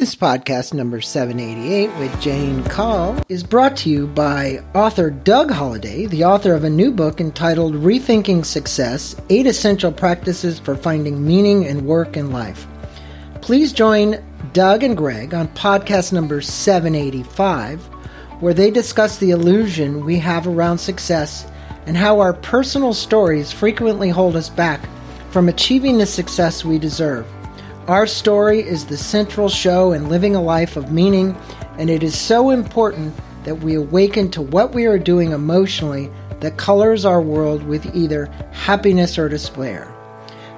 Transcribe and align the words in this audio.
This 0.00 0.16
podcast, 0.16 0.72
number 0.72 1.02
788, 1.02 1.94
with 1.98 2.22
Jane 2.22 2.64
Cull, 2.64 3.22
is 3.28 3.42
brought 3.42 3.76
to 3.76 3.90
you 3.90 4.06
by 4.06 4.64
author 4.74 5.10
Doug 5.10 5.50
Holladay, 5.50 6.08
the 6.08 6.24
author 6.24 6.54
of 6.54 6.64
a 6.64 6.70
new 6.70 6.90
book 6.90 7.20
entitled 7.20 7.74
Rethinking 7.74 8.46
Success 8.46 9.14
Eight 9.28 9.46
Essential 9.46 9.92
Practices 9.92 10.58
for 10.58 10.74
Finding 10.74 11.26
Meaning 11.26 11.64
in 11.64 11.84
Work 11.84 12.16
and 12.16 12.32
Life. 12.32 12.66
Please 13.42 13.74
join 13.74 14.24
Doug 14.54 14.82
and 14.82 14.96
Greg 14.96 15.34
on 15.34 15.48
podcast 15.48 16.14
number 16.14 16.40
785, 16.40 17.84
where 18.40 18.54
they 18.54 18.70
discuss 18.70 19.18
the 19.18 19.32
illusion 19.32 20.06
we 20.06 20.18
have 20.18 20.46
around 20.46 20.78
success 20.78 21.46
and 21.84 21.94
how 21.94 22.20
our 22.20 22.32
personal 22.32 22.94
stories 22.94 23.52
frequently 23.52 24.08
hold 24.08 24.34
us 24.34 24.48
back 24.48 24.80
from 25.28 25.50
achieving 25.50 25.98
the 25.98 26.06
success 26.06 26.64
we 26.64 26.78
deserve. 26.78 27.26
Our 27.90 28.06
story 28.06 28.60
is 28.60 28.86
the 28.86 28.96
central 28.96 29.48
show 29.48 29.90
in 29.90 30.08
living 30.08 30.36
a 30.36 30.40
life 30.40 30.76
of 30.76 30.92
meaning, 30.92 31.36
and 31.76 31.90
it 31.90 32.04
is 32.04 32.16
so 32.16 32.50
important 32.50 33.12
that 33.42 33.56
we 33.56 33.74
awaken 33.74 34.30
to 34.30 34.40
what 34.40 34.72
we 34.72 34.86
are 34.86 34.96
doing 34.96 35.32
emotionally 35.32 36.08
that 36.38 36.56
colors 36.56 37.04
our 37.04 37.20
world 37.20 37.64
with 37.64 37.92
either 37.92 38.26
happiness 38.52 39.18
or 39.18 39.28
despair. 39.28 39.92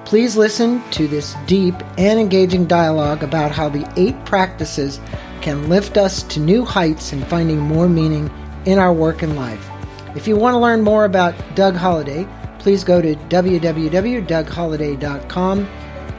Please 0.05 0.37
listen 0.37 0.83
to 0.91 1.07
this 1.07 1.33
deep 1.47 1.73
and 1.97 2.19
engaging 2.19 2.67
dialogue 2.67 3.23
about 3.23 3.51
how 3.51 3.67
the 3.67 3.91
eight 3.97 4.25
practices 4.25 4.99
can 5.41 5.69
lift 5.69 5.97
us 5.97 6.21
to 6.21 6.39
new 6.39 6.63
heights 6.63 7.13
in 7.13 7.25
finding 7.25 7.57
more 7.57 7.89
meaning 7.89 8.29
in 8.65 8.77
our 8.77 8.93
work 8.93 9.23
and 9.23 9.35
life. 9.35 9.71
If 10.15 10.27
you 10.27 10.35
want 10.35 10.53
to 10.53 10.59
learn 10.59 10.83
more 10.83 11.05
about 11.05 11.33
Doug 11.55 11.73
Holladay, 11.73 12.29
please 12.59 12.83
go 12.83 13.01
to 13.01 13.15
www.dougholladay.com 13.15 15.67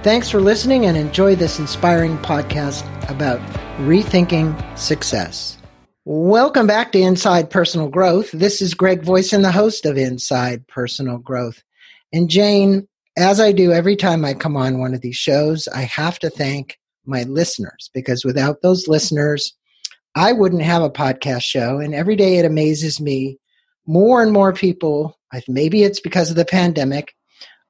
Thanks 0.05 0.29
for 0.29 0.39
listening 0.39 0.85
and 0.85 0.99
enjoy 0.99 1.35
this 1.35 1.59
inspiring 1.59 2.19
podcast 2.19 2.85
about 3.09 3.41
rethinking 3.79 4.79
success. 4.79 5.57
Welcome 6.05 6.67
back 6.67 6.93
to 6.93 7.01
Inside 7.01 7.49
Personal 7.49 7.89
Growth. 7.89 8.31
This 8.33 8.61
is 8.61 8.75
Greg 8.75 9.03
Voisin, 9.03 9.41
the 9.41 9.51
host 9.51 9.87
of 9.87 9.97
Inside 9.97 10.67
Personal 10.67 11.17
Growth. 11.17 11.63
And 12.13 12.29
Jane, 12.29 12.87
as 13.17 13.41
I 13.41 13.53
do 13.53 13.73
every 13.73 13.97
time 13.97 14.27
I 14.27 14.35
come 14.35 14.59
on 14.59 14.79
one 14.79 14.93
of 14.93 15.01
these 15.01 15.17
shows, 15.17 15.69
I 15.69 15.85
have 15.85 16.19
to 16.19 16.29
thank 16.29 16.79
my 17.07 17.23
listeners 17.23 17.89
because 17.95 18.27
without 18.27 18.61
those 18.61 18.87
listeners, 18.87 19.55
I 20.15 20.35
wouldn't 20.35 20.61
have 20.61 20.83
a 20.83 20.91
podcast 20.91 21.45
show. 21.45 21.79
And 21.79 21.95
every 21.95 22.17
day 22.17 22.37
it 22.37 22.45
amazes 22.45 23.01
me 23.01 23.39
more 23.87 24.23
and 24.23 24.33
more 24.33 24.53
people, 24.53 25.19
maybe 25.49 25.83
it's 25.83 26.01
because 26.01 26.29
of 26.29 26.37
the 26.37 26.45
pandemic, 26.45 27.15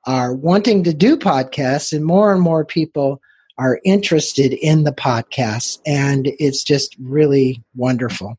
are 0.06 0.34
wanting 0.34 0.84
to 0.84 0.94
do 0.94 1.16
podcasts, 1.16 1.92
and 1.92 2.04
more 2.04 2.32
and 2.32 2.40
more 2.40 2.64
people 2.64 3.20
are 3.58 3.80
interested 3.84 4.52
in 4.52 4.84
the 4.84 4.92
podcasts. 4.92 5.78
And 5.86 6.32
it's 6.38 6.64
just 6.64 6.96
really 7.00 7.62
wonderful. 7.74 8.36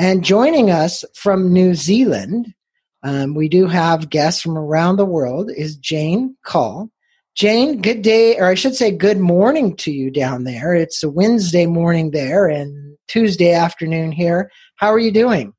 And 0.00 0.24
joining 0.24 0.70
us 0.70 1.04
from 1.14 1.52
New 1.52 1.74
Zealand, 1.74 2.54
um, 3.02 3.34
we 3.34 3.48
do 3.48 3.66
have 3.66 4.10
guests 4.10 4.40
from 4.40 4.56
around 4.56 4.96
the 4.96 5.04
world, 5.04 5.50
is 5.56 5.76
Jane 5.76 6.36
Cull. 6.44 6.90
Jane, 7.34 7.80
good 7.80 8.02
day, 8.02 8.36
or 8.36 8.46
I 8.46 8.54
should 8.54 8.74
say 8.74 8.90
good 8.90 9.18
morning 9.18 9.76
to 9.76 9.92
you 9.92 10.10
down 10.10 10.44
there. 10.44 10.74
It's 10.74 11.04
a 11.04 11.10
Wednesday 11.10 11.66
morning 11.66 12.10
there 12.10 12.48
and 12.48 12.96
Tuesday 13.06 13.52
afternoon 13.52 14.10
here. 14.10 14.50
How 14.76 14.92
are 14.92 14.98
you 14.98 15.12
doing? 15.12 15.52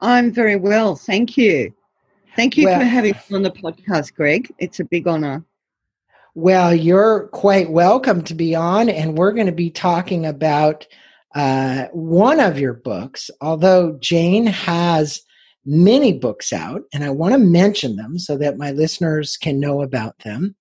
I'm 0.00 0.30
very 0.30 0.56
well, 0.56 0.94
thank 0.94 1.36
you. 1.38 1.72
Thank 2.36 2.58
you 2.58 2.66
well, 2.66 2.78
for 2.78 2.84
having 2.84 3.14
me 3.14 3.36
on 3.36 3.42
the 3.42 3.50
podcast, 3.50 4.14
Greg. 4.14 4.52
It's 4.58 4.78
a 4.78 4.84
big 4.84 5.08
honor. 5.08 5.42
Well, 6.34 6.74
you're 6.74 7.28
quite 7.28 7.70
welcome 7.70 8.22
to 8.24 8.34
be 8.34 8.54
on, 8.54 8.90
and 8.90 9.16
we're 9.16 9.32
going 9.32 9.46
to 9.46 9.52
be 9.52 9.70
talking 9.70 10.26
about 10.26 10.86
uh, 11.34 11.86
one 11.92 12.40
of 12.40 12.58
your 12.58 12.74
books. 12.74 13.30
Although 13.40 13.96
Jane 14.00 14.46
has 14.46 15.22
many 15.64 16.12
books 16.12 16.52
out, 16.52 16.82
and 16.92 17.04
I 17.04 17.10
want 17.10 17.32
to 17.32 17.38
mention 17.38 17.96
them 17.96 18.18
so 18.18 18.36
that 18.36 18.58
my 18.58 18.70
listeners 18.70 19.38
can 19.38 19.58
know 19.58 19.80
about 19.80 20.18
them. 20.18 20.54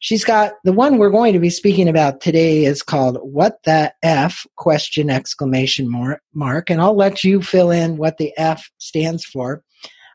She's 0.00 0.26
got 0.26 0.52
the 0.64 0.74
one 0.74 0.98
we're 0.98 1.08
going 1.08 1.32
to 1.32 1.38
be 1.38 1.48
speaking 1.48 1.88
about 1.88 2.20
today 2.20 2.66
is 2.66 2.82
called 2.82 3.16
What 3.22 3.62
the 3.64 3.94
F 4.02 4.46
question 4.56 5.08
exclamation 5.08 6.20
mark 6.34 6.68
and 6.68 6.82
I'll 6.82 6.94
let 6.94 7.24
you 7.24 7.40
fill 7.40 7.70
in 7.70 7.96
what 7.96 8.18
the 8.18 8.34
F 8.36 8.70
stands 8.76 9.24
for. 9.24 9.64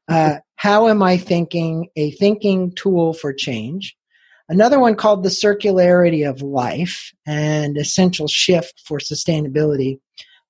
Uh, 0.07 0.38
how 0.59 0.90
am 0.90 1.02
I 1.02 1.16
thinking? 1.16 1.88
A 1.96 2.12
thinking 2.12 2.74
tool 2.75 3.14
for 3.14 3.34
change. 3.34 3.96
Another 4.50 4.78
one 4.78 4.96
called 4.96 5.24
The 5.24 5.30
Circularity 5.30 6.30
of 6.30 6.42
Life 6.42 7.14
and 7.25 7.78
Essential 7.78 8.28
Shift 8.28 8.81
for 8.86 8.97
Sustainability. 8.97 10.02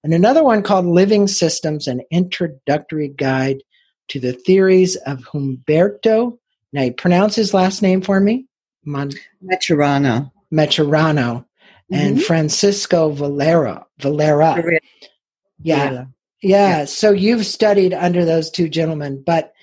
And 0.04 0.12
another 0.12 0.44
one 0.44 0.64
called 0.64 0.88
Living 0.88 1.28
Systems 1.28 1.88
An 1.88 2.02
Introductory 2.10 3.10
Guide 3.10 3.62
to 4.08 4.20
the 4.20 4.34
Theories 4.34 4.96
of 4.96 5.20
Humberto. 5.20 6.40
Now, 6.74 6.82
you 6.82 6.94
pronounce 6.94 7.36
his 7.36 7.54
last 7.54 7.84
name 7.84 8.02
for 8.02 8.20
me? 8.20 8.48
Mon- 8.84 9.12
Maturana. 9.44 10.32
Maturano. 10.52 11.46
Mm-hmm. 11.46 11.96
And 11.96 12.24
Francisco 12.24 13.12
Varela. 13.12 13.86
Varela. 14.00 14.60
Yeah. 15.62 15.92
yeah. 15.92 16.06
Yeah. 16.42 16.86
So 16.86 17.12
you've 17.12 17.46
studied 17.46 17.94
under 17.94 18.26
those 18.26 18.50
two 18.50 18.70
gentlemen, 18.70 19.22
but 19.24 19.54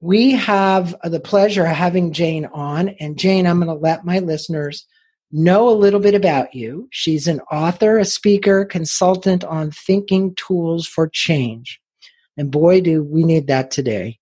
we 0.00 0.32
have 0.32 0.94
the 1.04 1.20
pleasure 1.20 1.64
of 1.64 1.76
having 1.76 2.12
Jane 2.12 2.46
on. 2.46 2.90
And 3.00 3.18
Jane, 3.18 3.46
I'm 3.46 3.58
going 3.58 3.68
to 3.68 3.74
let 3.74 4.04
my 4.04 4.18
listeners 4.18 4.86
know 5.30 5.68
a 5.68 5.76
little 5.76 6.00
bit 6.00 6.14
about 6.14 6.54
you. 6.54 6.88
She's 6.90 7.28
an 7.28 7.40
author, 7.52 7.98
a 7.98 8.04
speaker, 8.04 8.64
consultant 8.64 9.44
on 9.44 9.70
thinking 9.70 10.34
tools 10.34 10.86
for 10.86 11.08
change. 11.08 11.80
And 12.36 12.50
boy, 12.50 12.80
do 12.80 13.04
we 13.04 13.22
need 13.24 13.46
that 13.48 13.70
today. 13.70 14.18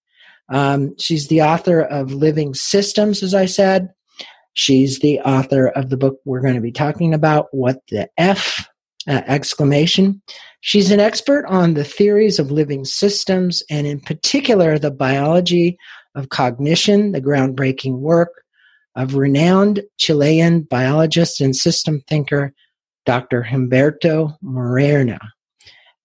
Um, 0.50 0.96
she's 0.98 1.28
the 1.28 1.42
author 1.42 1.80
of 1.80 2.12
Living 2.12 2.54
Systems, 2.54 3.22
as 3.22 3.34
I 3.34 3.46
said. 3.46 3.90
She's 4.54 4.98
the 4.98 5.20
author 5.20 5.68
of 5.68 5.88
the 5.88 5.96
book 5.96 6.18
we're 6.24 6.40
going 6.40 6.56
to 6.56 6.60
be 6.60 6.72
talking 6.72 7.14
about, 7.14 7.46
What 7.52 7.80
the 7.90 8.10
F 8.18 8.68
uh, 9.06 9.22
exclamation. 9.26 10.20
She's 10.60 10.90
an 10.90 11.00
expert 11.00 11.46
on 11.46 11.74
the 11.74 11.84
theories 11.84 12.38
of 12.38 12.50
living 12.50 12.84
systems 12.84 13.62
and, 13.70 13.86
in 13.86 14.00
particular, 14.00 14.78
the 14.78 14.90
biology 14.90 15.78
of 16.14 16.30
cognition, 16.30 17.12
the 17.12 17.20
groundbreaking 17.20 17.98
work 17.98 18.42
of 18.96 19.14
renowned 19.14 19.82
Chilean 19.98 20.62
biologist 20.62 21.40
and 21.40 21.54
system 21.54 22.02
thinker 22.08 22.52
Dr. 23.06 23.42
Humberto 23.42 24.36
Moreno. 24.42 25.18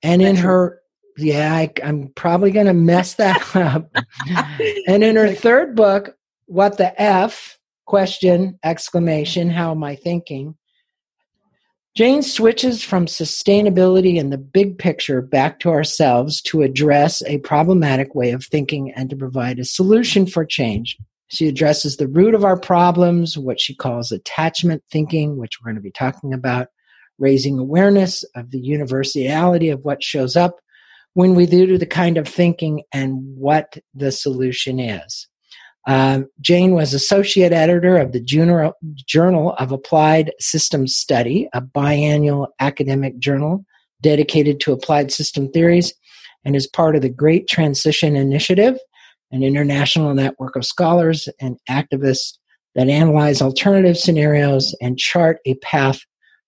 And 0.04 0.22
in 0.22 0.36
her, 0.36 0.80
yeah, 1.18 1.54
I, 1.54 1.72
I'm 1.84 2.10
probably 2.10 2.52
going 2.52 2.68
to 2.68 2.74
mess 2.74 3.16
that 3.16 3.56
up. 3.56 3.90
and 4.88 5.04
in 5.04 5.16
her 5.16 5.34
third 5.34 5.76
book, 5.76 6.16
What 6.46 6.78
the 6.78 7.00
F? 7.02 7.58
Question, 7.86 8.58
exclamation, 8.64 9.50
how 9.50 9.72
am 9.72 9.84
I 9.84 9.96
thinking? 9.98 10.56
Jane 11.96 12.24
switches 12.24 12.84
from 12.84 13.06
sustainability 13.06 14.20
and 14.20 14.34
the 14.34 14.38
big 14.38 14.80
picture 14.80 15.22
back 15.22 15.60
to 15.60 15.70
ourselves 15.70 16.42
to 16.42 16.64
address 16.64 17.22
a 17.28 17.38
problematic 17.40 18.16
way 18.16 18.32
of 18.32 18.44
thinking 18.44 18.92
and 18.96 19.12
to 19.12 19.16
provide 19.16 19.60
a 19.60 19.66
solution 19.66 20.26
for 20.26 20.44
change. 20.44 20.98
She 21.28 21.48
addresses 21.48 21.98
the 21.98 22.08
root 22.08 22.34
of 22.34 22.44
our 22.44 22.60
problems, 22.60 23.38
what 23.38 23.60
she 23.60 23.76
calls 23.76 24.12
attachment 24.12 24.84
thinking, 24.92 25.38
which 25.38 25.60
we're 25.62 25.70
going 25.70 25.76
to 25.76 25.82
be 25.82 25.92
talking 25.92 26.34
about, 26.34 26.70
raising 27.20 27.60
awareness 27.60 28.24
of 28.36 28.50
the 28.50 28.60
universality 28.60 29.70
of 29.70 29.86
what 29.86 30.02
shows 30.02 30.36
up 30.36 30.60
when 31.14 31.36
we 31.36 31.46
do 31.46 31.78
the 31.78 31.86
kind 31.86 32.18
of 32.18 32.28
thinking 32.28 32.82
and 32.92 33.20
what 33.38 33.78
the 33.94 34.12
solution 34.12 34.80
is. 34.80 35.28
Um, 35.86 36.28
Jane 36.40 36.74
was 36.74 36.94
associate 36.94 37.52
editor 37.52 37.98
of 37.98 38.14
the 38.14 38.22
Journal 38.22 39.54
of 39.54 39.72
Applied 39.72 40.32
Systems 40.40 40.96
Study, 40.96 41.50
a 41.54 41.62
biannual 41.62 42.48
academic 42.60 43.20
journal 43.20 43.66
dedicated 44.02 44.60
to 44.62 44.72
applied 44.72 45.12
system 45.12 45.52
theories, 45.52 45.94
and 46.46 46.56
is 46.56 46.68
part 46.68 46.96
of 46.96 47.02
the 47.02 47.10
Great 47.10 47.48
Transition 47.48 48.16
Initiative, 48.16 48.78
an 49.32 49.44
international 49.44 50.14
network 50.14 50.56
of 50.56 50.66
scholars 50.66 51.28
and 51.40 51.58
activists 51.70 52.38
that 52.76 52.90
analyze 52.90 53.42
alternative 53.42 53.98
scenarios 53.98 54.76
and 54.82 54.98
chart 54.98 55.40
a 55.46 55.56
path 55.56 56.02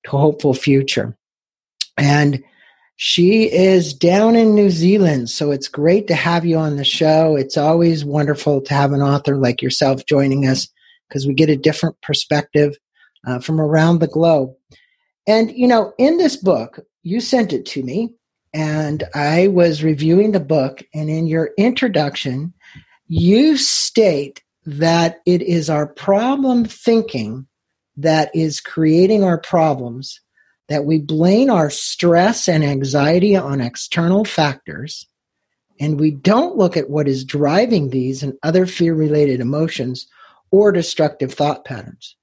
to 0.06 0.16
a 0.16 0.20
hopeful 0.20 0.54
future. 0.54 1.18
And 1.98 2.44
she 2.98 3.52
is 3.52 3.94
down 3.94 4.36
in 4.36 4.56
New 4.56 4.70
Zealand, 4.70 5.30
so 5.30 5.52
it's 5.52 5.68
great 5.68 6.08
to 6.08 6.16
have 6.16 6.46
you 6.46 6.58
on 6.58 6.78
the 6.78 6.86
show. 6.86 7.36
It's 7.36 7.58
always 7.58 8.06
wonderful 8.06 8.62
to 8.62 8.74
have 8.74 8.94
an 8.94 9.02
author 9.02 9.36
like 9.36 9.62
yourself 9.62 10.06
joining 10.06 10.48
us 10.48 10.70
because 11.10 11.28
we 11.28 11.34
get 11.34 11.50
a 11.50 11.58
different 11.58 12.00
perspective 12.02 12.78
uh, 13.28 13.40
from 13.40 13.60
around 13.60 14.00
the 14.00 14.08
globe. 14.08 14.54
And, 15.28 15.52
you 15.52 15.68
know, 15.68 15.94
in 15.98 16.18
this 16.18 16.38
book, 16.38 16.80
you 17.04 17.20
sent 17.20 17.52
it 17.52 17.66
to 17.68 17.84
me, 17.84 18.14
and 18.54 19.04
I 19.14 19.48
was 19.48 19.84
reviewing 19.84 20.32
the 20.32 20.40
book, 20.40 20.82
and 20.94 21.10
in 21.10 21.28
your 21.28 21.52
introduction, 21.58 22.54
you 23.08 23.58
state 23.58 24.42
that 24.66 25.20
it 25.26 25.42
is 25.42 25.70
our 25.70 25.86
problem 25.86 26.64
thinking 26.64 27.46
that 27.98 28.34
is 28.34 28.62
creating 28.62 29.24
our 29.24 29.38
problems 29.38 30.22
that 30.68 30.86
we 30.86 31.00
blame 31.00 31.50
our 31.50 31.70
stress 31.70 32.48
and 32.48 32.64
anxiety 32.64 33.36
on 33.36 33.62
external 33.62 34.26
factors 34.26 35.08
and 35.80 36.00
we 36.00 36.12
don't 36.12 36.58
look 36.58 36.78
at 36.78 36.90
what 36.90 37.08
is 37.08 37.24
driving 37.26 37.90
these 37.90 38.24
and 38.24 38.34
other 38.44 38.66
fear 38.66 38.94
related 38.94 39.40
emotions 39.40 40.08
or 40.52 40.72
destructive 40.72 41.34
thought 41.34 41.66
patterns. 41.66 42.16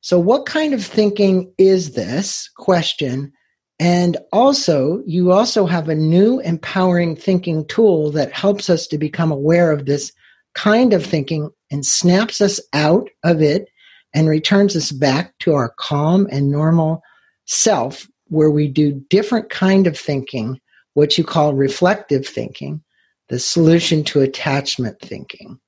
So, 0.00 0.18
what 0.18 0.46
kind 0.46 0.72
of 0.72 0.84
thinking 0.84 1.52
is 1.58 1.92
this 1.92 2.48
question? 2.56 3.32
And 3.78 4.16
also, 4.32 5.02
you 5.06 5.32
also 5.32 5.66
have 5.66 5.88
a 5.88 5.94
new 5.94 6.40
empowering 6.40 7.16
thinking 7.16 7.66
tool 7.66 8.10
that 8.12 8.32
helps 8.32 8.70
us 8.70 8.86
to 8.86 8.98
become 8.98 9.30
aware 9.30 9.70
of 9.72 9.84
this 9.84 10.12
kind 10.54 10.94
of 10.94 11.04
thinking 11.04 11.50
and 11.70 11.84
snaps 11.84 12.40
us 12.40 12.58
out 12.72 13.10
of 13.22 13.42
it 13.42 13.68
and 14.14 14.28
returns 14.28 14.74
us 14.76 14.92
back 14.92 15.36
to 15.40 15.52
our 15.52 15.74
calm 15.78 16.26
and 16.30 16.50
normal 16.50 17.02
self 17.46 18.06
where 18.28 18.50
we 18.50 18.68
do 18.68 19.04
different 19.08 19.50
kind 19.50 19.86
of 19.86 19.98
thinking 19.98 20.60
what 20.94 21.16
you 21.16 21.24
call 21.24 21.54
reflective 21.54 22.26
thinking 22.26 22.82
the 23.28 23.38
solution 23.38 24.04
to 24.04 24.20
attachment 24.20 25.00
thinking. 25.00 25.58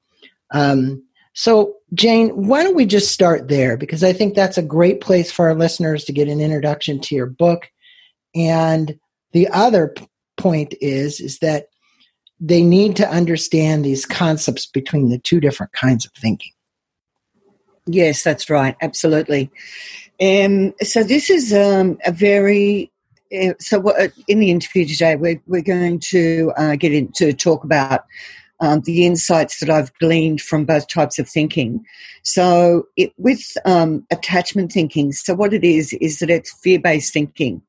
Um, 0.53 1.05
so 1.35 1.75
jane 1.95 2.31
why 2.31 2.63
don't 2.63 2.75
we 2.75 2.87
just 2.87 3.13
start 3.13 3.49
there? 3.49 3.77
Because 3.77 4.03
i 4.03 4.13
think 4.13 4.35
that's 4.35 4.59
a 4.59 4.63
great 4.63 5.01
place 5.01 5.31
for 5.31 5.49
our 5.49 5.55
listeners 5.55 6.05
to 6.05 6.13
get 6.13 6.29
an 6.29 6.41
introduction 6.41 7.01
to 7.01 7.15
your 7.15 7.27
book. 7.27 7.71
And 8.35 8.99
the 9.33 9.49
other 9.49 9.95
point 10.37 10.75
is 10.81 11.21
is 11.21 11.39
that 11.39 11.67
they 12.41 12.63
need 12.63 12.97
to 12.97 13.09
understand 13.09 13.85
these 13.85 14.07
concepts 14.07 14.67
between 14.67 15.11
the 15.11 15.19
two 15.19 15.41
different 15.41 15.73
kinds 15.73 16.07
of 16.07 16.13
thinking. 16.13 16.53
Yes 17.87 18.23
that's 18.25 18.51
right. 18.51 18.77
Absolutely 18.81 19.51
um, 20.20 20.75
so 20.82 21.03
this 21.03 21.31
is 21.31 21.53
um, 21.53 21.99
a 22.05 22.12
very 22.12 22.91
uh, 23.37 23.53
so 23.59 23.79
what, 23.79 24.12
in 24.26 24.41
the 24.41 24.50
interview 24.50 24.87
today 24.87 25.17
we're, 25.17 25.41
we're 25.47 25.62
going 25.62 26.00
to 26.00 26.53
uh, 26.56 26.76
get 26.76 26.93
into 26.93 27.32
talk 27.32 27.62
about 27.65 28.05
um, 28.61 28.81
the 28.81 29.06
insights 29.06 29.61
that 29.61 29.70
I've 29.70 29.93
gleaned 29.99 30.41
from 30.41 30.65
both 30.65 30.88
types 30.88 31.19
of 31.19 31.29
thinking. 31.29 31.85
So, 32.23 32.88
it, 32.97 33.12
with 33.17 33.56
um, 33.65 34.05
attachment 34.11 34.73
thinking, 34.73 35.12
so 35.12 35.35
what 35.35 35.53
it 35.53 35.65
is 35.65 35.93
is 35.94 36.19
that 36.19 36.31
it's 36.31 36.53
fear 36.61 36.81
based 36.81 37.12
thinking, 37.12 37.62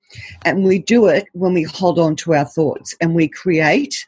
and 0.43 0.63
we 0.63 0.79
do 0.79 1.07
it 1.07 1.27
when 1.33 1.53
we 1.53 1.63
hold 1.63 1.99
on 1.99 2.15
to 2.17 2.33
our 2.33 2.45
thoughts 2.45 2.95
and 2.99 3.13
we 3.13 3.27
create 3.27 4.05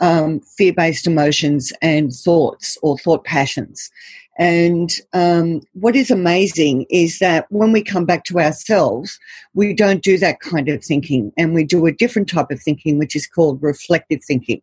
um, 0.00 0.40
fear 0.40 0.72
based 0.72 1.06
emotions 1.06 1.72
and 1.80 2.12
thoughts 2.12 2.76
or 2.82 2.98
thought 2.98 3.24
passions. 3.24 3.90
And 4.38 4.90
um, 5.14 5.62
what 5.72 5.96
is 5.96 6.10
amazing 6.10 6.86
is 6.90 7.20
that 7.20 7.46
when 7.50 7.72
we 7.72 7.82
come 7.82 8.04
back 8.04 8.24
to 8.24 8.38
ourselves, 8.38 9.18
we 9.54 9.72
don't 9.72 10.02
do 10.02 10.18
that 10.18 10.40
kind 10.40 10.68
of 10.68 10.84
thinking 10.84 11.32
and 11.38 11.54
we 11.54 11.64
do 11.64 11.86
a 11.86 11.92
different 11.92 12.28
type 12.28 12.50
of 12.50 12.60
thinking, 12.60 12.98
which 12.98 13.16
is 13.16 13.26
called 13.26 13.62
reflective 13.62 14.22
thinking. 14.22 14.60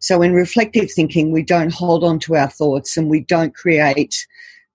So, 0.00 0.22
in 0.22 0.32
reflective 0.32 0.90
thinking, 0.90 1.32
we 1.32 1.42
don't 1.42 1.72
hold 1.72 2.02
on 2.02 2.18
to 2.20 2.36
our 2.36 2.48
thoughts 2.48 2.96
and 2.96 3.10
we 3.10 3.20
don't 3.20 3.54
create 3.54 4.26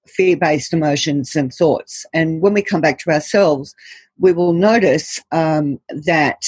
fear 0.06 0.38
based 0.38 0.74
emotions 0.74 1.36
and 1.36 1.52
thoughts. 1.52 2.06
And 2.14 2.42
when 2.42 2.54
we 2.54 2.62
come 2.62 2.82
back 2.82 3.00
to 3.00 3.10
ourselves, 3.10 3.74
we 4.20 4.32
will 4.32 4.54
notice 4.54 5.22
um, 5.32 5.80
that 5.90 6.46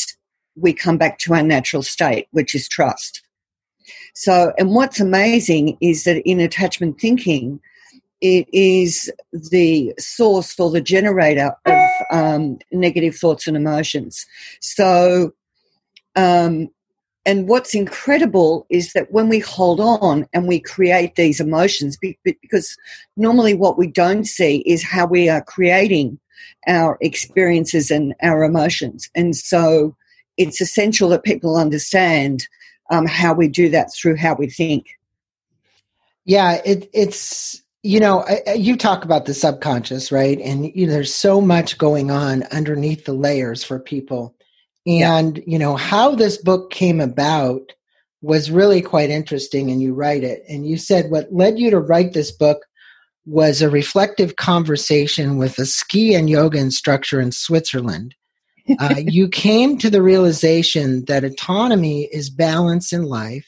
we 0.55 0.73
come 0.73 0.97
back 0.97 1.17
to 1.19 1.33
our 1.33 1.43
natural 1.43 1.83
state, 1.83 2.27
which 2.31 2.53
is 2.53 2.67
trust. 2.67 3.23
So, 4.13 4.53
and 4.57 4.75
what's 4.75 4.99
amazing 4.99 5.77
is 5.81 6.03
that 6.03 6.21
in 6.29 6.39
attachment 6.39 6.99
thinking, 6.99 7.59
it 8.21 8.47
is 8.51 9.11
the 9.31 9.93
source 9.99 10.59
or 10.59 10.71
the 10.71 10.81
generator 10.81 11.51
of 11.65 11.89
um, 12.11 12.59
negative 12.71 13.15
thoughts 13.15 13.47
and 13.47 13.55
emotions. 13.55 14.25
So, 14.59 15.33
um, 16.15 16.69
and 17.25 17.47
what's 17.47 17.75
incredible 17.75 18.65
is 18.69 18.93
that 18.93 19.11
when 19.11 19.27
we 19.27 19.39
hold 19.39 19.79
on 19.81 20.25
and 20.33 20.47
we 20.47 20.59
create 20.59 21.15
these 21.15 21.39
emotions, 21.39 21.97
because 22.23 22.77
normally 23.17 23.53
what 23.53 23.77
we 23.77 23.87
don't 23.87 24.23
see 24.25 24.59
is 24.59 24.81
how 24.81 25.05
we 25.05 25.27
are 25.27 25.43
creating 25.43 26.19
our 26.67 26.97
experiences 27.01 27.91
and 27.91 28.15
our 28.23 28.43
emotions. 28.43 29.09
And 29.13 29.35
so 29.35 29.95
it's 30.37 30.61
essential 30.61 31.09
that 31.09 31.23
people 31.23 31.57
understand 31.57 32.47
um, 32.89 33.05
how 33.05 33.33
we 33.33 33.47
do 33.47 33.69
that 33.69 33.93
through 33.93 34.15
how 34.15 34.35
we 34.35 34.49
think. 34.49 34.87
Yeah, 36.25 36.61
it, 36.65 36.89
it's 36.93 37.61
you 37.87 37.99
know 37.99 38.25
I, 38.27 38.53
you 38.53 38.75
talk 38.75 39.05
about 39.05 39.25
the 39.25 39.33
subconscious 39.33 40.11
right? 40.11 40.39
And 40.41 40.71
you 40.75 40.87
know, 40.87 40.93
there's 40.93 41.13
so 41.13 41.39
much 41.39 41.77
going 41.77 42.11
on 42.11 42.43
underneath 42.51 43.05
the 43.05 43.13
layers 43.13 43.63
for 43.63 43.79
people. 43.79 44.35
And 44.85 45.37
yeah. 45.37 45.43
you 45.47 45.59
know 45.59 45.75
how 45.75 46.13
this 46.13 46.37
book 46.37 46.69
came 46.71 46.99
about 46.99 47.73
was 48.21 48.51
really 48.51 48.81
quite 48.81 49.09
interesting 49.09 49.71
and 49.71 49.81
you 49.81 49.93
write 49.93 50.23
it. 50.23 50.43
And 50.49 50.67
you 50.67 50.77
said 50.77 51.09
what 51.09 51.31
led 51.31 51.59
you 51.59 51.69
to 51.69 51.79
write 51.79 52.13
this 52.13 52.31
book 52.31 52.59
was 53.25 53.61
a 53.61 53.69
reflective 53.69 54.35
conversation 54.37 55.37
with 55.37 55.59
a 55.59 55.65
ski 55.65 56.15
and 56.15 56.29
yoga 56.29 56.57
instructor 56.57 57.19
in 57.21 57.31
switzerland. 57.31 58.15
Uh, 58.81 58.95
you 58.97 59.29
came 59.29 59.77
to 59.77 59.89
the 59.89 60.01
realization 60.01 61.05
that 61.05 61.23
autonomy 61.23 62.09
is 62.11 62.29
balance 62.29 62.91
in 62.91 63.03
life. 63.03 63.47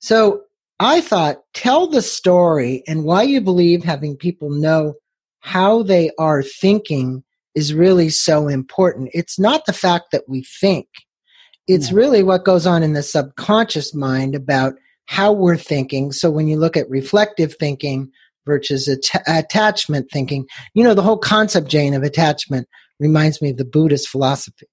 So 0.00 0.42
I 0.82 1.00
thought, 1.00 1.36
tell 1.54 1.86
the 1.86 2.02
story 2.02 2.82
and 2.88 3.04
why 3.04 3.22
you 3.22 3.40
believe 3.40 3.84
having 3.84 4.16
people 4.16 4.50
know 4.50 4.94
how 5.38 5.84
they 5.84 6.10
are 6.18 6.42
thinking 6.42 7.22
is 7.54 7.72
really 7.72 8.08
so 8.08 8.48
important. 8.48 9.10
It's 9.14 9.38
not 9.38 9.64
the 9.66 9.72
fact 9.72 10.06
that 10.10 10.24
we 10.28 10.44
think, 10.60 10.88
it's 11.68 11.92
really 11.92 12.24
what 12.24 12.44
goes 12.44 12.66
on 12.66 12.82
in 12.82 12.94
the 12.94 13.02
subconscious 13.04 13.94
mind 13.94 14.34
about 14.34 14.74
how 15.06 15.32
we're 15.32 15.56
thinking. 15.56 16.10
So 16.10 16.32
when 16.32 16.48
you 16.48 16.56
look 16.56 16.76
at 16.76 16.90
reflective 16.90 17.54
thinking 17.60 18.10
versus 18.44 18.88
att- 18.88 19.22
attachment 19.28 20.10
thinking, 20.10 20.46
you 20.74 20.82
know, 20.82 20.94
the 20.94 21.02
whole 21.02 21.18
concept, 21.18 21.68
Jane, 21.68 21.94
of 21.94 22.02
attachment 22.02 22.66
reminds 22.98 23.40
me 23.40 23.50
of 23.50 23.56
the 23.56 23.64
Buddhist 23.64 24.08
philosophy. 24.08 24.66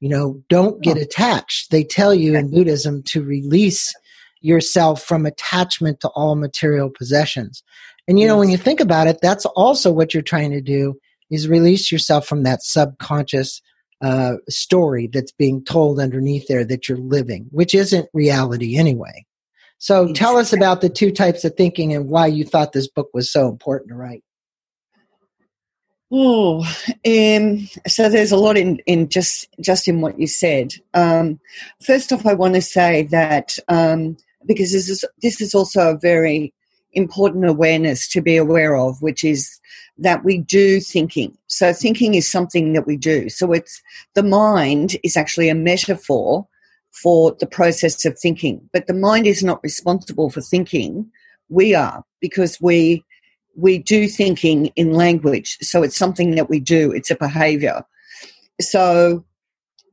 You 0.00 0.08
know, 0.08 0.42
don't 0.48 0.82
get 0.82 0.96
oh. 0.96 1.02
attached. 1.02 1.70
They 1.70 1.84
tell 1.84 2.14
you 2.14 2.34
in 2.34 2.50
Buddhism 2.50 3.02
to 3.08 3.22
release 3.22 3.94
yourself 4.40 5.02
from 5.02 5.26
attachment 5.26 6.00
to 6.00 6.08
all 6.08 6.34
material 6.36 6.90
possessions. 6.90 7.62
And 8.08 8.18
you 8.18 8.26
know, 8.26 8.38
when 8.38 8.50
you 8.50 8.56
think 8.56 8.80
about 8.80 9.06
it, 9.06 9.18
that's 9.20 9.46
also 9.46 9.92
what 9.92 10.12
you're 10.14 10.22
trying 10.22 10.50
to 10.52 10.60
do 10.60 10.98
is 11.30 11.48
release 11.48 11.92
yourself 11.92 12.26
from 12.26 12.42
that 12.42 12.62
subconscious 12.62 13.62
uh, 14.02 14.36
story 14.48 15.08
that's 15.12 15.32
being 15.32 15.62
told 15.64 16.00
underneath 16.00 16.46
there 16.48 16.64
that 16.64 16.88
you're 16.88 16.98
living, 16.98 17.46
which 17.50 17.74
isn't 17.74 18.08
reality 18.12 18.76
anyway. 18.76 19.24
So 19.78 20.02
exactly. 20.02 20.14
tell 20.14 20.36
us 20.36 20.52
about 20.52 20.80
the 20.80 20.88
two 20.88 21.10
types 21.10 21.44
of 21.44 21.54
thinking 21.54 21.94
and 21.94 22.08
why 22.08 22.26
you 22.26 22.44
thought 22.44 22.72
this 22.72 22.88
book 22.88 23.08
was 23.14 23.32
so 23.32 23.48
important 23.48 23.90
to 23.90 23.94
write. 23.94 24.22
Oh, 26.12 26.64
um, 27.06 27.68
so 27.86 28.08
there's 28.08 28.32
a 28.32 28.36
lot 28.36 28.56
in, 28.56 28.80
in 28.86 29.08
just 29.08 29.48
just 29.60 29.86
in 29.86 30.00
what 30.00 30.18
you 30.18 30.26
said. 30.26 30.72
Um, 30.92 31.38
first 31.80 32.12
off, 32.12 32.26
I 32.26 32.34
want 32.34 32.54
to 32.54 32.62
say 32.62 33.04
that 33.12 33.56
um, 33.68 34.16
because 34.46 34.72
this 34.72 34.88
is 34.88 35.04
this 35.22 35.40
is 35.40 35.54
also 35.54 35.90
a 35.90 35.98
very 35.98 36.52
important 36.92 37.44
awareness 37.44 38.08
to 38.08 38.20
be 38.20 38.36
aware 38.36 38.76
of, 38.76 39.00
which 39.00 39.22
is 39.22 39.60
that 39.98 40.24
we 40.24 40.38
do 40.38 40.80
thinking. 40.80 41.36
So 41.46 41.72
thinking 41.72 42.14
is 42.14 42.30
something 42.30 42.72
that 42.72 42.86
we 42.86 42.96
do. 42.96 43.28
So 43.28 43.52
it's 43.52 43.80
the 44.14 44.22
mind 44.22 44.96
is 45.04 45.16
actually 45.16 45.48
a 45.48 45.54
metaphor 45.54 46.46
for 46.90 47.36
the 47.38 47.46
process 47.46 48.04
of 48.04 48.18
thinking, 48.18 48.68
but 48.72 48.86
the 48.86 48.94
mind 48.94 49.26
is 49.26 49.44
not 49.44 49.62
responsible 49.62 50.30
for 50.30 50.40
thinking. 50.40 51.10
We 51.48 51.74
are 51.74 52.04
because 52.20 52.60
we 52.60 53.04
we 53.56 53.78
do 53.78 54.08
thinking 54.08 54.66
in 54.76 54.92
language. 54.92 55.58
So 55.60 55.82
it's 55.82 55.96
something 55.96 56.34
that 56.36 56.48
we 56.48 56.60
do. 56.60 56.92
It's 56.92 57.10
a 57.10 57.16
behavior. 57.16 57.84
So 58.60 59.24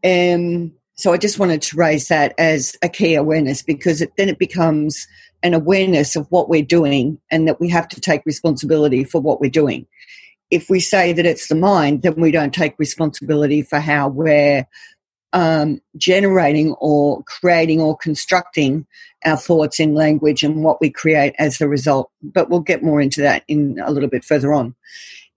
um 0.04 0.77
so 0.98 1.14
I 1.14 1.18
just 1.18 1.38
wanted 1.38 1.62
to 1.62 1.78
raise 1.78 2.08
that 2.08 2.34
as 2.40 2.76
a 2.82 2.90
key 2.90 3.14
awareness 3.14 3.62
because 3.62 4.02
it, 4.02 4.12
then 4.18 4.30
it 4.30 4.40
becomes 4.40 5.08
an 5.44 5.54
awareness 5.54 6.16
of 6.16 6.26
what 6.32 6.50
we're 6.50 6.64
doing 6.64 7.20
and 7.30 7.48
that 7.48 7.60
we 7.60 7.70
have 7.70 7.88
to 7.90 8.02
take 8.02 8.26
responsibility 8.26 9.04
for 9.04 9.22
what 9.22 9.40
we're 9.40 9.50
doing. 9.50 9.86
If 10.50 10.70
we 10.70 10.80
say 10.80 11.14
that 11.14 11.26
it's 11.26 11.48
the 11.48 11.56
mind, 11.56 12.02
then 12.02 12.16
we 12.16 12.32
don't 12.32 12.54
take 12.54 12.80
responsibility 12.80 13.62
for 13.62 13.80
how 13.80 14.08
we're 14.08 14.66
um, 15.34 15.82
generating 15.98 16.74
or 16.80 17.22
creating 17.24 17.80
or 17.80 17.96
constructing 17.96 18.88
our 19.24 19.38
thoughts 19.38 19.80
in 19.80 19.94
language 19.94 20.42
and 20.42 20.64
what 20.64 20.82
we 20.82 20.90
create 20.90 21.36
as 21.38 21.62
a 21.62 21.68
result. 21.68 22.10
But 22.24 22.50
we'll 22.50 22.62
get 22.62 22.82
more 22.82 23.02
into 23.02 23.22
that 23.22 23.44
in 23.48 23.80
a 23.86 23.92
little 23.92 24.10
bit 24.10 24.26
further 24.26 24.52
on. 24.52 24.74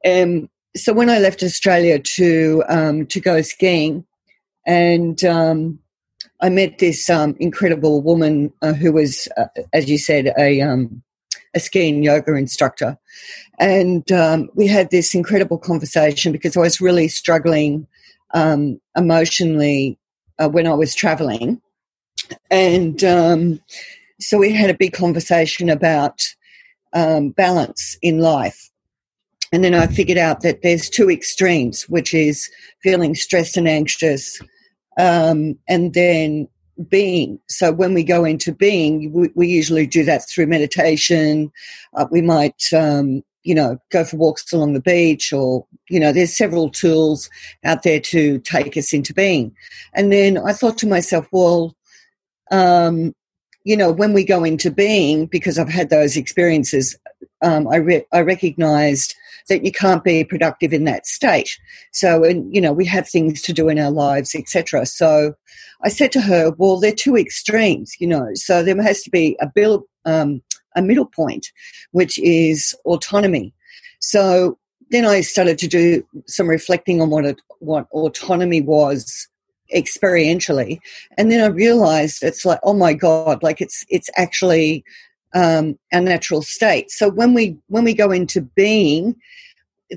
Um, 0.06 0.48
so 0.74 0.94
when 0.94 1.10
I 1.10 1.18
left 1.18 1.42
Australia 1.42 1.98
to 1.98 2.62
um, 2.68 3.06
to 3.06 3.20
go 3.20 3.42
skiing, 3.42 4.06
and 4.70 5.24
um, 5.24 5.80
I 6.40 6.48
met 6.48 6.78
this 6.78 7.10
um, 7.10 7.34
incredible 7.40 8.02
woman 8.02 8.52
uh, 8.62 8.72
who 8.72 8.92
was, 8.92 9.26
uh, 9.36 9.46
as 9.72 9.90
you 9.90 9.98
said, 9.98 10.32
a 10.38 10.60
um, 10.60 11.02
a 11.54 11.58
skiing 11.58 12.04
yoga 12.04 12.34
instructor, 12.34 12.96
and 13.58 14.12
um, 14.12 14.48
we 14.54 14.68
had 14.68 14.92
this 14.92 15.12
incredible 15.12 15.58
conversation 15.58 16.30
because 16.30 16.56
I 16.56 16.60
was 16.60 16.80
really 16.80 17.08
struggling 17.08 17.88
um, 18.32 18.80
emotionally 18.96 19.98
uh, 20.38 20.48
when 20.48 20.68
I 20.68 20.74
was 20.74 20.94
traveling. 20.94 21.60
And 22.48 23.02
um, 23.02 23.60
so 24.20 24.38
we 24.38 24.52
had 24.52 24.70
a 24.70 24.78
big 24.78 24.92
conversation 24.92 25.68
about 25.68 26.22
balance 26.92 27.98
in 28.02 28.20
life. 28.20 28.70
And 29.52 29.64
then 29.64 29.74
I 29.74 29.88
figured 29.88 30.18
out 30.18 30.42
that 30.42 30.62
there's 30.62 30.88
two 30.88 31.10
extremes, 31.10 31.88
which 31.88 32.14
is 32.14 32.48
feeling 32.84 33.16
stressed 33.16 33.56
and 33.56 33.66
anxious, 33.66 34.40
um, 35.00 35.58
and 35.66 35.94
then 35.94 36.46
being. 36.88 37.40
So 37.48 37.72
when 37.72 37.94
we 37.94 38.04
go 38.04 38.24
into 38.24 38.52
being, 38.52 39.12
we, 39.12 39.30
we 39.34 39.48
usually 39.48 39.86
do 39.86 40.04
that 40.04 40.28
through 40.28 40.46
meditation. 40.46 41.50
Uh, 41.94 42.06
we 42.10 42.20
might, 42.20 42.62
um, 42.74 43.22
you 43.42 43.54
know, 43.54 43.78
go 43.90 44.04
for 44.04 44.18
walks 44.18 44.52
along 44.52 44.74
the 44.74 44.80
beach, 44.80 45.32
or 45.32 45.66
you 45.88 45.98
know, 45.98 46.12
there's 46.12 46.36
several 46.36 46.68
tools 46.68 47.30
out 47.64 47.82
there 47.82 48.00
to 48.00 48.38
take 48.40 48.76
us 48.76 48.92
into 48.92 49.14
being. 49.14 49.54
And 49.94 50.12
then 50.12 50.36
I 50.36 50.52
thought 50.52 50.76
to 50.78 50.86
myself, 50.86 51.26
well, 51.32 51.74
um, 52.50 53.14
you 53.64 53.76
know, 53.76 53.90
when 53.90 54.12
we 54.12 54.24
go 54.24 54.44
into 54.44 54.70
being, 54.70 55.26
because 55.26 55.58
I've 55.58 55.68
had 55.68 55.88
those 55.88 56.16
experiences, 56.16 56.98
um, 57.42 57.68
I, 57.68 57.76
re- 57.76 58.06
I 58.12 58.20
recognized 58.20 59.14
that 59.48 59.64
you 59.64 59.72
can't 59.72 60.04
be 60.04 60.24
productive 60.24 60.72
in 60.72 60.84
that 60.84 61.06
state. 61.06 61.58
So, 61.92 62.24
and 62.24 62.54
you 62.54 62.60
know, 62.60 62.72
we 62.72 62.84
have 62.86 63.08
things 63.08 63.42
to 63.42 63.52
do 63.52 63.68
in 63.68 63.78
our 63.78 63.90
lives, 63.90 64.34
etc. 64.34 64.86
So, 64.86 65.34
I 65.82 65.88
said 65.88 66.12
to 66.12 66.20
her, 66.20 66.52
"Well, 66.58 66.78
they're 66.78 66.92
two 66.92 67.16
extremes, 67.16 67.94
you 67.98 68.06
know. 68.06 68.28
So 68.34 68.62
there 68.62 68.80
has 68.82 69.02
to 69.02 69.10
be 69.10 69.36
a 69.40 69.46
bill, 69.46 69.86
um, 70.04 70.42
a 70.76 70.82
middle 70.82 71.06
point, 71.06 71.46
which 71.92 72.18
is 72.18 72.74
autonomy." 72.84 73.54
So 74.00 74.58
then 74.90 75.04
I 75.04 75.20
started 75.20 75.58
to 75.58 75.68
do 75.68 76.04
some 76.26 76.48
reflecting 76.48 77.00
on 77.00 77.10
what 77.10 77.24
it, 77.24 77.40
what 77.60 77.86
autonomy 77.92 78.60
was 78.60 79.28
experientially 79.74 80.80
and 81.16 81.30
then 81.30 81.40
i 81.40 81.46
realized 81.46 82.24
it's 82.24 82.44
like 82.44 82.58
oh 82.64 82.74
my 82.74 82.92
god 82.92 83.40
like 83.42 83.60
it's 83.60 83.84
it's 83.88 84.10
actually 84.16 84.84
um 85.34 85.78
our 85.92 86.00
natural 86.00 86.42
state. 86.42 86.90
So 86.90 87.10
when 87.10 87.34
we 87.34 87.56
when 87.68 87.84
we 87.84 87.94
go 87.94 88.10
into 88.10 88.40
being 88.40 89.16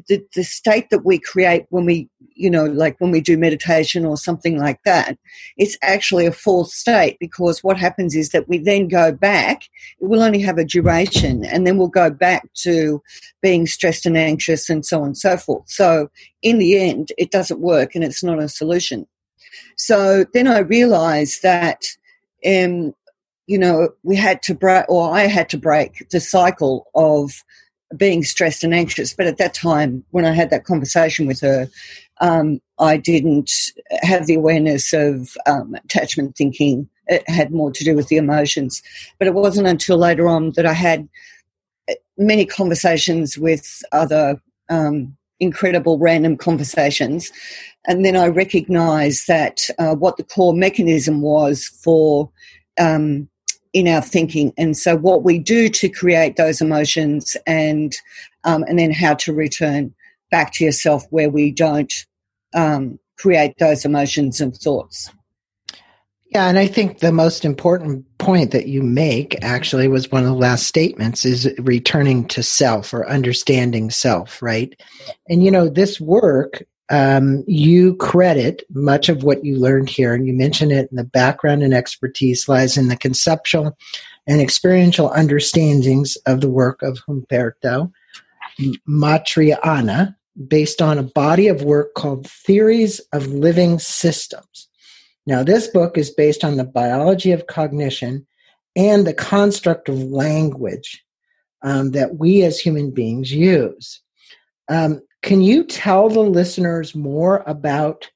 the, 0.08 0.26
the 0.36 0.44
state 0.44 0.90
that 0.90 1.06
we 1.06 1.20
create 1.20 1.66
when 1.70 1.86
we 1.86 2.10
you 2.36 2.50
know 2.50 2.66
like 2.66 3.00
when 3.00 3.12
we 3.12 3.22
do 3.22 3.38
meditation 3.38 4.06
or 4.06 4.18
something 4.18 4.58
like 4.58 4.82
that 4.86 5.18
it's 5.58 5.78
actually 5.84 6.26
a 6.26 6.32
false 6.32 6.74
state 6.74 7.16
because 7.20 7.64
what 7.64 7.78
happens 7.78 8.16
is 8.16 8.30
that 8.30 8.50
we 8.50 8.58
then 8.58 8.88
go 8.88 9.12
back 9.12 9.70
it 10.00 10.06
will 10.06 10.24
only 10.24 10.42
have 10.42 10.58
a 10.58 10.66
duration 10.66 11.46
and 11.46 11.68
then 11.68 11.78
we'll 11.78 11.88
go 11.88 12.10
back 12.10 12.52
to 12.54 13.02
being 13.42 13.68
stressed 13.68 14.06
and 14.06 14.18
anxious 14.18 14.70
and 14.70 14.86
so 14.86 15.02
on 15.02 15.08
and 15.08 15.18
so 15.18 15.38
forth. 15.38 15.70
So 15.70 16.10
in 16.42 16.58
the 16.58 16.80
end 16.80 17.12
it 17.18 17.30
doesn't 17.30 17.60
work 17.60 17.94
and 17.94 18.04
it's 18.04 18.24
not 18.24 18.42
a 18.42 18.50
solution. 18.50 19.06
So 19.78 20.26
then 20.34 20.48
I 20.48 20.60
realized 20.60 21.44
that, 21.44 21.84
um, 22.46 22.94
you 23.48 23.58
know, 23.58 23.90
we 24.04 24.16
had 24.16 24.42
to 24.44 24.56
break, 24.56 24.86
or 24.90 25.14
I 25.14 25.28
had 25.28 25.50
to 25.50 25.58
break 25.58 26.08
the 26.10 26.20
cycle 26.20 26.88
of 26.96 27.44
being 27.96 28.24
stressed 28.24 28.64
and 28.64 28.74
anxious. 28.74 29.14
But 29.14 29.28
at 29.28 29.38
that 29.38 29.54
time, 29.54 30.04
when 30.12 30.26
I 30.26 30.32
had 30.32 30.50
that 30.50 30.66
conversation 30.66 31.28
with 31.28 31.42
her, 31.42 31.70
um, 32.22 32.60
I 32.80 32.98
didn't 32.98 33.52
have 34.02 34.26
the 34.26 34.36
awareness 34.36 34.94
of 34.94 35.36
um, 35.46 35.76
attachment 35.76 36.36
thinking. 36.36 36.90
It 37.08 37.28
had 37.30 37.52
more 37.52 37.72
to 37.72 37.84
do 37.84 37.96
with 37.96 38.08
the 38.08 38.18
emotions. 38.18 38.82
But 39.20 39.28
it 39.28 39.34
wasn't 39.34 39.68
until 39.68 39.98
later 39.98 40.28
on 40.28 40.52
that 40.52 40.66
I 40.66 40.74
had 40.74 41.08
uh, 41.90 41.96
many 42.18 42.46
conversations 42.46 43.38
with 43.38 43.84
other 43.92 44.42
um, 44.70 45.16
incredible 45.40 46.00
random 46.00 46.38
conversations. 46.38 47.32
And 47.86 48.06
then 48.06 48.16
I 48.16 48.28
recognized 48.28 49.28
that 49.28 49.68
uh, 49.78 49.96
what 49.96 50.16
the 50.16 50.24
core 50.24 50.54
mechanism 50.54 51.22
was 51.22 51.68
for 51.84 52.32
um, 52.80 53.28
in 53.74 53.88
our 53.88 54.02
thinking. 54.02 54.54
And 54.58 54.78
so 54.78 54.96
what 54.96 55.24
we 55.24 55.40
do 55.40 55.68
to 55.70 55.90
create 55.90 56.36
those 56.36 56.62
emotions 56.62 57.36
and 57.46 57.96
um, 58.44 58.64
and 58.64 58.78
then 58.78 58.92
how 58.92 59.16
to 59.16 59.34
return 59.34 59.94
back 60.30 60.54
to 60.54 60.64
yourself 60.64 61.04
where 61.10 61.30
we 61.30 61.52
don't 61.52 61.94
um, 62.54 63.00
create 63.18 63.58
those 63.60 63.86
emotions 63.86 64.42
and 64.42 64.56
thoughts. 64.56 65.12
Yeah, 66.34 66.48
and 66.50 66.58
I 66.58 66.66
think 66.66 67.00
the 67.00 67.12
most 67.12 67.46
important 67.46 68.06
point 68.18 68.52
that 68.52 68.68
you 68.68 68.82
make 68.82 69.38
actually 69.44 69.88
was 69.88 70.12
one 70.12 70.24
of 70.24 70.30
the 70.30 70.36
last 70.36 70.66
statements 70.66 71.26
is 71.26 71.48
returning 71.60 72.28
to 72.30 72.42
self 72.42 72.92
or 72.92 73.08
understanding 73.08 73.92
self, 73.92 74.42
right? 74.42 74.74
And 75.30 75.44
you 75.44 75.52
know, 75.52 75.70
this 75.70 76.02
work, 76.02 76.64
um, 76.90 77.44
you 77.48 77.96
credit 77.96 78.64
much 78.72 79.10
of 79.10 79.24
what 79.24 79.44
you 79.44 79.58
learned 79.58 79.90
here, 79.90 80.14
and 80.14 80.28
you 80.28 80.34
mention 80.34 80.72
it 80.72 80.90
in 80.92 80.98
the 80.98 81.04
background 81.04 81.64
and 81.64 81.74
expertise 81.74 82.48
lies 82.48 82.78
in 82.78 82.88
the 82.88 82.98
conceptual 82.98 83.78
and 84.28 84.42
experiential 84.42 85.10
understandings 85.12 86.16
of 86.26 86.42
the 86.42 86.50
work 86.50 86.82
of 86.82 87.00
Humberto 87.08 87.92
Maturana, 88.88 90.16
based 90.48 90.82
on 90.82 90.98
a 90.98 91.04
body 91.04 91.48
of 91.48 91.64
work 91.64 91.94
called 91.96 92.28
Theories 92.28 93.00
of 93.12 93.28
Living 93.28 93.80
Systems 93.80 94.70
now, 95.26 95.44
this 95.44 95.68
book 95.68 95.98
is 95.98 96.10
based 96.10 96.44
on 96.44 96.58
the 96.58 96.66
biology 96.66 97.32
of 97.32 97.48
cognition 97.48 98.28
and 98.76 99.08
the 99.08 99.14
construct 99.14 99.88
of 99.88 99.98
language 99.98 101.04
um, 101.62 101.92
that 101.92 102.18
we 102.18 102.44
as 102.44 102.60
human 102.60 102.92
beings 102.92 103.32
use. 103.32 104.02
Um, 104.70 105.02
can 105.24 105.42
you 105.42 105.64
tell 105.64 106.10
the 106.10 106.20
listeners 106.20 106.94
more 106.94 107.44
about 107.48 108.12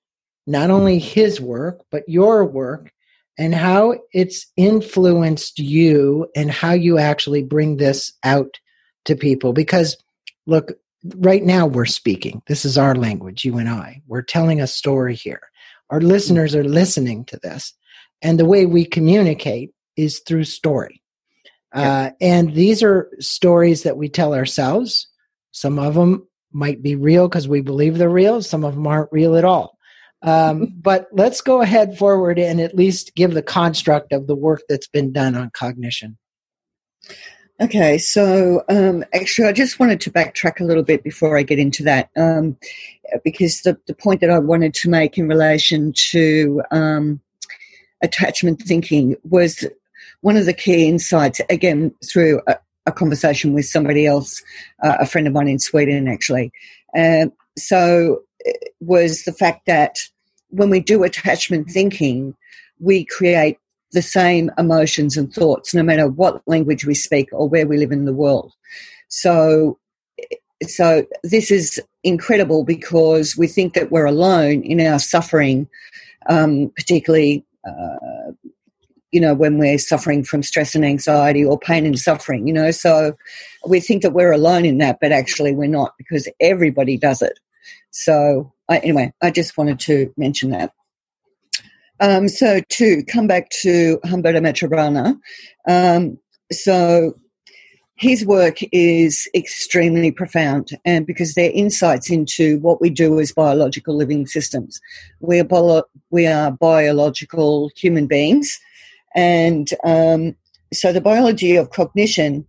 not 0.46 0.70
only 0.70 1.00
his 1.00 1.42
work, 1.42 1.82
but 1.90 2.08
your 2.08 2.46
work 2.46 2.92
and 3.38 3.56
how 3.56 3.96
it's 4.14 4.46
influenced 4.58 5.58
you 5.58 6.28
and 6.36 6.52
how 6.52 6.74
you 6.74 6.98
actually 6.98 7.44
bring 7.44 7.78
this 7.78 8.14
out 8.24 8.60
to 9.06 9.16
people? 9.16 9.54
Because, 9.54 9.98
look, 10.46 10.74
right 11.16 11.44
now 11.44 11.66
we're 11.66 11.86
speaking. 11.86 12.42
This 12.48 12.66
is 12.66 12.78
our 12.78 12.94
language, 12.94 13.46
you 13.46 13.58
and 13.58 13.70
I. 13.70 14.02
We're 14.08 14.22
telling 14.22 14.60
a 14.60 14.68
story 14.68 15.16
here. 15.16 15.42
Our 15.90 16.02
listeners 16.02 16.56
are 16.56 16.64
listening 16.64 17.24
to 17.26 17.40
this. 17.42 17.74
And 18.22 18.38
the 18.38 18.46
way 18.46 18.66
we 18.66 18.84
communicate 18.84 19.72
is 19.96 20.20
through 20.20 20.44
story. 20.44 21.02
Uh, 21.74 22.12
and 22.20 22.54
these 22.54 22.84
are 22.84 23.10
stories 23.20 23.84
that 23.84 23.98
we 23.98 24.10
tell 24.10 24.34
ourselves. 24.34 25.08
Some 25.52 25.80
of 25.80 25.94
them 25.94 26.28
might 26.58 26.82
be 26.82 26.96
real 26.96 27.28
because 27.28 27.48
we 27.48 27.62
believe 27.62 27.98
they're 27.98 28.10
real, 28.10 28.42
some 28.42 28.66
of 28.66 28.74
them 28.74 28.88
aren't 28.88 29.12
real 29.12 29.36
at 29.36 29.46
all. 29.46 29.78
Um, 30.24 30.74
but 30.82 31.08
let's 31.12 31.42
go 31.42 31.62
ahead 31.62 31.98
forward 31.98 32.40
and 32.40 32.60
at 32.60 32.76
least 32.76 33.16
give 33.16 33.34
the 33.34 33.44
construct 33.44 34.12
of 34.12 34.28
the 34.28 34.36
work 34.36 34.62
that's 34.68 34.88
been 34.88 35.14
done 35.14 35.36
on 35.36 35.52
cognition. 35.52 36.18
Okay, 37.60 37.98
so 37.98 38.64
um, 38.70 39.04
actually, 39.16 39.48
I 39.48 39.52
just 39.52 39.80
wanted 39.80 40.00
to 40.02 40.12
backtrack 40.12 40.60
a 40.60 40.64
little 40.64 40.84
bit 40.84 41.04
before 41.04 41.38
I 41.38 41.44
get 41.44 41.58
into 41.58 41.84
that, 41.84 42.10
um, 42.16 42.56
because 43.24 43.62
the, 43.62 43.80
the 43.88 43.96
point 43.96 44.22
that 44.22 44.30
I 44.30 44.38
wanted 44.38 44.76
to 44.76 44.90
make 44.90 45.18
in 45.18 45.28
relation 45.28 45.92
to 46.12 46.62
um, 46.70 47.20
attachment 48.04 48.62
thinking 48.62 49.16
was 49.24 49.66
one 50.22 50.38
of 50.38 50.46
the 50.46 50.54
key 50.54 50.88
insights, 50.88 51.42
again, 51.50 51.96
through 52.06 52.42
a, 52.48 52.58
a 52.88 52.92
conversation 52.92 53.54
with 53.54 53.66
somebody 53.66 54.08
else, 54.08 54.42
uh, 54.84 54.98
a 55.00 55.06
friend 55.06 55.28
of 55.28 55.34
mine 55.34 55.48
in 55.48 55.60
Sweden, 55.60 56.08
actually. 56.08 56.52
Uh, 56.98 57.28
so, 57.58 58.24
was 58.80 59.24
the 59.24 59.34
fact 59.34 59.66
that 59.66 59.98
when 60.50 60.70
we 60.70 60.80
do 60.80 61.04
attachment 61.04 61.70
thinking, 61.70 62.36
we 62.80 63.06
create 63.06 63.58
the 63.92 64.02
same 64.02 64.52
emotions 64.58 65.18
and 65.18 65.34
thoughts, 65.34 65.74
no 65.74 65.84
matter 65.84 66.08
what 66.08 66.42
language 66.48 66.86
we 66.86 66.94
speak 66.94 67.30
or 67.32 67.48
where 67.48 67.68
we 67.68 67.78
live 67.78 67.92
in 67.92 68.06
the 68.06 68.14
world. 68.14 68.54
So, 69.08 69.78
so 70.64 71.06
this 71.24 71.52
is 71.52 71.82
incredible 72.04 72.64
because 72.64 73.38
we 73.38 73.48
think 73.48 73.74
that 73.74 73.92
we're 73.92 74.06
alone 74.06 74.64
in 74.64 74.82
our 74.82 75.00
suffering, 75.00 75.68
um, 76.30 76.72
particularly, 76.76 77.46
uh, 77.68 78.32
you 79.12 79.22
know, 79.22 79.34
when 79.34 79.58
we're 79.58 79.78
suffering 79.78 80.24
from 80.24 80.44
stress 80.44 80.76
and 80.76 80.86
anxiety 80.86 81.44
or 81.44 81.58
pain 81.58 81.86
and 81.86 81.98
suffering, 81.98 82.48
you 82.48 82.54
know. 82.54 82.72
So 82.72 83.14
we 83.68 83.80
think 83.80 84.02
that 84.04 84.14
we're 84.14 84.32
alone 84.32 84.66
in 84.66 84.78
that, 84.80 85.00
but 85.02 85.12
actually 85.12 85.54
we're 85.54 85.68
not 85.68 85.94
because 85.98 86.28
everybody 86.40 86.98
does 86.98 87.22
it. 87.22 87.40
So 87.92 88.52
I, 88.70 88.80
anyway, 88.80 89.14
I 89.22 89.32
just 89.32 89.58
wanted 89.58 89.80
to 89.82 90.14
mention 90.18 90.52
that. 90.52 90.74
Um, 92.00 92.28
so 92.28 92.62
to 92.70 93.04
come 93.06 93.28
back 93.28 93.50
to 93.62 94.00
Humberto 94.06 94.40
Maturana, 94.40 95.18
um, 95.68 96.20
so 96.52 97.14
his 97.96 98.24
work 98.24 98.60
is 98.72 99.28
extremely 99.34 100.12
profound 100.12 100.70
and 100.86 101.08
because 101.08 101.34
they're 101.34 101.52
insights 101.52 102.12
into 102.12 102.60
what 102.60 102.80
we 102.80 102.92
do 102.92 103.20
as 103.20 103.32
biological 103.32 103.96
living 103.96 104.28
systems. 104.28 104.80
We 105.20 105.40
are, 105.40 105.44
bio- 105.44 105.84
we 106.12 106.28
are 106.28 106.52
biological 106.52 107.72
human 107.76 108.06
beings 108.06 108.60
and 109.16 109.70
um, 109.84 110.36
so 110.74 110.92
the 110.92 111.02
biology 111.02 111.56
of 111.56 111.72
cognition 111.72 112.46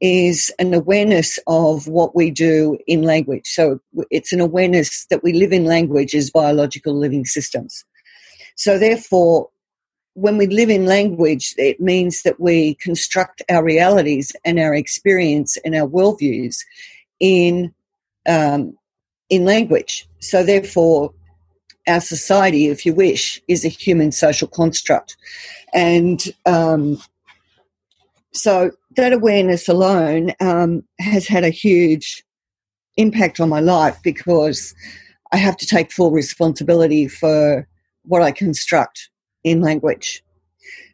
is 0.00 0.52
an 0.58 0.74
awareness 0.74 1.38
of 1.46 1.86
what 1.86 2.14
we 2.14 2.30
do 2.30 2.76
in 2.88 3.02
language. 3.02 3.46
So 3.46 3.80
it's 4.10 4.32
an 4.32 4.40
awareness 4.40 5.06
that 5.06 5.22
we 5.22 5.32
live 5.32 5.52
in 5.52 5.64
language 5.64 6.14
as 6.14 6.28
biological 6.28 6.92
living 6.92 7.24
systems. 7.24 7.84
So 8.56 8.78
therefore, 8.78 9.48
when 10.14 10.36
we 10.36 10.46
live 10.46 10.70
in 10.70 10.86
language, 10.86 11.54
it 11.56 11.80
means 11.80 12.22
that 12.22 12.40
we 12.40 12.74
construct 12.74 13.42
our 13.48 13.64
realities 13.64 14.32
and 14.44 14.58
our 14.58 14.74
experience 14.74 15.56
and 15.64 15.74
our 15.74 15.88
worldviews 15.88 16.58
in 17.20 17.72
um, 18.26 18.76
in 19.30 19.44
language. 19.44 20.06
So 20.18 20.44
therefore, 20.44 21.14
our 21.86 22.00
society, 22.00 22.66
if 22.66 22.86
you 22.86 22.94
wish, 22.94 23.40
is 23.48 23.64
a 23.64 23.68
human 23.68 24.12
social 24.12 24.48
construct, 24.48 25.16
and 25.72 26.32
um, 26.46 27.00
so 28.32 28.70
that 28.96 29.12
awareness 29.12 29.68
alone 29.68 30.32
um, 30.40 30.82
has 30.98 31.26
had 31.26 31.44
a 31.44 31.50
huge 31.50 32.24
impact 32.96 33.40
on 33.40 33.48
my 33.48 33.60
life 33.60 33.98
because 34.02 34.74
I 35.32 35.36
have 35.36 35.56
to 35.58 35.66
take 35.66 35.92
full 35.92 36.10
responsibility 36.10 37.08
for 37.08 37.66
what 38.04 38.22
I 38.22 38.32
construct 38.32 39.08
in 39.44 39.60
language. 39.60 40.22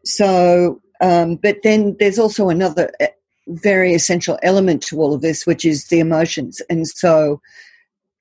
So, 0.05 0.81
um, 1.01 1.37
but 1.37 1.59
then 1.63 1.97
there's 1.99 2.19
also 2.19 2.49
another 2.49 2.91
eh, 3.01 3.09
very 3.49 3.95
essential 3.95 4.39
element 4.43 4.83
to 4.85 5.01
all 5.01 5.15
of 5.15 5.23
this, 5.23 5.47
which 5.47 5.65
is 5.65 5.89
the 5.89 6.01
emotions. 6.01 6.61
And 6.71 6.87
so, 6.87 7.41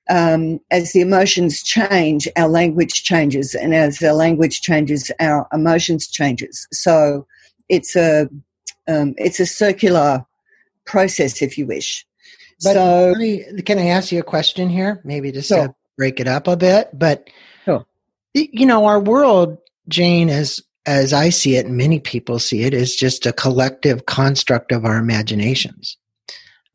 um, 0.08 0.60
as 0.70 0.92
the 0.92 1.00
emotions 1.00 1.62
change, 1.62 2.28
our 2.36 2.48
language 2.48 3.04
changes, 3.04 3.54
and 3.54 3.74
as 3.74 4.02
our 4.02 4.12
language 4.12 4.60
changes, 4.60 5.10
our 5.20 5.46
emotions 5.52 6.08
changes. 6.08 6.66
So, 6.72 7.26
it's 7.68 7.96
a 7.96 8.28
um, 8.86 9.14
it's 9.18 9.40
a 9.40 9.46
circular 9.46 10.24
process, 10.84 11.42
if 11.42 11.58
you 11.58 11.66
wish. 11.66 12.06
But 12.62 12.74
so, 12.74 13.14
me, 13.16 13.44
can 13.62 13.78
I 13.78 13.88
ask 13.88 14.10
you 14.10 14.18
a 14.18 14.24
question 14.24 14.68
here? 14.68 15.00
Maybe 15.04 15.30
just 15.30 15.48
sure. 15.48 15.68
to 15.68 15.74
break 15.96 16.18
it 16.18 16.26
up 16.26 16.48
a 16.48 16.56
bit. 16.56 16.90
But 16.92 17.28
sure. 17.64 17.86
you 18.34 18.66
know, 18.66 18.86
our 18.86 18.98
world, 18.98 19.58
Jane, 19.88 20.28
as 20.28 20.60
as 20.86 21.12
I 21.12 21.28
see 21.28 21.56
it, 21.56 21.66
and 21.66 21.76
many 21.76 22.00
people 22.00 22.38
see 22.38 22.62
it, 22.62 22.74
is 22.74 22.96
just 22.96 23.26
a 23.26 23.32
collective 23.32 24.06
construct 24.06 24.72
of 24.72 24.84
our 24.84 24.96
imaginations. 24.96 25.96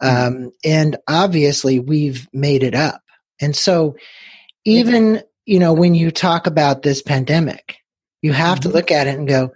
Mm-hmm. 0.01 0.45
Um, 0.45 0.51
and 0.63 0.97
obviously, 1.07 1.79
we've 1.79 2.27
made 2.31 2.63
it 2.63 2.75
up. 2.75 3.01
And 3.43 3.55
so, 3.55 3.95
even 4.65 5.21
you 5.45 5.59
know, 5.59 5.73
when 5.73 5.93
you 5.93 6.09
talk 6.09 6.47
about 6.47 6.81
this 6.81 7.01
pandemic, 7.01 7.75
you 8.21 8.31
have 8.31 8.59
mm-hmm. 8.59 8.69
to 8.69 8.75
look 8.75 8.91
at 8.91 9.07
it 9.07 9.17
and 9.17 9.27
go, 9.27 9.51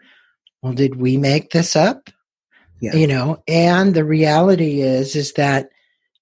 "Well, 0.62 0.74
did 0.74 0.96
we 0.96 1.18
make 1.18 1.52
this 1.52 1.76
up?" 1.76 2.10
Yeah. 2.80 2.96
You 2.96 3.08
know, 3.08 3.42
and 3.48 3.94
the 3.94 4.06
reality 4.06 4.82
is 4.82 5.16
is 5.16 5.34
that 5.34 5.70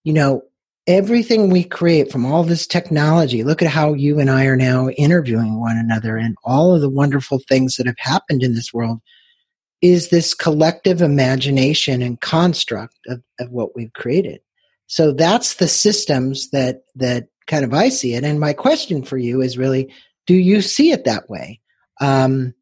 you 0.03 0.13
know 0.13 0.43
everything 0.87 1.49
we 1.49 1.63
create 1.63 2.11
from 2.11 2.25
all 2.25 2.43
this 2.43 2.67
technology 2.67 3.43
look 3.43 3.61
at 3.61 3.67
how 3.67 3.93
you 3.93 4.19
and 4.19 4.29
i 4.29 4.45
are 4.45 4.55
now 4.55 4.87
interviewing 4.89 5.59
one 5.59 5.77
another 5.77 6.15
and 6.15 6.35
all 6.43 6.75
of 6.75 6.81
the 6.81 6.89
wonderful 6.89 7.39
things 7.49 7.75
that 7.75 7.87
have 7.87 7.97
happened 7.97 8.43
in 8.43 8.53
this 8.53 8.71
world 8.71 8.99
is 9.81 10.09
this 10.09 10.33
collective 10.33 11.01
imagination 11.01 12.01
and 12.01 12.21
construct 12.21 12.95
of, 13.07 13.21
of 13.39 13.49
what 13.49 13.75
we've 13.75 13.93
created 13.93 14.39
so 14.87 15.11
that's 15.11 15.55
the 15.55 15.67
systems 15.67 16.49
that 16.51 16.83
that 16.95 17.27
kind 17.47 17.65
of 17.65 17.73
i 17.73 17.89
see 17.89 18.13
it 18.13 18.23
and 18.23 18.39
my 18.39 18.53
question 18.53 19.03
for 19.03 19.17
you 19.17 19.41
is 19.41 19.57
really 19.57 19.91
do 20.25 20.35
you 20.35 20.61
see 20.61 20.91
it 20.91 21.05
that 21.05 21.29
way 21.29 21.59
um, 22.01 22.53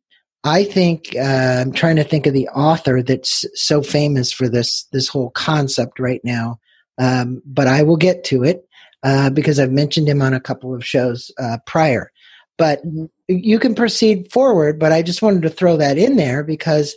I 0.43 0.65
think 0.65 1.15
uh, 1.15 1.61
I'm 1.61 1.71
trying 1.71 1.95
to 1.95 2.03
think 2.03 2.27
of 2.27 2.33
the 2.33 2.49
author 2.49 3.01
that's 3.01 3.45
so 3.53 3.81
famous 3.81 4.31
for 4.31 4.49
this 4.49 4.83
this 4.91 5.07
whole 5.07 5.29
concept 5.31 5.99
right 5.99 6.21
now, 6.23 6.59
um, 6.97 7.41
but 7.45 7.67
I 7.67 7.83
will 7.83 7.95
get 7.95 8.25
to 8.25 8.43
it 8.43 8.67
uh, 9.03 9.29
because 9.29 9.57
I've 9.59 9.71
mentioned 9.71 10.09
him 10.09 10.21
on 10.21 10.33
a 10.33 10.41
couple 10.41 10.75
of 10.75 10.85
shows 10.85 11.31
uh, 11.39 11.59
prior. 11.65 12.11
But 12.57 12.85
mm-hmm. 12.85 13.05
you 13.27 13.57
can 13.57 13.73
proceed 13.73 14.31
forward. 14.31 14.79
But 14.79 14.91
I 14.91 15.01
just 15.01 15.21
wanted 15.21 15.43
to 15.43 15.49
throw 15.49 15.77
that 15.77 15.97
in 15.97 16.17
there 16.17 16.43
because 16.43 16.93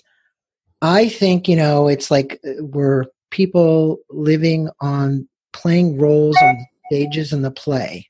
I 0.83 1.09
think 1.09 1.47
you 1.47 1.57
know 1.57 1.87
it's 1.87 2.11
like 2.11 2.41
uh, 2.45 2.65
we're 2.65 3.05
people 3.31 3.99
living 4.11 4.71
on 4.81 5.29
playing 5.53 5.99
roles 5.99 6.37
on 6.43 6.67
stages 6.87 7.33
in 7.33 7.43
the 7.43 7.51
play. 7.51 8.09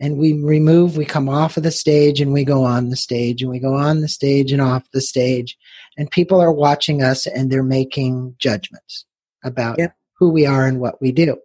And 0.00 0.16
we 0.16 0.32
remove 0.32 0.96
we 0.96 1.04
come 1.04 1.28
off 1.28 1.56
of 1.56 1.62
the 1.62 1.70
stage 1.70 2.20
and 2.20 2.32
we 2.32 2.44
go 2.44 2.64
on 2.64 2.88
the 2.88 2.96
stage 2.96 3.42
and 3.42 3.50
we 3.50 3.58
go 3.58 3.74
on 3.74 4.00
the 4.00 4.08
stage 4.08 4.50
and 4.50 4.62
off 4.62 4.90
the 4.92 5.00
stage. 5.00 5.58
And 5.98 6.10
people 6.10 6.40
are 6.40 6.52
watching 6.52 7.02
us 7.02 7.26
and 7.26 7.50
they're 7.50 7.62
making 7.62 8.34
judgments 8.38 9.04
about 9.44 9.78
yep. 9.78 9.94
who 10.18 10.30
we 10.30 10.46
are 10.46 10.66
and 10.66 10.80
what 10.80 11.00
we 11.02 11.12
do. 11.12 11.36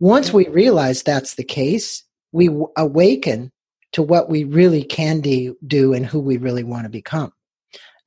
Once 0.00 0.32
we 0.32 0.48
realize 0.48 1.02
that's 1.02 1.36
the 1.36 1.44
case 1.44 2.02
we 2.32 2.46
w- 2.46 2.68
awaken 2.76 3.52
to 3.92 4.02
what 4.02 4.28
we 4.28 4.44
really 4.44 4.82
can 4.82 5.20
do, 5.20 5.56
do 5.66 5.92
and 5.92 6.06
who 6.06 6.20
we 6.20 6.36
really 6.36 6.64
want 6.64 6.84
to 6.84 6.90
become. 6.90 7.32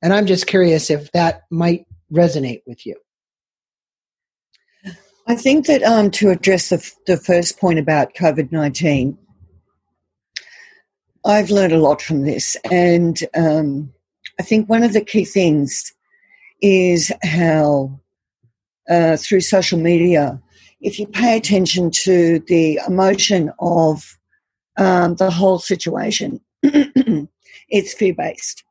And 0.02 0.12
i'm 0.12 0.26
just 0.26 0.46
curious 0.46 0.90
if 0.90 1.10
that 1.12 1.44
might 1.50 1.86
resonate 2.12 2.60
with 2.66 2.84
you 2.84 2.94
I 5.26 5.34
think 5.34 5.66
that 5.66 5.82
um, 5.82 6.10
to 6.12 6.30
address 6.30 6.68
the, 6.68 6.92
the 7.06 7.16
first 7.16 7.58
point 7.58 7.78
about 7.78 8.14
COVID 8.14 8.52
19, 8.52 9.16
I've 11.24 11.50
learned 11.50 11.72
a 11.72 11.78
lot 11.78 12.02
from 12.02 12.22
this, 12.22 12.56
and 12.70 13.18
um, 13.34 13.92
I 14.38 14.42
think 14.42 14.68
one 14.68 14.82
of 14.82 14.92
the 14.92 15.00
key 15.00 15.24
things 15.24 15.94
is 16.60 17.10
how 17.22 17.98
uh, 18.88 19.16
through 19.16 19.40
social 19.40 19.78
media, 19.78 20.40
if 20.80 20.98
you 20.98 21.06
pay 21.06 21.36
attention 21.36 21.90
to 21.90 22.40
the 22.46 22.78
emotion 22.86 23.50
of 23.58 24.18
um, 24.76 25.14
the 25.16 25.30
whole 25.30 25.58
situation, 25.58 26.40
it's 26.62 27.94
fear 27.94 28.14
based. 28.14 28.64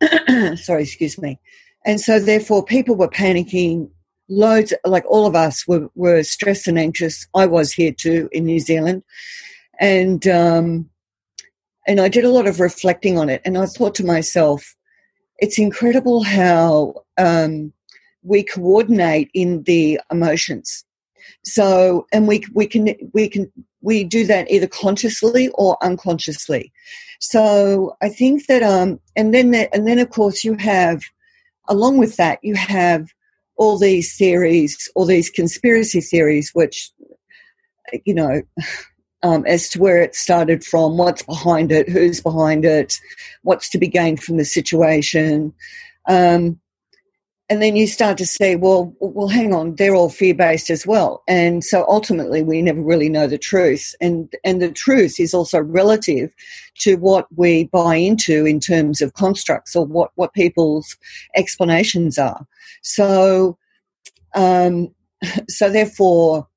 Sorry, 0.56 0.82
excuse 0.82 1.18
me. 1.18 1.38
And 1.86 2.00
so, 2.00 2.18
therefore, 2.18 2.64
people 2.64 2.96
were 2.96 3.08
panicking. 3.08 3.90
Loads, 4.28 4.72
like 4.84 5.04
all 5.06 5.26
of 5.26 5.34
us, 5.34 5.66
were, 5.66 5.88
were 5.94 6.22
stressed 6.22 6.66
and 6.66 6.78
anxious. 6.78 7.26
I 7.34 7.46
was 7.46 7.72
here 7.72 7.92
too 7.92 8.28
in 8.32 8.44
New 8.44 8.60
Zealand. 8.60 9.02
And 9.80 10.26
um, 10.28 10.88
and 11.86 12.00
I 12.00 12.08
did 12.08 12.24
a 12.24 12.30
lot 12.30 12.46
of 12.46 12.60
reflecting 12.60 13.18
on 13.18 13.28
it. 13.28 13.42
And 13.44 13.58
I 13.58 13.66
thought 13.66 13.94
to 13.96 14.06
myself, 14.06 14.74
it's 15.38 15.58
incredible 15.58 16.22
how 16.22 16.94
um, 17.18 17.72
we 18.22 18.42
coordinate 18.42 19.30
in 19.34 19.62
the 19.64 20.00
emotions. 20.10 20.84
So, 21.44 22.06
and 22.12 22.26
we 22.26 22.44
we 22.54 22.66
can 22.66 22.94
we 23.12 23.28
can 23.28 23.50
we 23.82 24.04
do 24.04 24.26
that 24.26 24.50
either 24.50 24.66
consciously 24.66 25.48
or 25.54 25.76
unconsciously. 25.82 26.72
So, 27.20 27.96
I 28.02 28.08
think 28.08 28.46
that 28.46 28.62
um, 28.62 29.00
and 29.16 29.34
then 29.34 29.50
the, 29.50 29.72
and 29.74 29.86
then 29.86 29.98
of 29.98 30.10
course 30.10 30.44
you 30.44 30.54
have, 30.54 31.02
along 31.68 31.98
with 31.98 32.16
that, 32.16 32.38
you 32.42 32.54
have 32.54 33.08
all 33.56 33.78
these 33.78 34.16
theories, 34.16 34.90
all 34.94 35.06
these 35.06 35.30
conspiracy 35.30 36.00
theories, 36.00 36.50
which 36.54 36.90
you 38.04 38.14
know 38.14 38.42
um, 39.22 39.44
as 39.46 39.68
to 39.70 39.80
where 39.80 40.02
it 40.02 40.14
started 40.14 40.62
from, 40.62 40.98
what's 40.98 41.22
behind 41.22 41.72
it, 41.72 41.88
who's 41.88 42.20
behind 42.20 42.64
it, 42.64 43.00
what's 43.42 43.70
to 43.70 43.78
be 43.78 43.88
gained 43.88 44.22
from 44.22 44.36
the 44.36 44.44
situation. 44.44 45.52
Um, 46.06 46.60
and 47.54 47.62
then 47.62 47.76
you 47.76 47.86
start 47.86 48.18
to 48.18 48.26
say, 48.26 48.56
well, 48.56 48.92
well, 48.98 49.28
hang 49.28 49.54
on, 49.54 49.76
they're 49.76 49.94
all 49.94 50.10
fear 50.10 50.34
based 50.34 50.70
as 50.70 50.84
well, 50.84 51.22
and 51.28 51.62
so 51.62 51.86
ultimately 51.86 52.42
we 52.42 52.60
never 52.60 52.82
really 52.82 53.08
know 53.08 53.28
the 53.28 53.38
truth, 53.38 53.94
and 54.00 54.34
and 54.42 54.60
the 54.60 54.72
truth 54.72 55.20
is 55.20 55.32
also 55.32 55.60
relative 55.60 56.34
to 56.80 56.96
what 56.96 57.28
we 57.36 57.66
buy 57.68 57.94
into 57.94 58.44
in 58.44 58.58
terms 58.58 59.00
of 59.00 59.14
constructs 59.14 59.76
or 59.76 59.86
what 59.86 60.10
what 60.16 60.32
people's 60.32 60.96
explanations 61.36 62.18
are. 62.18 62.44
So, 62.82 63.56
um, 64.34 64.92
so 65.48 65.70
therefore, 65.70 66.48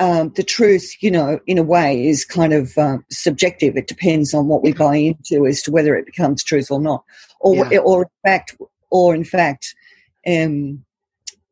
um, 0.00 0.34
the 0.36 0.44
truth, 0.44 0.96
you 1.00 1.10
know, 1.10 1.40
in 1.46 1.56
a 1.56 1.62
way, 1.62 2.06
is 2.06 2.26
kind 2.26 2.52
of 2.52 2.76
um, 2.76 3.06
subjective. 3.10 3.74
It 3.74 3.88
depends 3.88 4.34
on 4.34 4.48
what 4.48 4.62
we 4.62 4.74
buy 4.74 4.96
into 4.96 5.46
as 5.46 5.62
to 5.62 5.70
whether 5.70 5.96
it 5.96 6.04
becomes 6.04 6.44
truth 6.44 6.70
or 6.70 6.78
not, 6.78 7.04
or 7.40 7.54
yeah. 7.54 7.78
or 7.78 8.02
in 8.02 8.30
fact, 8.30 8.54
or 8.90 9.14
in 9.14 9.24
fact, 9.24 9.74
um, 10.26 10.84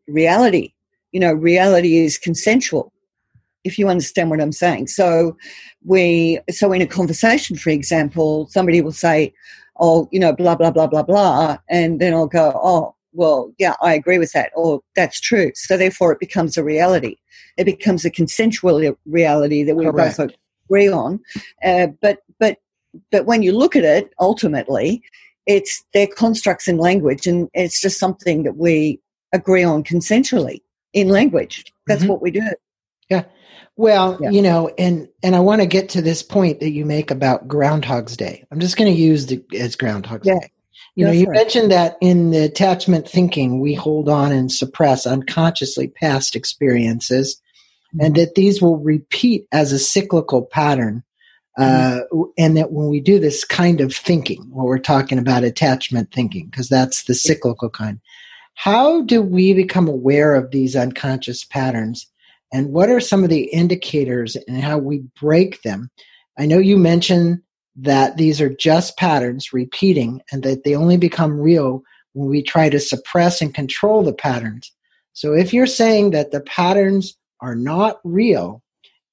reality. 0.06 0.72
You 1.12 1.20
know, 1.20 1.32
reality 1.32 1.98
is 1.98 2.18
consensual. 2.18 2.92
If 3.64 3.78
you 3.78 3.88
understand 3.88 4.30
what 4.30 4.40
I'm 4.40 4.52
saying, 4.52 4.86
so 4.88 5.36
we, 5.84 6.38
so 6.50 6.72
in 6.72 6.82
a 6.82 6.86
conversation, 6.86 7.56
for 7.56 7.70
example, 7.70 8.46
somebody 8.50 8.80
will 8.80 8.92
say, 8.92 9.32
"Oh, 9.80 10.08
you 10.12 10.20
know, 10.20 10.32
blah 10.32 10.54
blah 10.54 10.70
blah 10.70 10.86
blah 10.86 11.02
blah," 11.02 11.58
and 11.68 12.00
then 12.00 12.14
I'll 12.14 12.28
go, 12.28 12.52
"Oh, 12.54 12.94
well, 13.12 13.52
yeah, 13.58 13.74
I 13.82 13.94
agree 13.94 14.18
with 14.18 14.32
that, 14.32 14.52
or 14.54 14.80
that's 14.94 15.20
true. 15.20 15.50
So 15.54 15.76
therefore, 15.76 16.12
it 16.12 16.20
becomes 16.20 16.56
a 16.56 16.64
reality. 16.64 17.16
It 17.56 17.64
becomes 17.64 18.04
a 18.04 18.10
consensual 18.10 18.94
reality 19.06 19.64
that 19.64 19.74
we 19.74 19.86
Correct. 19.86 20.16
both 20.18 20.30
agree 20.68 20.88
on. 20.88 21.20
Uh, 21.64 21.88
but 22.00 22.18
but 22.38 22.58
but 23.10 23.26
when 23.26 23.42
you 23.42 23.52
look 23.52 23.76
at 23.76 23.84
it, 23.84 24.12
ultimately, 24.20 25.02
it's 25.48 25.82
their 25.94 26.06
constructs 26.06 26.68
in 26.68 26.76
language, 26.76 27.26
and 27.26 27.48
it's 27.54 27.80
just 27.80 27.98
something 27.98 28.44
that 28.44 28.56
we 28.56 29.00
agree 29.32 29.64
on 29.64 29.82
consensually 29.82 30.60
in 30.92 31.08
language. 31.08 31.64
That's 31.88 32.02
mm-hmm. 32.02 32.10
what 32.10 32.22
we 32.22 32.30
do. 32.30 32.48
Yeah. 33.08 33.24
Well, 33.76 34.18
yeah. 34.20 34.30
you 34.30 34.42
know, 34.42 34.70
and 34.78 35.08
and 35.22 35.34
I 35.34 35.40
want 35.40 35.62
to 35.62 35.66
get 35.66 35.88
to 35.90 36.02
this 36.02 36.22
point 36.22 36.60
that 36.60 36.70
you 36.70 36.84
make 36.84 37.10
about 37.10 37.48
Groundhog's 37.48 38.16
Day. 38.16 38.44
I'm 38.52 38.60
just 38.60 38.76
going 38.76 38.92
to 38.92 39.00
use 39.00 39.26
the 39.26 39.42
as 39.58 39.74
Groundhog's 39.74 40.26
yeah. 40.26 40.38
Day. 40.40 40.52
You 40.94 41.04
know, 41.04 41.12
you 41.12 41.28
mentioned 41.30 41.70
that 41.70 41.96
in 42.00 42.30
the 42.32 42.44
attachment 42.44 43.08
thinking, 43.08 43.60
we 43.60 43.72
hold 43.72 44.08
on 44.08 44.32
and 44.32 44.50
suppress 44.50 45.06
unconsciously 45.06 45.86
past 45.86 46.34
experiences, 46.34 47.40
mm-hmm. 47.94 48.04
and 48.04 48.16
that 48.16 48.34
these 48.34 48.60
will 48.60 48.78
repeat 48.78 49.46
as 49.52 49.70
a 49.72 49.78
cyclical 49.78 50.42
pattern. 50.42 51.04
Uh, 51.58 52.02
mm-hmm. 52.12 52.22
and 52.38 52.56
that 52.56 52.70
when 52.70 52.88
we 52.88 53.00
do 53.00 53.18
this 53.18 53.44
kind 53.44 53.80
of 53.80 53.92
thinking, 53.92 54.42
what 54.50 54.66
we're 54.66 54.78
talking 54.78 55.18
about 55.18 55.42
attachment 55.42 56.12
thinking, 56.12 56.46
because 56.46 56.68
that's 56.68 57.04
the 57.04 57.14
cyclical 57.14 57.68
kind, 57.68 58.00
how 58.54 59.02
do 59.02 59.20
we 59.20 59.52
become 59.52 59.88
aware 59.88 60.34
of 60.36 60.52
these 60.52 60.76
unconscious 60.76 61.44
patterns? 61.44 62.06
And 62.52 62.72
what 62.72 62.88
are 62.90 63.00
some 63.00 63.24
of 63.24 63.30
the 63.30 63.44
indicators 63.44 64.36
and 64.46 64.62
how 64.62 64.78
we 64.78 65.02
break 65.20 65.62
them? 65.62 65.90
I 66.38 66.46
know 66.46 66.58
you 66.58 66.76
mentioned 66.76 67.40
that 67.76 68.16
these 68.16 68.40
are 68.40 68.48
just 68.48 68.96
patterns 68.96 69.52
repeating 69.52 70.22
and 70.32 70.42
that 70.44 70.64
they 70.64 70.74
only 70.74 70.96
become 70.96 71.40
real 71.40 71.82
when 72.12 72.28
we 72.28 72.42
try 72.42 72.68
to 72.68 72.80
suppress 72.80 73.40
and 73.40 73.54
control 73.54 74.02
the 74.02 74.12
patterns. 74.12 74.72
So 75.12 75.32
if 75.32 75.52
you're 75.52 75.66
saying 75.66 76.12
that 76.12 76.30
the 76.30 76.40
patterns 76.40 77.16
are 77.40 77.54
not 77.54 77.98
real 78.04 78.62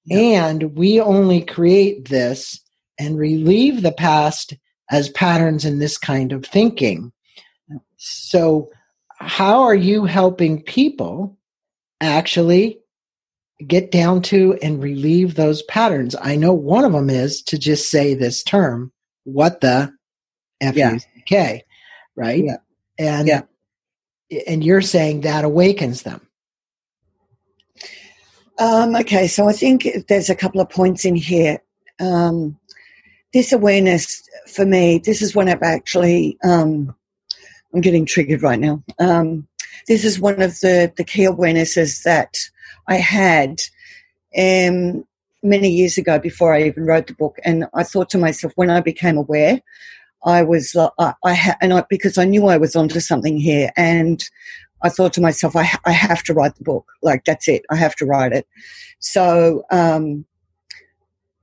and 0.10 0.76
we 0.76 1.00
only 1.00 1.42
create 1.42 2.10
this 2.10 2.60
and 3.00 3.18
relieve 3.18 3.82
the 3.82 3.92
past 3.92 4.54
as 4.92 5.10
patterns 5.10 5.66
in 5.66 5.80
this 5.80 5.98
kind 5.98 6.32
of 6.32 6.46
thinking. 6.46 7.12
So 7.98 8.70
how 9.18 9.64
are 9.64 9.76
you 9.76 10.06
helping 10.06 10.62
people 10.62 11.38
actually 12.02 12.80
get 13.66 13.92
down 13.92 14.22
to 14.22 14.58
and 14.62 14.84
relieve 14.84 15.36
those 15.36 15.64
patterns. 15.64 16.16
I 16.20 16.36
know 16.36 16.54
one 16.54 16.86
of 16.86 16.92
them 16.92 17.10
is 17.10 17.42
to 17.44 17.58
just 17.58 17.90
say 17.90 18.14
this 18.14 18.44
term, 18.44 18.92
what 19.24 19.62
the 19.62 19.94
F 20.62 20.76
U 20.76 21.00
K, 21.26 21.64
right? 22.16 22.44
Yeah. 22.44 22.58
And 22.98 23.28
yeah. 23.28 23.42
and 24.48 24.64
you're 24.64 24.82
saying 24.82 25.22
that 25.22 25.46
awakens 25.46 26.04
them. 26.04 26.28
Um, 28.58 28.96
okay, 28.96 29.28
so 29.28 29.50
I 29.50 29.54
think 29.54 29.88
there's 30.08 30.30
a 30.30 30.36
couple 30.36 30.62
of 30.62 30.70
points 30.70 31.06
in 31.06 31.16
here. 31.16 31.62
Um, 32.00 32.58
this 33.34 33.52
awareness 33.52 34.24
for 34.48 34.66
me, 34.66 35.00
this 35.00 35.22
is 35.22 35.36
when 35.36 35.50
I've 35.50 35.62
actually 35.64 36.38
um, 36.44 36.96
I'm 37.76 37.82
getting 37.82 38.06
triggered 38.06 38.42
right 38.42 38.60
now. 38.60 38.82
Um, 39.00 39.48
this 39.88 40.06
is 40.06 40.20
one 40.20 40.42
of 40.42 40.60
the, 40.62 40.92
the 40.96 41.04
key 41.04 41.24
awarenesses 41.24 42.04
that 42.04 42.34
I 42.88 42.96
had 42.96 43.62
um, 44.38 45.06
many 45.44 45.70
years 45.70 45.98
ago 45.98 46.18
before 46.18 46.54
I 46.54 46.64
even 46.64 46.86
wrote 46.86 47.08
the 47.08 47.14
book. 47.14 47.38
And 47.44 47.66
I 47.74 47.84
thought 47.84 48.10
to 48.12 48.18
myself, 48.18 48.54
when 48.56 48.70
I 48.70 48.80
became 48.80 49.18
aware, 49.18 49.60
I 50.24 50.42
was, 50.42 50.74
uh, 50.74 50.90
I, 50.98 51.34
ha- 51.34 51.58
and 51.62 51.74
I, 51.74 51.84
because 51.90 52.18
I 52.18 52.24
knew 52.24 52.48
I 52.48 52.58
was 52.58 52.78
onto 52.78 53.02
something 53.02 53.38
here. 53.38 53.72
And 53.76 54.24
I 54.86 54.90
thought 54.90 55.14
to 55.14 55.22
myself, 55.22 55.56
I, 55.56 55.68
I 55.86 55.92
have 55.92 56.24
to 56.24 56.34
write 56.34 56.56
the 56.56 56.64
book. 56.64 56.86
Like, 57.02 57.26
that's 57.26 57.48
it. 57.48 57.64
I 57.70 57.76
have 57.76 57.96
to 57.96 58.06
write 58.06 58.32
it. 58.32 58.48
So, 59.00 59.64
um, 59.72 60.26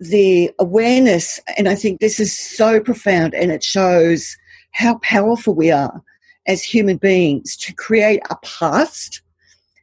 the 0.00 0.50
awareness, 0.58 1.40
and 1.56 1.68
I 1.68 1.74
think 1.74 2.00
this 2.00 2.18
is 2.18 2.36
so 2.36 2.80
profound 2.80 3.34
and 3.34 3.52
it 3.52 3.62
shows 3.62 4.36
how 4.72 4.98
powerful 4.98 5.54
we 5.54 5.70
are 5.70 6.02
as 6.46 6.62
human 6.62 6.96
beings 6.96 7.56
to 7.56 7.72
create 7.72 8.20
a 8.30 8.36
past 8.42 9.22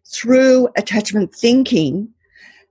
through 0.06 0.68
attachment 0.76 1.34
thinking 1.34 2.10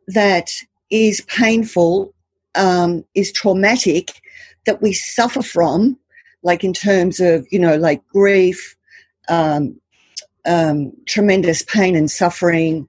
that 0.08 0.50
is 0.90 1.20
painful, 1.22 2.12
um, 2.54 3.04
is 3.14 3.32
traumatic, 3.32 4.20
that 4.66 4.82
we 4.82 4.92
suffer 4.92 5.42
from, 5.42 5.98
like 6.42 6.64
in 6.64 6.72
terms 6.72 7.20
of, 7.20 7.46
you 7.50 7.58
know, 7.58 7.76
like 7.76 8.06
grief, 8.08 8.76
um, 9.28 9.80
um, 10.48 10.92
tremendous 11.06 11.62
pain 11.62 11.94
and 11.94 12.10
suffering. 12.10 12.88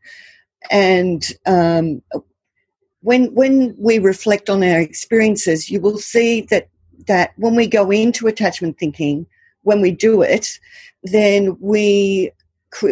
And 0.72 1.26
um, 1.46 2.02
when, 3.02 3.34
when 3.34 3.76
we 3.78 4.00
reflect 4.00 4.50
on 4.50 4.64
our 4.64 4.80
experiences, 4.80 5.70
you 5.70 5.80
will 5.80 5.98
see 5.98 6.42
that, 6.50 6.70
that 7.08 7.34
when 7.38 7.56
we 7.56 7.68
go 7.68 7.92
into 7.92 8.28
attachment 8.28 8.78
thinking, 8.78 9.26
when 9.64 9.82
we 9.82 9.92
do 9.92 10.22
it, 10.22 10.60
then 11.04 11.58
we 11.60 12.32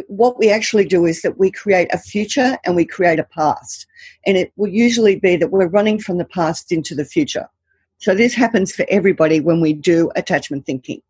what 0.07 0.39
we 0.39 0.49
actually 0.49 0.85
do 0.85 1.05
is 1.05 1.21
that 1.21 1.37
we 1.37 1.51
create 1.51 1.87
a 1.93 1.99
future 1.99 2.57
and 2.65 2.75
we 2.75 2.85
create 2.85 3.19
a 3.19 3.23
past. 3.23 3.85
And 4.25 4.35
it 4.35 4.51
will 4.55 4.69
usually 4.69 5.17
be 5.17 5.35
that 5.35 5.51
we're 5.51 5.67
running 5.67 5.99
from 5.99 6.17
the 6.17 6.25
past 6.25 6.71
into 6.71 6.95
the 6.95 7.05
future. 7.05 7.47
So 7.99 8.13
this 8.13 8.33
happens 8.33 8.73
for 8.73 8.85
everybody 8.89 9.39
when 9.39 9.61
we 9.61 9.73
do 9.73 10.11
attachment 10.15 10.65
thinking. 10.65 11.01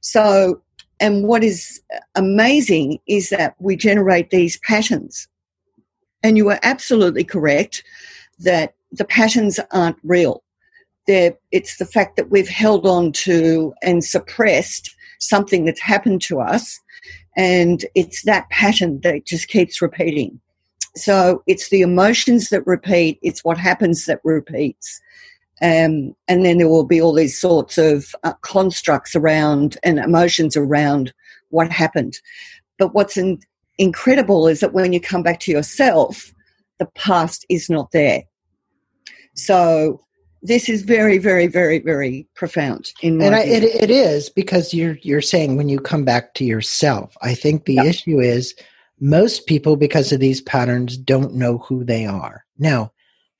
So, 0.00 0.60
and 1.02 1.26
what 1.26 1.42
is 1.42 1.82
amazing 2.14 3.00
is 3.06 3.30
that 3.30 3.56
we 3.58 3.74
generate 3.76 4.30
these 4.30 4.56
patterns. 4.58 5.26
And 6.22 6.36
you 6.36 6.48
are 6.50 6.60
absolutely 6.62 7.24
correct 7.24 7.82
that 8.38 8.74
the 8.92 9.04
patterns 9.04 9.58
aren't 9.72 9.98
real. 10.04 10.44
They're, 11.08 11.34
it's 11.50 11.78
the 11.78 11.86
fact 11.86 12.16
that 12.16 12.30
we've 12.30 12.48
held 12.48 12.86
on 12.86 13.10
to 13.12 13.74
and 13.82 14.04
suppressed 14.04 14.94
something 15.18 15.64
that's 15.64 15.80
happened 15.80 16.22
to 16.22 16.40
us 16.40 16.80
and 17.36 17.84
it's 17.96 18.22
that 18.22 18.48
pattern 18.50 19.00
that 19.00 19.24
just 19.24 19.48
keeps 19.48 19.82
repeating. 19.82 20.40
So 20.94 21.42
it's 21.48 21.70
the 21.70 21.80
emotions 21.80 22.50
that 22.50 22.66
repeat, 22.66 23.18
it's 23.22 23.42
what 23.42 23.58
happens 23.58 24.04
that 24.06 24.20
repeats. 24.22 25.00
Um, 25.62 26.14
and 26.26 26.44
then 26.44 26.58
there 26.58 26.68
will 26.68 26.84
be 26.84 27.00
all 27.00 27.12
these 27.12 27.40
sorts 27.40 27.78
of 27.78 28.14
uh, 28.24 28.32
constructs 28.42 29.14
around 29.14 29.78
and 29.84 29.98
emotions 29.98 30.56
around 30.56 31.14
what 31.50 31.70
happened. 31.70 32.18
But 32.78 32.94
what's 32.94 33.16
in, 33.16 33.38
incredible 33.78 34.48
is 34.48 34.60
that 34.60 34.72
when 34.72 34.92
you 34.92 35.00
come 35.00 35.22
back 35.22 35.38
to 35.40 35.52
yourself, 35.52 36.34
the 36.78 36.86
past 36.96 37.46
is 37.48 37.70
not 37.70 37.92
there. 37.92 38.24
So 39.34 40.04
this 40.42 40.68
is 40.68 40.82
very, 40.82 41.18
very, 41.18 41.46
very, 41.46 41.78
very 41.78 42.26
profound. 42.34 42.90
In 43.00 43.22
and 43.22 43.36
I, 43.36 43.42
it, 43.44 43.62
it 43.62 43.90
is 43.90 44.28
because 44.28 44.74
you're 44.74 44.98
you're 45.02 45.20
saying 45.20 45.56
when 45.56 45.68
you 45.68 45.78
come 45.78 46.04
back 46.04 46.34
to 46.34 46.44
yourself. 46.44 47.16
I 47.22 47.34
think 47.34 47.64
the 47.64 47.78
issue 47.78 48.18
is 48.18 48.54
most 48.98 49.46
people, 49.46 49.76
because 49.76 50.12
of 50.12 50.20
these 50.20 50.40
patterns, 50.40 50.96
don't 50.96 51.34
know 51.34 51.58
who 51.58 51.84
they 51.84 52.04
are. 52.04 52.44
Now, 52.58 52.92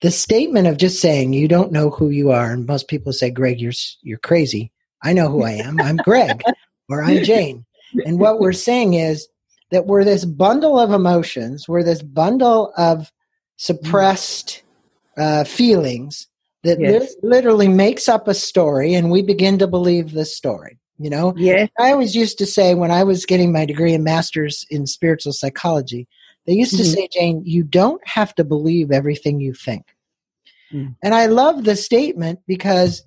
the 0.03 0.11
statement 0.11 0.67
of 0.67 0.77
just 0.77 1.01
saying 1.01 1.33
you 1.33 1.49
don't 1.49 1.73
know 1.73 1.91
who 1.91 2.11
you 2.11 2.31
are, 2.31 2.53
and 2.53 2.67
most 2.67 2.89
people 2.89 3.13
say, 3.13 3.31
"Greg, 3.31 3.61
you're 3.61 3.73
you're 4.03 4.19
crazy." 4.19 4.73
I 5.03 5.13
know 5.13 5.29
who 5.29 5.43
I 5.43 5.53
am. 5.53 5.81
I'm 5.81 5.97
Greg, 5.97 6.43
or 6.89 7.03
I'm 7.03 7.25
Jane. 7.25 7.65
And 8.07 8.19
what 8.19 8.39
we're 8.39 8.53
saying 8.53 8.95
is 8.95 9.29
that 9.71 9.87
we're 9.87 10.05
this 10.05 10.25
bundle 10.25 10.79
of 10.79 10.93
emotions, 10.93 11.69
we're 11.69 11.83
this 11.83 12.03
bundle 12.03 12.73
of 12.77 13.11
suppressed 13.57 14.63
uh, 15.17 15.45
feelings 15.45 16.29
that 16.63 16.81
yes. 16.81 17.15
li- 17.23 17.31
literally 17.31 17.69
makes 17.69 18.09
up 18.09 18.29
a 18.29 18.35
story 18.35 18.95
and 18.95 19.11
we 19.11 19.23
begin 19.23 19.59
to 19.59 19.67
believe 19.67 20.13
the 20.13 20.25
story 20.25 20.79
you 20.99 21.11
know 21.11 21.35
yeah 21.37 21.67
i 21.79 21.91
always 21.91 22.15
used 22.15 22.39
to 22.39 22.47
say 22.47 22.75
when 22.75 22.91
i 22.91 23.03
was 23.03 23.27
getting 23.27 23.53
my 23.53 23.65
degree 23.65 23.93
in 23.93 24.03
masters 24.03 24.65
in 24.71 24.87
spiritual 24.87 25.33
psychology 25.33 26.07
they 26.47 26.53
used 26.53 26.77
to 26.77 26.83
mm-hmm. 26.83 26.93
say 26.93 27.09
jane 27.13 27.43
you 27.45 27.63
don't 27.63 28.07
have 28.07 28.35
to 28.35 28.45
believe 28.45 28.91
everything 28.91 29.41
you 29.41 29.55
think 29.55 29.95
mm. 30.73 30.95
and 31.03 31.15
i 31.15 31.27
love 31.27 31.65
the 31.65 31.77
statement 31.77 32.41
because 32.47 33.03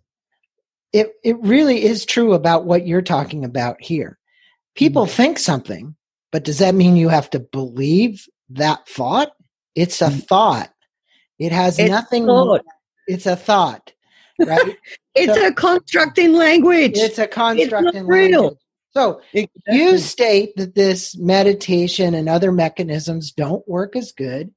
it 0.93 1.13
it 1.23 1.37
really 1.41 1.83
is 1.83 2.05
true 2.05 2.33
about 2.33 2.65
what 2.65 2.87
you're 2.87 3.01
talking 3.01 3.45
about 3.45 3.81
here 3.81 4.17
people 4.75 5.05
mm. 5.05 5.11
think 5.11 5.39
something 5.39 5.95
but 6.31 6.43
does 6.43 6.59
that 6.59 6.75
mean 6.75 6.95
you 6.95 7.09
have 7.09 7.29
to 7.29 7.39
believe 7.39 8.27
that 8.49 8.87
thought 8.87 9.31
it's 9.75 10.01
a 10.01 10.09
mm. 10.09 10.23
thought 10.27 10.71
it 11.39 11.51
has 11.51 11.79
it's 11.79 11.89
nothing 11.89 12.25
thought 12.25 12.61
it's 13.07 13.25
a 13.25 13.35
thought, 13.35 13.93
right? 14.39 14.77
it's 15.15 15.33
so, 15.33 15.47
a 15.47 15.53
construct 15.53 16.17
in 16.17 16.33
language. 16.33 16.97
It's 16.97 17.19
a 17.19 17.27
construct 17.27 17.87
it's 17.87 17.97
in 17.97 18.07
real. 18.07 18.41
language. 18.41 18.59
So 18.95 19.21
exactly. 19.33 19.77
you 19.77 19.97
state 19.97 20.55
that 20.55 20.73
this 20.73 21.17
meditation 21.17 22.13
and 22.13 22.29
other 22.29 22.51
mechanisms 22.51 23.31
don't 23.31 23.67
work 23.67 23.95
as 23.95 24.13
good 24.13 24.53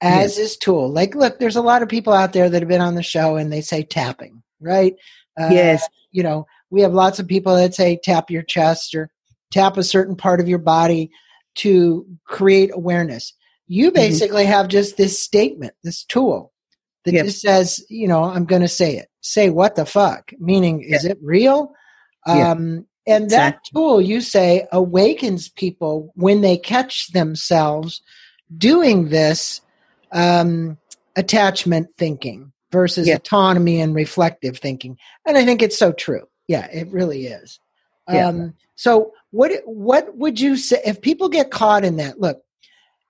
as 0.00 0.30
yes. 0.30 0.36
this 0.36 0.56
tool. 0.56 0.90
Like, 0.90 1.14
look, 1.14 1.38
there's 1.38 1.56
a 1.56 1.62
lot 1.62 1.82
of 1.82 1.88
people 1.88 2.12
out 2.12 2.32
there 2.32 2.48
that 2.48 2.62
have 2.62 2.68
been 2.68 2.80
on 2.80 2.94
the 2.94 3.02
show 3.02 3.36
and 3.36 3.52
they 3.52 3.60
say 3.60 3.82
tapping, 3.82 4.42
right? 4.60 4.94
Uh, 5.38 5.48
yes. 5.50 5.88
You 6.12 6.22
know, 6.22 6.46
we 6.70 6.82
have 6.82 6.94
lots 6.94 7.18
of 7.18 7.26
people 7.26 7.56
that 7.56 7.74
say 7.74 7.98
tap 8.02 8.30
your 8.30 8.42
chest 8.42 8.94
or 8.94 9.10
tap 9.50 9.76
a 9.76 9.82
certain 9.82 10.14
part 10.14 10.40
of 10.40 10.48
your 10.48 10.58
body 10.58 11.10
to 11.56 12.06
create 12.24 12.70
awareness. 12.72 13.34
You 13.66 13.88
mm-hmm. 13.88 13.96
basically 13.96 14.44
mm-hmm. 14.44 14.52
have 14.52 14.68
just 14.68 14.96
this 14.96 15.18
statement, 15.20 15.74
this 15.82 16.04
tool 16.04 16.52
that 17.04 17.14
yep. 17.14 17.24
just 17.24 17.40
says, 17.40 17.84
you 17.88 18.06
know, 18.06 18.22
I'm 18.22 18.44
going 18.44 18.62
to 18.62 18.68
say 18.68 18.96
it. 18.96 19.08
Say 19.20 19.50
what 19.50 19.74
the 19.74 19.84
fuck, 19.84 20.32
meaning, 20.38 20.82
yep. 20.82 20.98
is 20.98 21.04
it 21.04 21.18
real? 21.20 21.72
Um, 22.26 22.86
and 23.06 23.30
that 23.30 23.60
tool, 23.72 24.00
you 24.00 24.20
say, 24.20 24.66
awakens 24.72 25.48
people 25.48 26.12
when 26.14 26.40
they 26.42 26.56
catch 26.56 27.12
themselves 27.12 28.02
doing 28.56 29.08
this 29.08 29.60
um, 30.12 30.76
attachment 31.16 31.88
thinking 31.96 32.52
versus 32.70 33.08
yeah. 33.08 33.16
autonomy 33.16 33.80
and 33.80 33.94
reflective 33.94 34.58
thinking. 34.58 34.96
And 35.26 35.36
I 35.36 35.44
think 35.44 35.62
it's 35.62 35.78
so 35.78 35.92
true. 35.92 36.26
Yeah, 36.46 36.66
it 36.66 36.88
really 36.88 37.26
is. 37.26 37.58
Yeah. 38.08 38.28
Um, 38.28 38.54
so 38.74 39.12
what 39.30 39.52
what 39.64 40.16
would 40.16 40.40
you 40.40 40.56
say 40.56 40.80
if 40.84 41.00
people 41.00 41.28
get 41.28 41.50
caught 41.50 41.84
in 41.84 41.96
that? 41.96 42.20
Look, 42.20 42.42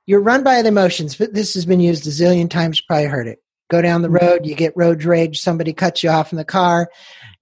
you're 0.06 0.20
run 0.20 0.42
by 0.42 0.60
the 0.62 0.68
emotions, 0.68 1.16
but 1.16 1.32
this 1.32 1.54
has 1.54 1.64
been 1.64 1.80
used 1.80 2.06
a 2.06 2.10
zillion 2.10 2.50
times. 2.50 2.78
You 2.78 2.84
probably 2.86 3.06
heard 3.06 3.28
it. 3.28 3.42
Go 3.70 3.80
down 3.80 4.02
the 4.02 4.08
mm-hmm. 4.08 4.26
road, 4.26 4.46
you 4.46 4.54
get 4.54 4.76
road 4.76 5.04
rage, 5.04 5.40
somebody 5.40 5.72
cuts 5.72 6.02
you 6.02 6.10
off 6.10 6.32
in 6.32 6.38
the 6.38 6.44
car, 6.44 6.90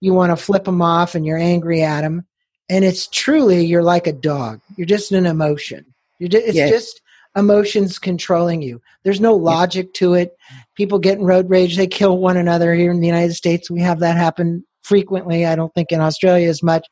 you 0.00 0.12
want 0.12 0.30
to 0.30 0.36
flip 0.36 0.64
them 0.64 0.82
off 0.82 1.14
and 1.14 1.24
you're 1.24 1.38
angry 1.38 1.82
at 1.82 2.02
them. 2.02 2.26
And 2.68 2.84
it's 2.84 3.06
truly, 3.06 3.64
you're 3.64 3.82
like 3.82 4.06
a 4.06 4.12
dog. 4.12 4.60
You're 4.76 4.86
just 4.86 5.12
an 5.12 5.26
emotion. 5.26 5.86
You're 6.18 6.28
just, 6.28 6.46
it's 6.46 6.56
yes. 6.56 6.70
just 6.70 7.00
emotions 7.36 7.98
controlling 7.98 8.62
you. 8.62 8.80
There's 9.04 9.20
no 9.20 9.34
logic 9.34 9.94
to 9.94 10.14
it. 10.14 10.36
People 10.74 10.98
get 10.98 11.18
in 11.18 11.24
road 11.24 11.48
rage, 11.48 11.76
they 11.76 11.86
kill 11.86 12.18
one 12.18 12.36
another 12.36 12.74
here 12.74 12.90
in 12.90 13.00
the 13.00 13.06
United 13.06 13.34
States. 13.34 13.70
We 13.70 13.80
have 13.80 14.00
that 14.00 14.16
happen 14.16 14.64
frequently. 14.82 15.46
I 15.46 15.56
don't 15.56 15.72
think 15.74 15.92
in 15.92 16.00
Australia 16.00 16.48
as 16.48 16.62
much. 16.62 16.86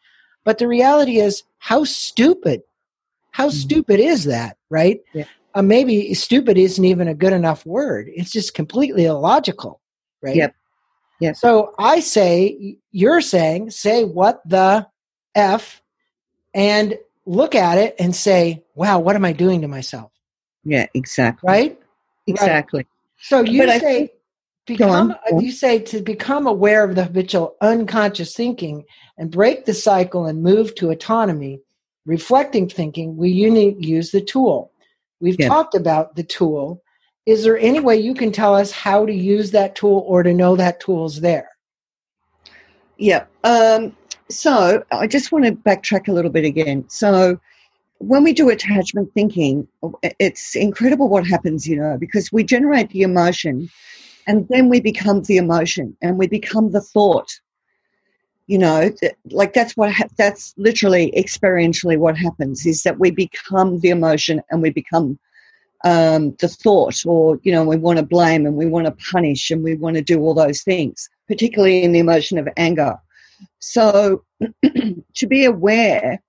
But 0.44 0.58
the 0.58 0.68
reality 0.68 1.18
is, 1.18 1.42
how 1.58 1.84
stupid, 1.84 2.62
how 3.32 3.48
mm-hmm. 3.48 3.56
stupid 3.56 4.00
is 4.00 4.24
that, 4.24 4.56
right? 4.70 5.00
Yeah. 5.12 5.24
Uh, 5.54 5.62
maybe 5.62 6.14
stupid 6.14 6.58
isn't 6.58 6.84
even 6.84 7.08
a 7.08 7.14
good 7.14 7.32
enough 7.32 7.66
word. 7.66 8.08
It's 8.14 8.30
just 8.30 8.54
completely 8.54 9.06
illogical, 9.06 9.80
right? 10.22 10.36
Yep. 10.36 10.54
Yeah. 11.18 11.32
So 11.32 11.72
I 11.78 12.00
say, 12.00 12.76
you're 12.92 13.22
saying, 13.22 13.70
say 13.70 14.04
what 14.04 14.40
the 14.46 14.86
F 15.36 15.82
and 16.54 16.98
look 17.26 17.54
at 17.54 17.78
it 17.78 17.94
and 17.98 18.14
say, 18.14 18.64
wow, 18.74 18.98
what 18.98 19.16
am 19.16 19.24
I 19.24 19.32
doing 19.32 19.60
to 19.60 19.68
myself? 19.68 20.10
Yeah, 20.64 20.86
exactly. 20.94 21.46
Right? 21.46 21.80
Exactly. 22.26 22.80
Right. 22.80 22.86
So 23.18 23.42
you 23.42 23.66
but 23.66 23.80
say 23.80 24.12
become 24.66 25.14
you 25.38 25.52
say 25.52 25.78
to 25.78 26.00
become 26.00 26.46
aware 26.46 26.82
of 26.84 26.96
the 26.96 27.04
habitual 27.04 27.56
unconscious 27.60 28.34
thinking 28.34 28.84
and 29.16 29.30
break 29.30 29.64
the 29.64 29.74
cycle 29.74 30.26
and 30.26 30.42
move 30.42 30.74
to 30.76 30.90
autonomy, 30.90 31.60
reflecting 32.04 32.68
thinking, 32.68 33.16
we 33.16 33.30
use 33.30 34.10
the 34.10 34.20
tool. 34.20 34.72
We've 35.20 35.38
yeah. 35.38 35.48
talked 35.48 35.74
about 35.74 36.16
the 36.16 36.24
tool. 36.24 36.82
Is 37.26 37.44
there 37.44 37.58
any 37.58 37.80
way 37.80 37.96
you 37.96 38.14
can 38.14 38.32
tell 38.32 38.54
us 38.54 38.70
how 38.70 39.06
to 39.06 39.12
use 39.12 39.52
that 39.52 39.74
tool 39.74 40.04
or 40.06 40.22
to 40.22 40.34
know 40.34 40.56
that 40.56 40.80
tool's 40.80 41.20
there? 41.20 41.55
Yeah. 42.98 43.24
Um, 43.44 43.96
so 44.28 44.82
I 44.90 45.06
just 45.06 45.32
want 45.32 45.44
to 45.44 45.52
backtrack 45.52 46.08
a 46.08 46.12
little 46.12 46.30
bit 46.30 46.44
again. 46.44 46.84
So 46.88 47.38
when 47.98 48.24
we 48.24 48.32
do 48.32 48.48
attachment 48.50 49.12
thinking, 49.14 49.68
it's 50.02 50.56
incredible 50.56 51.08
what 51.08 51.26
happens, 51.26 51.66
you 51.66 51.76
know, 51.76 51.96
because 51.98 52.32
we 52.32 52.44
generate 52.44 52.90
the 52.90 53.02
emotion 53.02 53.70
and 54.26 54.46
then 54.48 54.68
we 54.68 54.80
become 54.80 55.22
the 55.22 55.36
emotion 55.36 55.96
and 56.02 56.18
we 56.18 56.26
become 56.26 56.72
the 56.72 56.80
thought. 56.80 57.40
You 58.48 58.58
know, 58.58 58.90
like 59.30 59.54
that's 59.54 59.76
what, 59.76 59.92
ha- 59.92 60.08
that's 60.16 60.54
literally 60.56 61.12
experientially 61.16 61.98
what 61.98 62.16
happens 62.16 62.64
is 62.64 62.84
that 62.84 63.00
we 63.00 63.10
become 63.10 63.80
the 63.80 63.88
emotion 63.90 64.40
and 64.50 64.62
we 64.62 64.70
become 64.70 65.18
um, 65.84 66.34
the 66.40 66.48
thought, 66.48 67.04
or, 67.06 67.38
you 67.42 67.52
know, 67.52 67.64
we 67.64 67.76
want 67.76 67.98
to 67.98 68.04
blame 68.04 68.46
and 68.46 68.56
we 68.56 68.66
want 68.66 68.86
to 68.86 69.10
punish 69.10 69.50
and 69.50 69.62
we 69.62 69.74
want 69.74 69.96
to 69.96 70.02
do 70.02 70.20
all 70.20 70.34
those 70.34 70.62
things, 70.62 71.08
particularly 71.28 71.82
in 71.82 71.92
the 71.92 71.98
emotion 71.98 72.38
of 72.38 72.48
anger. 72.56 72.96
So 73.58 74.24
to 74.62 75.26
be 75.26 75.44
aware 75.44 76.22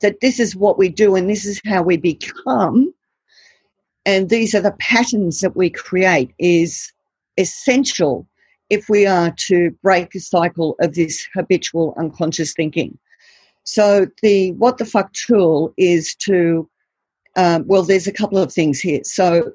that 0.00 0.20
this 0.20 0.38
is 0.38 0.54
what 0.56 0.78
we 0.78 0.88
do 0.88 1.14
and 1.14 1.28
this 1.30 1.44
is 1.44 1.60
how 1.66 1.82
we 1.82 1.96
become 1.96 2.92
and 4.06 4.28
these 4.28 4.54
are 4.54 4.60
the 4.60 4.72
patterns 4.72 5.40
that 5.40 5.56
we 5.56 5.70
create 5.70 6.34
is 6.38 6.92
essential 7.38 8.28
if 8.70 8.88
we 8.88 9.06
are 9.06 9.32
to 9.36 9.70
break 9.82 10.14
a 10.14 10.20
cycle 10.20 10.76
of 10.80 10.94
this 10.94 11.26
habitual 11.34 11.94
unconscious 11.96 12.52
thinking 12.52 12.98
so 13.64 14.06
the 14.22 14.52
what 14.52 14.78
the 14.78 14.84
fuck 14.84 15.10
tool 15.12 15.72
is 15.76 16.14
to 16.16 16.68
um, 17.36 17.64
well 17.66 17.82
there's 17.82 18.06
a 18.06 18.12
couple 18.12 18.38
of 18.38 18.52
things 18.52 18.80
here 18.80 19.00
so 19.04 19.52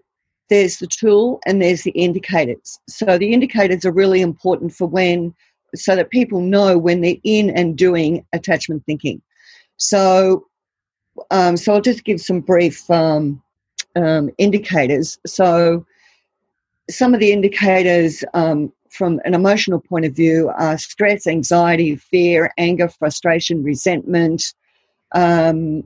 there's 0.50 0.80
the 0.80 0.88
tool 0.88 1.40
and 1.46 1.62
there's 1.62 1.84
the 1.84 1.92
indicators 1.92 2.80
so 2.88 3.18
the 3.18 3.34
indicators 3.34 3.86
are 3.86 3.92
really 3.92 4.22
important 4.22 4.74
for 4.74 4.88
when 4.88 5.34
so 5.76 5.96
that 5.96 6.10
people 6.10 6.42
know 6.42 6.78
when 6.78 7.02
they're 7.02 7.16
in 7.24 7.50
and 7.52 7.78
doing 7.78 8.26
attachment 8.34 8.84
thinking 8.86 9.22
so, 9.80 10.46
um, 11.32 11.58
so 11.58 11.74
I'll 11.74 11.82
just 11.82 12.04
give 12.04 12.20
some 12.20 12.42
brief 12.42 12.88
um, 12.92 13.42
um, 13.96 14.30
indicators. 14.38 15.18
So, 15.26 15.86
some 16.90 17.14
of 17.14 17.20
the 17.20 17.32
indicators 17.32 18.24
um, 18.34 18.74
from 18.90 19.22
an 19.24 19.34
emotional 19.34 19.80
point 19.80 20.06
of 20.06 20.16
view 20.16 20.52
are 20.58 20.78
stress, 20.78 21.28
anxiety, 21.28 21.96
fear, 21.96 22.52
anger, 22.58 22.90
frustration, 22.90 23.64
resentment. 23.64 24.44
Um, 25.14 25.84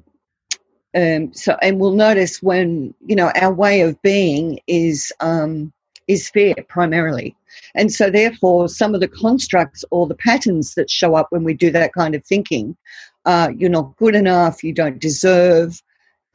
um, 0.96 1.34
so, 1.34 1.58
and 1.62 1.80
we'll 1.80 1.94
notice 1.94 2.42
when 2.42 2.94
you 3.06 3.16
know 3.16 3.32
our 3.36 3.54
way 3.54 3.82
of 3.82 4.02
being 4.02 4.60
is 4.68 5.12
is 6.08 6.30
fear 6.30 6.56
primarily. 6.68 7.36
And 7.76 7.92
so, 7.92 8.10
therefore, 8.10 8.68
some 8.68 8.94
of 8.94 9.02
the 9.02 9.08
constructs 9.08 9.86
or 9.92 10.08
the 10.08 10.16
patterns 10.16 10.76
that 10.76 10.90
show 10.90 11.16
up 11.16 11.28
when 11.30 11.44
we 11.44 11.54
do 11.54 11.72
that 11.72 11.94
kind 11.94 12.16
of 12.16 12.26
thinking 12.26 12.76
uh, 13.26 13.50
you're 13.56 13.70
not 13.70 13.96
good 13.98 14.16
enough, 14.16 14.64
you 14.64 14.74
don't 14.74 15.00
deserve, 15.00 15.82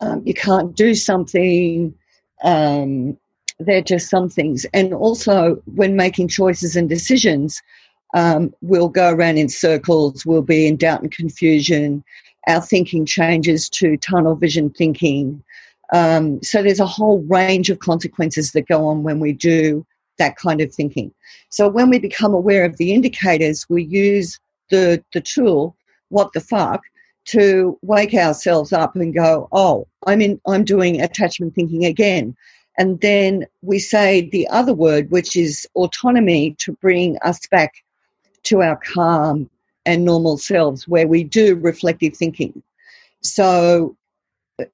um, 0.01 0.23
you 0.25 0.35
can't 0.35 0.75
do 0.75 0.95
something. 0.95 1.95
Um, 2.43 3.19
they're 3.59 3.83
just 3.83 4.09
some 4.09 4.29
things. 4.29 4.65
And 4.73 4.95
also, 4.95 5.61
when 5.75 5.97
making 5.97 6.29
choices 6.29 6.77
and 6.77 6.89
decisions, 6.89 7.61
um, 8.15 8.55
we'll 8.63 8.89
go 8.89 9.11
around 9.11 9.37
in 9.39 9.49
circles, 9.49 10.25
we'll 10.25 10.43
be 10.43 10.67
in 10.67 10.77
doubt 10.77 11.03
and 11.03 11.11
confusion. 11.11 12.05
Our 12.49 12.61
thinking 12.61 13.07
changes 13.07 13.69
to 13.71 13.97
tunnel 13.99 14.35
vision 14.35 14.71
thinking. 14.71 15.43
Um, 15.93 16.43
so 16.43 16.63
there's 16.63 16.81
a 16.81 16.87
whole 16.87 17.21
range 17.29 17.71
of 17.71 17.79
consequences 17.79 18.53
that 18.53 18.67
go 18.67 18.87
on 18.87 19.03
when 19.03 19.21
we 19.21 19.33
do 19.33 19.87
that 20.19 20.37
kind 20.37 20.61
of 20.61 20.75
thinking. 20.75 21.13
So 21.51 21.69
when 21.69 21.91
we 21.91 21.99
become 21.99 22.35
aware 22.35 22.65
of 22.65 22.77
the 22.77 22.93
indicators, 22.93 23.67
we 23.69 23.85
use 23.85 24.41
the, 24.71 25.03
the 25.13 25.21
tool 25.21 25.77
what 26.09 26.33
the 26.33 26.41
fuck 26.41 26.83
to 27.27 27.79
wake 27.83 28.15
ourselves 28.15 28.73
up 28.73 28.97
and 28.97 29.15
go, 29.15 29.49
oh, 29.53 29.87
I'm 30.07 30.21
in, 30.23 30.41
I'm 30.47 30.65
doing 30.65 31.01
attachment 31.01 31.55
thinking 31.55 31.85
again. 31.85 32.35
And 32.79 33.01
then 33.01 33.45
we 33.61 33.79
say 33.79 34.29
the 34.31 34.49
other 34.49 34.73
word, 34.73 35.11
which 35.11 35.37
is 35.37 35.67
autonomy, 35.75 36.55
to 36.61 36.73
bring 36.73 37.19
us 37.23 37.47
back 37.49 37.75
to 38.45 38.63
our 38.63 38.77
calm 38.77 39.51
and 39.89 40.05
normal 40.05 40.37
selves 40.37 40.87
where 40.87 41.09
we 41.09 41.25
do 41.25 41.57
reflective 41.57 42.15
thinking. 42.15 42.63
So, 43.23 43.97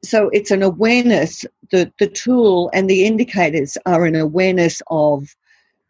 so 0.03 0.29
it's 0.31 0.51
an 0.51 0.63
awareness, 0.63 1.45
the, 1.71 1.93
the 2.01 2.09
tool 2.09 2.69
and 2.75 2.91
the 2.91 3.05
indicators 3.05 3.79
are 3.87 4.05
an 4.05 4.17
awareness 4.17 4.83
of 4.89 5.37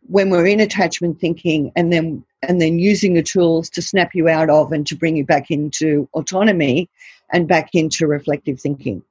when 0.07 0.29
we're 0.29 0.47
in 0.47 0.61
attachment 0.61 1.19
thinking 1.19 1.73
and 1.75 1.91
then 1.91 2.23
and 2.43 2.61
then 2.61 2.79
using 2.79 3.15
the 3.15 3.23
tools 3.23 3.71
to 3.71 3.81
snap 3.81 4.11
you 4.15 4.29
out 4.29 4.51
of 4.51 4.71
and 4.71 4.87
to 4.87 4.95
bring 4.95 5.17
you 5.17 5.25
back 5.25 5.51
into 5.51 6.07
autonomy 6.13 6.91
and 7.33 7.49
back 7.49 7.71
into 7.73 8.07
reflective 8.07 8.61
thinking 8.61 9.03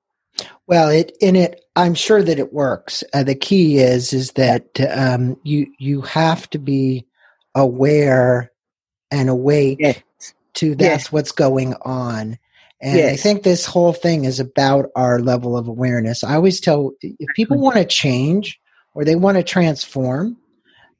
well 0.68 0.90
it 0.90 1.18
in 1.20 1.36
it 1.36 1.66
i'm 1.76 1.96
sure 1.96 2.22
that 2.22 2.38
it 2.38 2.54
works 2.54 3.04
uh, 3.14 3.24
the 3.24 3.34
key 3.34 3.80
is 3.80 4.14
is 4.14 4.34
that 4.34 4.80
um, 4.96 5.36
you 5.42 5.66
you 5.80 6.02
have 6.02 6.48
to 6.48 6.60
be 6.60 7.04
aware 7.56 8.53
and 9.14 9.30
awake 9.30 9.78
yes. 9.80 10.02
to 10.56 10.76
that's 10.76 11.06
yes. 11.06 11.12
what's 11.12 11.32
going 11.32 11.74
on 11.84 12.38
and 12.84 12.98
yes. 12.98 13.14
I 13.14 13.16
think 13.16 13.44
this 13.44 13.66
whole 13.66 13.94
thing 13.94 14.26
is 14.26 14.42
about 14.42 14.90
our 14.94 15.20
level 15.20 15.56
of 15.56 15.70
awareness. 15.70 16.22
I 16.22 16.36
always 16.36 16.60
tell 16.60 16.92
if 17.02 17.34
people 17.34 17.56
mm-hmm. 17.56 17.64
want 17.64 17.78
to 17.78 17.86
change 17.86 18.60
or 18.94 19.06
they 19.06 19.16
want 19.16 19.38
to 19.38 19.44
transform, 19.44 20.36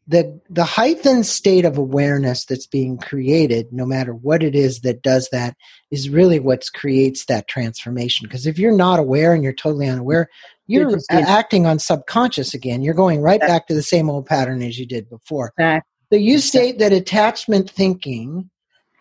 the 0.08 0.40
the 0.50 0.64
heightened 0.64 1.26
state 1.26 1.66
of 1.66 1.78
awareness 1.78 2.46
that's 2.46 2.68
being 2.68 2.98
created 2.98 3.72
no 3.72 3.86
matter 3.86 4.14
what 4.14 4.44
it 4.44 4.56
is 4.56 4.82
that 4.82 5.02
does 5.02 5.30
that 5.32 5.56
is 5.92 6.10
really 6.10 6.40
what 6.40 6.66
creates 6.74 7.26
that 7.26 7.48
transformation 7.48 8.28
because 8.28 8.46
if 8.46 8.60
you're 8.60 8.76
not 8.76 9.00
aware 9.00 9.34
and 9.34 9.46
you're 9.46 9.54
totally 9.54 9.88
unaware 9.88 10.30
you're, 10.68 10.90
you're 10.90 11.00
acting 11.10 11.66
on 11.66 11.80
subconscious 11.80 12.54
again 12.54 12.82
you're 12.82 12.94
going 12.94 13.22
right 13.22 13.40
back 13.40 13.66
to 13.66 13.74
the 13.74 13.82
same 13.82 14.10
old 14.10 14.26
pattern 14.26 14.62
as 14.62 14.78
you 14.78 14.86
did 14.86 15.10
before 15.10 15.54
exactly. 15.58 15.90
So 16.14 16.18
you 16.18 16.40
state 16.40 16.80
that 16.80 16.94
attachment 16.94 17.70
thinking 17.70 18.50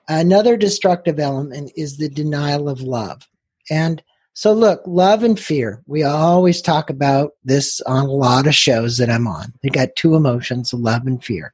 another 0.08 0.56
destructive 0.56 1.20
element 1.20 1.70
is 1.76 1.96
the 1.96 2.08
denial 2.08 2.68
of 2.68 2.80
love 2.80 3.28
and 3.70 4.02
so, 4.34 4.52
look, 4.52 4.82
love 4.86 5.24
and 5.24 5.38
fear. 5.38 5.82
We 5.86 6.04
always 6.04 6.62
talk 6.62 6.88
about 6.88 7.32
this 7.44 7.80
on 7.82 8.06
a 8.06 8.10
lot 8.10 8.46
of 8.46 8.54
shows 8.54 8.96
that 8.96 9.10
I'm 9.10 9.26
on. 9.26 9.52
They 9.62 9.68
got 9.68 9.94
two 9.94 10.14
emotions, 10.14 10.72
love 10.72 11.06
and 11.06 11.22
fear. 11.22 11.52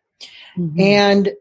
Mm-hmm. 0.56 0.80
And 0.80 1.32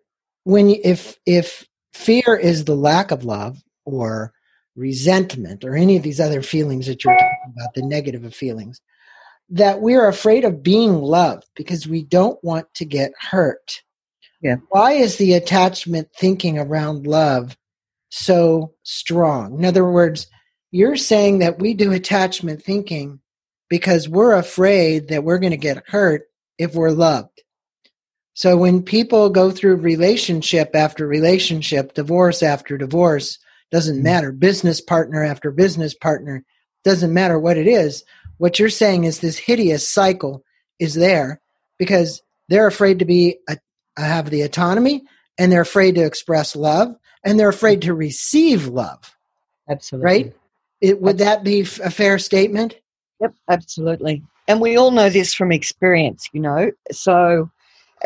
when 0.46 0.70
you, 0.70 0.82
if 0.84 1.18
if 1.26 1.68
fear 1.94 2.36
is 2.36 2.66
the 2.66 2.76
lack 2.76 3.12
of 3.12 3.24
love 3.24 3.62
or 3.86 4.34
resentment 4.76 5.64
or 5.64 5.76
any 5.76 5.96
of 5.96 6.04
these 6.04 6.20
other 6.20 6.42
feelings 6.42 6.88
that 6.88 7.04
you're 7.04 7.14
talking 7.14 7.54
about, 7.56 7.74
the 7.76 7.84
negative 7.84 8.24
of 8.24 8.34
feelings, 8.34 8.82
that 9.50 9.80
we're 9.80 10.08
afraid 10.08 10.44
of 10.44 10.64
being 10.64 11.02
loved 11.02 11.48
because 11.56 11.88
we 11.88 12.04
don't 12.04 12.44
want 12.44 12.72
to 12.76 12.86
get 12.86 13.12
hurt. 13.20 13.84
Yeah. 14.48 14.56
Why 14.70 14.94
is 14.94 15.18
the 15.18 15.34
attachment 15.34 16.08
thinking 16.18 16.58
around 16.58 17.06
love 17.06 17.58
so 18.08 18.74
strong? 18.84 19.60
In 19.60 19.66
other 19.66 19.84
words, 19.84 20.28
you're 20.72 20.96
saying 20.96 21.40
that 21.40 21.60
we 21.60 21.74
do 21.74 21.92
attachment 21.92 22.64
thinking 22.64 23.20
because 23.70 24.08
we're 24.08 24.32
afraid 24.32 25.10
that 25.10 25.26
we're 25.26 25.40
going 25.40 25.52
to 25.52 25.58
get 25.58 25.84
hurt 25.88 26.24
if 26.58 26.76
we're 26.76 26.92
loved. 26.92 27.42
So 28.36 28.56
when 28.56 28.84
people 28.84 29.30
go 29.30 29.52
through 29.52 29.76
relationship 29.78 30.76
after 30.76 31.06
relationship, 31.06 31.94
divorce 31.94 32.42
after 32.42 32.78
divorce, 32.78 33.40
doesn't 33.70 33.96
mm-hmm. 33.96 34.04
matter, 34.04 34.32
business 34.32 34.80
partner 34.80 35.26
after 35.26 35.52
business 35.52 35.94
partner, 35.94 36.46
doesn't 36.86 37.14
matter 37.14 37.38
what 37.38 37.58
it 37.58 37.68
is. 37.68 38.06
What 38.38 38.60
you're 38.60 38.70
saying 38.70 39.04
is 39.04 39.20
this 39.20 39.38
hideous 39.38 39.92
cycle 39.92 40.46
is 40.80 40.94
there 40.94 41.42
because 41.78 42.22
they're 42.48 42.68
afraid 42.68 43.00
to 43.00 43.06
be 43.06 43.40
a, 43.50 43.58
have 43.98 44.30
the 44.30 44.42
autonomy 44.42 45.04
and 45.38 45.52
they're 45.52 45.62
afraid 45.62 45.96
to 45.96 46.06
express 46.06 46.56
love 46.56 46.96
and 47.24 47.40
they're 47.40 47.50
afraid 47.50 47.82
to 47.84 47.94
receive 47.94 48.68
love. 48.68 49.16
Absolutely. 49.70 50.06
Right? 50.06 50.36
It, 50.82 51.02
would 51.02 51.18
that 51.18 51.44
be 51.44 51.62
a 51.62 51.92
fair 51.92 52.20
statement? 52.20 52.76
Yep, 53.20 53.34
absolutely. 53.50 54.24
And 54.48 54.62
we 54.62 54.78
all 54.78 54.92
know 54.92 55.10
this 55.10 55.34
from 55.34 55.52
experience, 55.52 56.30
you 56.32 56.40
know. 56.40 56.72
So, 56.92 57.50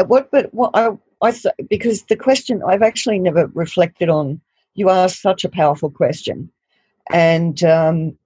what? 0.08 0.32
But 0.32 0.54
what 0.54 0.72
I, 0.74 0.90
I 1.22 1.32
th- 1.32 1.54
because 1.70 2.04
the 2.04 2.16
question 2.16 2.64
I've 2.66 2.82
actually 2.82 3.20
never 3.20 3.48
reflected 3.54 4.10
on. 4.10 4.42
You 4.74 4.90
asked 4.90 5.22
such 5.22 5.44
a 5.44 5.50
powerful 5.50 5.92
question, 5.92 6.50
and 7.12 7.62
um, 7.64 8.18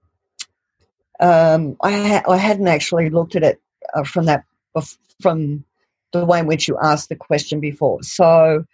um, 1.18 1.76
I 1.82 1.90
ha- 1.90 2.30
I 2.30 2.36
hadn't 2.36 2.68
actually 2.68 3.10
looked 3.10 3.34
at 3.34 3.42
it 3.42 3.60
uh, 3.94 4.04
from 4.04 4.26
that 4.26 4.44
from 5.20 5.64
the 6.20 6.26
way 6.26 6.40
in 6.40 6.46
which 6.46 6.68
you 6.68 6.78
asked 6.82 7.08
the 7.08 7.16
question 7.16 7.60
before. 7.60 8.02
So, 8.02 8.64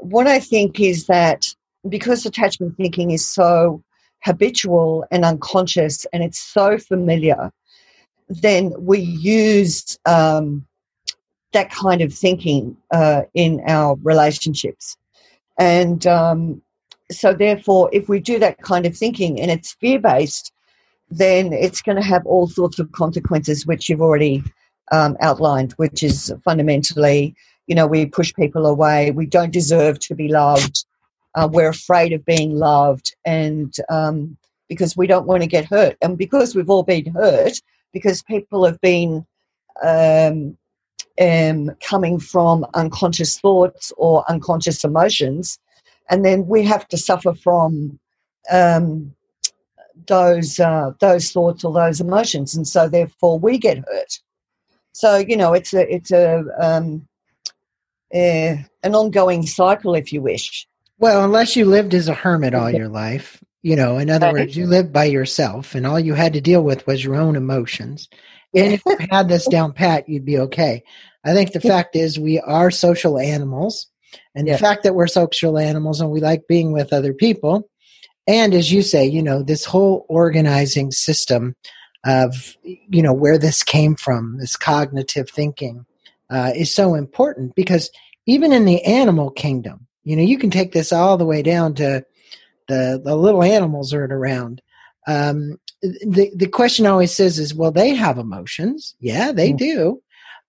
what 0.00 0.26
I 0.26 0.38
think 0.38 0.80
is 0.80 1.06
that 1.06 1.44
because 1.88 2.24
attachment 2.26 2.76
thinking 2.76 3.10
is 3.10 3.26
so 3.26 3.82
habitual 4.24 5.04
and 5.10 5.24
unconscious 5.24 6.06
and 6.12 6.22
it's 6.22 6.38
so 6.38 6.78
familiar, 6.78 7.52
then 8.28 8.72
we 8.78 8.98
use 8.98 9.98
um, 10.06 10.66
that 11.52 11.70
kind 11.70 12.00
of 12.00 12.12
thinking 12.12 12.76
uh, 12.92 13.22
in 13.34 13.60
our 13.66 13.96
relationships. 14.02 14.96
And 15.58 16.06
um, 16.06 16.62
so, 17.10 17.32
therefore, 17.32 17.90
if 17.92 18.08
we 18.08 18.20
do 18.20 18.38
that 18.38 18.58
kind 18.62 18.86
of 18.86 18.96
thinking 18.96 19.40
and 19.40 19.50
it's 19.50 19.72
fear 19.74 19.98
based, 19.98 20.52
then 21.10 21.52
it's 21.52 21.80
going 21.80 21.96
to 21.96 22.02
have 22.02 22.24
all 22.26 22.48
sorts 22.48 22.78
of 22.78 22.92
consequences, 22.92 23.66
which 23.66 23.88
you've 23.88 24.02
already 24.02 24.42
um, 24.92 25.16
outlined, 25.20 25.72
which 25.72 26.02
is 26.02 26.32
fundamentally, 26.44 27.34
you 27.66 27.74
know, 27.74 27.86
we 27.86 28.06
push 28.06 28.34
people 28.34 28.66
away, 28.66 29.10
we 29.10 29.26
don't 29.26 29.52
deserve 29.52 29.98
to 30.00 30.14
be 30.14 30.28
loved, 30.28 30.84
uh, 31.34 31.48
we're 31.50 31.68
afraid 31.68 32.12
of 32.12 32.24
being 32.24 32.54
loved, 32.54 33.14
and 33.24 33.74
um, 33.88 34.36
because 34.68 34.96
we 34.96 35.06
don't 35.06 35.26
want 35.26 35.42
to 35.42 35.48
get 35.48 35.64
hurt. 35.64 35.96
And 36.02 36.16
because 36.16 36.54
we've 36.54 36.70
all 36.70 36.82
been 36.82 37.12
hurt, 37.12 37.60
because 37.92 38.22
people 38.22 38.64
have 38.64 38.80
been 38.80 39.26
um, 39.82 40.56
um, 41.20 41.70
coming 41.80 42.18
from 42.18 42.66
unconscious 42.74 43.38
thoughts 43.38 43.92
or 43.96 44.24
unconscious 44.28 44.84
emotions, 44.84 45.58
and 46.10 46.24
then 46.24 46.46
we 46.46 46.64
have 46.64 46.88
to 46.88 46.96
suffer 46.96 47.34
from 47.34 47.98
um, 48.50 49.14
those 50.06 50.58
uh, 50.58 50.92
those 51.00 51.30
thoughts 51.30 51.64
or 51.64 51.72
those 51.72 52.00
emotions, 52.00 52.54
and 52.54 52.66
so 52.66 52.88
therefore 52.88 53.38
we 53.38 53.58
get 53.58 53.78
hurt. 53.78 54.20
So 54.98 55.18
you 55.18 55.36
know, 55.36 55.52
it's 55.52 55.72
a 55.72 55.94
it's 55.94 56.10
a 56.10 56.42
um, 56.58 57.06
an 58.12 58.66
ongoing 58.82 59.46
cycle, 59.46 59.94
if 59.94 60.12
you 60.12 60.20
wish. 60.20 60.66
Well, 60.98 61.22
unless 61.24 61.54
you 61.54 61.66
lived 61.66 61.94
as 61.94 62.08
a 62.08 62.14
hermit 62.14 62.52
all 62.52 62.68
your 62.68 62.88
life, 62.88 63.40
you 63.62 63.76
know, 63.76 63.98
in 63.98 64.10
other 64.10 64.32
words, 64.32 64.56
you 64.56 64.66
lived 64.66 64.92
by 64.92 65.04
yourself 65.04 65.76
and 65.76 65.86
all 65.86 66.00
you 66.00 66.14
had 66.14 66.32
to 66.32 66.40
deal 66.40 66.64
with 66.64 66.84
was 66.88 67.04
your 67.04 67.14
own 67.14 67.36
emotions. 67.36 68.08
And 68.52 68.72
if 68.72 68.82
you 68.84 68.96
had 69.08 69.28
this 69.28 69.46
down 69.46 69.72
pat, 69.72 70.08
you'd 70.08 70.24
be 70.24 70.38
okay. 70.38 70.82
I 71.24 71.32
think 71.32 71.52
the 71.52 71.60
fact 71.60 71.94
is 71.94 72.18
we 72.18 72.40
are 72.40 72.72
social 72.72 73.20
animals. 73.20 73.86
And 74.34 74.48
yeah. 74.48 74.54
the 74.54 74.58
fact 74.58 74.82
that 74.82 74.96
we're 74.96 75.06
social 75.06 75.58
animals 75.58 76.00
and 76.00 76.10
we 76.10 76.20
like 76.20 76.48
being 76.48 76.72
with 76.72 76.92
other 76.92 77.14
people. 77.14 77.70
And 78.26 78.52
as 78.52 78.72
you 78.72 78.82
say, 78.82 79.06
you 79.06 79.22
know, 79.22 79.44
this 79.44 79.64
whole 79.64 80.06
organizing 80.08 80.90
system 80.90 81.54
of, 82.04 82.56
you 82.62 83.02
know, 83.02 83.12
where 83.12 83.38
this 83.38 83.62
came 83.62 83.96
from, 83.96 84.38
this 84.38 84.56
cognitive 84.56 85.28
thinking, 85.28 85.84
uh, 86.30 86.52
is 86.54 86.74
so 86.74 86.94
important 86.94 87.54
because 87.54 87.90
even 88.26 88.52
in 88.52 88.64
the 88.64 88.84
animal 88.84 89.30
kingdom, 89.30 89.86
you 90.04 90.16
know, 90.16 90.22
you 90.22 90.38
can 90.38 90.50
take 90.50 90.72
this 90.72 90.92
all 90.92 91.16
the 91.16 91.24
way 91.26 91.42
down 91.42 91.74
to 91.74 92.04
the, 92.68 93.00
the 93.02 93.16
little 93.16 93.42
animals 93.42 93.90
that 93.90 93.98
are 93.98 94.04
around. 94.04 94.62
Um, 95.06 95.58
the, 95.80 96.30
the 96.34 96.48
question 96.48 96.86
always 96.86 97.14
says 97.14 97.38
is, 97.38 97.54
well, 97.54 97.72
they 97.72 97.94
have 97.94 98.18
emotions. 98.18 98.94
Yeah, 99.00 99.32
they 99.32 99.52
mm. 99.52 99.58
do. 99.58 100.02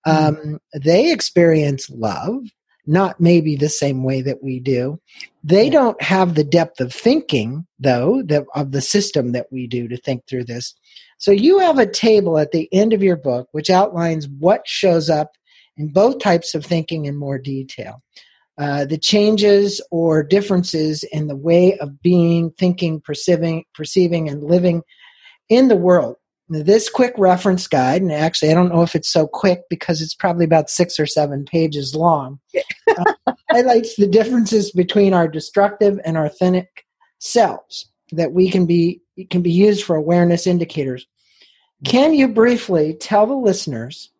Mm. 0.06 0.28
Um, 0.28 0.60
they 0.74 1.12
experience 1.12 1.90
love, 1.90 2.44
not 2.86 3.20
maybe 3.20 3.56
the 3.56 3.68
same 3.68 4.02
way 4.02 4.22
that 4.22 4.42
we 4.42 4.60
do. 4.60 5.00
They 5.44 5.70
don't 5.70 6.00
have 6.02 6.34
the 6.34 6.44
depth 6.44 6.80
of 6.80 6.92
thinking, 6.92 7.66
though, 7.78 8.22
that, 8.26 8.44
of 8.54 8.72
the 8.72 8.82
system 8.82 9.32
that 9.32 9.46
we 9.50 9.66
do 9.66 9.88
to 9.88 9.96
think 9.96 10.26
through 10.26 10.44
this. 10.44 10.74
So 11.20 11.32
you 11.32 11.58
have 11.58 11.78
a 11.78 11.86
table 11.86 12.38
at 12.38 12.50
the 12.50 12.66
end 12.72 12.94
of 12.94 13.02
your 13.02 13.16
book 13.16 13.48
which 13.52 13.68
outlines 13.68 14.26
what 14.26 14.66
shows 14.66 15.10
up 15.10 15.32
in 15.76 15.92
both 15.92 16.18
types 16.18 16.54
of 16.54 16.64
thinking 16.64 17.04
in 17.04 17.14
more 17.14 17.38
detail. 17.38 18.02
Uh, 18.58 18.86
the 18.86 18.98
changes 18.98 19.82
or 19.90 20.22
differences 20.22 21.02
in 21.12 21.28
the 21.28 21.36
way 21.36 21.78
of 21.78 22.00
being, 22.00 22.50
thinking, 22.58 23.00
perceiving, 23.02 23.64
perceiving, 23.74 24.28
and 24.28 24.42
living 24.42 24.82
in 25.50 25.68
the 25.68 25.76
world. 25.76 26.16
Now, 26.48 26.62
this 26.62 26.88
quick 26.88 27.14
reference 27.16 27.66
guide, 27.66 28.02
and 28.02 28.12
actually, 28.12 28.50
I 28.50 28.54
don't 28.54 28.74
know 28.74 28.82
if 28.82 28.94
it's 28.94 29.10
so 29.10 29.26
quick 29.26 29.62
because 29.70 30.02
it's 30.02 30.14
probably 30.14 30.44
about 30.44 30.68
six 30.68 30.98
or 30.98 31.06
seven 31.06 31.44
pages 31.44 31.94
long, 31.94 32.40
uh, 32.98 33.34
highlights 33.50 33.96
the 33.96 34.06
differences 34.06 34.72
between 34.72 35.14
our 35.14 35.28
destructive 35.28 36.00
and 36.04 36.16
authentic 36.16 36.84
selves 37.18 37.90
that 38.12 38.32
we 38.32 38.50
can 38.50 38.66
be 38.66 39.00
can 39.30 39.42
be 39.42 39.52
used 39.52 39.84
for 39.84 39.96
awareness 39.96 40.46
indicators. 40.46 41.06
Can 41.84 42.14
you 42.14 42.28
briefly 42.28 42.94
tell 42.94 43.26
the 43.26 43.34
listeners 43.34 44.10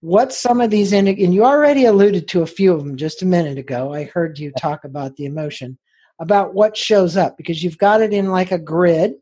what 0.00 0.32
some 0.32 0.60
of 0.60 0.70
these 0.70 0.92
and 0.92 1.08
you 1.08 1.44
already 1.44 1.84
alluded 1.84 2.28
to 2.28 2.42
a 2.42 2.46
few 2.46 2.72
of 2.72 2.84
them 2.84 2.96
just 2.96 3.22
a 3.22 3.26
minute 3.26 3.58
ago. 3.58 3.92
I 3.92 4.04
heard 4.04 4.38
you 4.38 4.52
talk 4.52 4.84
about 4.84 5.16
the 5.16 5.24
emotion 5.24 5.76
about 6.20 6.54
what 6.54 6.76
shows 6.76 7.16
up 7.16 7.36
because 7.36 7.62
you've 7.62 7.78
got 7.78 8.00
it 8.00 8.12
in 8.12 8.28
like 8.28 8.52
a 8.52 8.58
grid. 8.58 9.14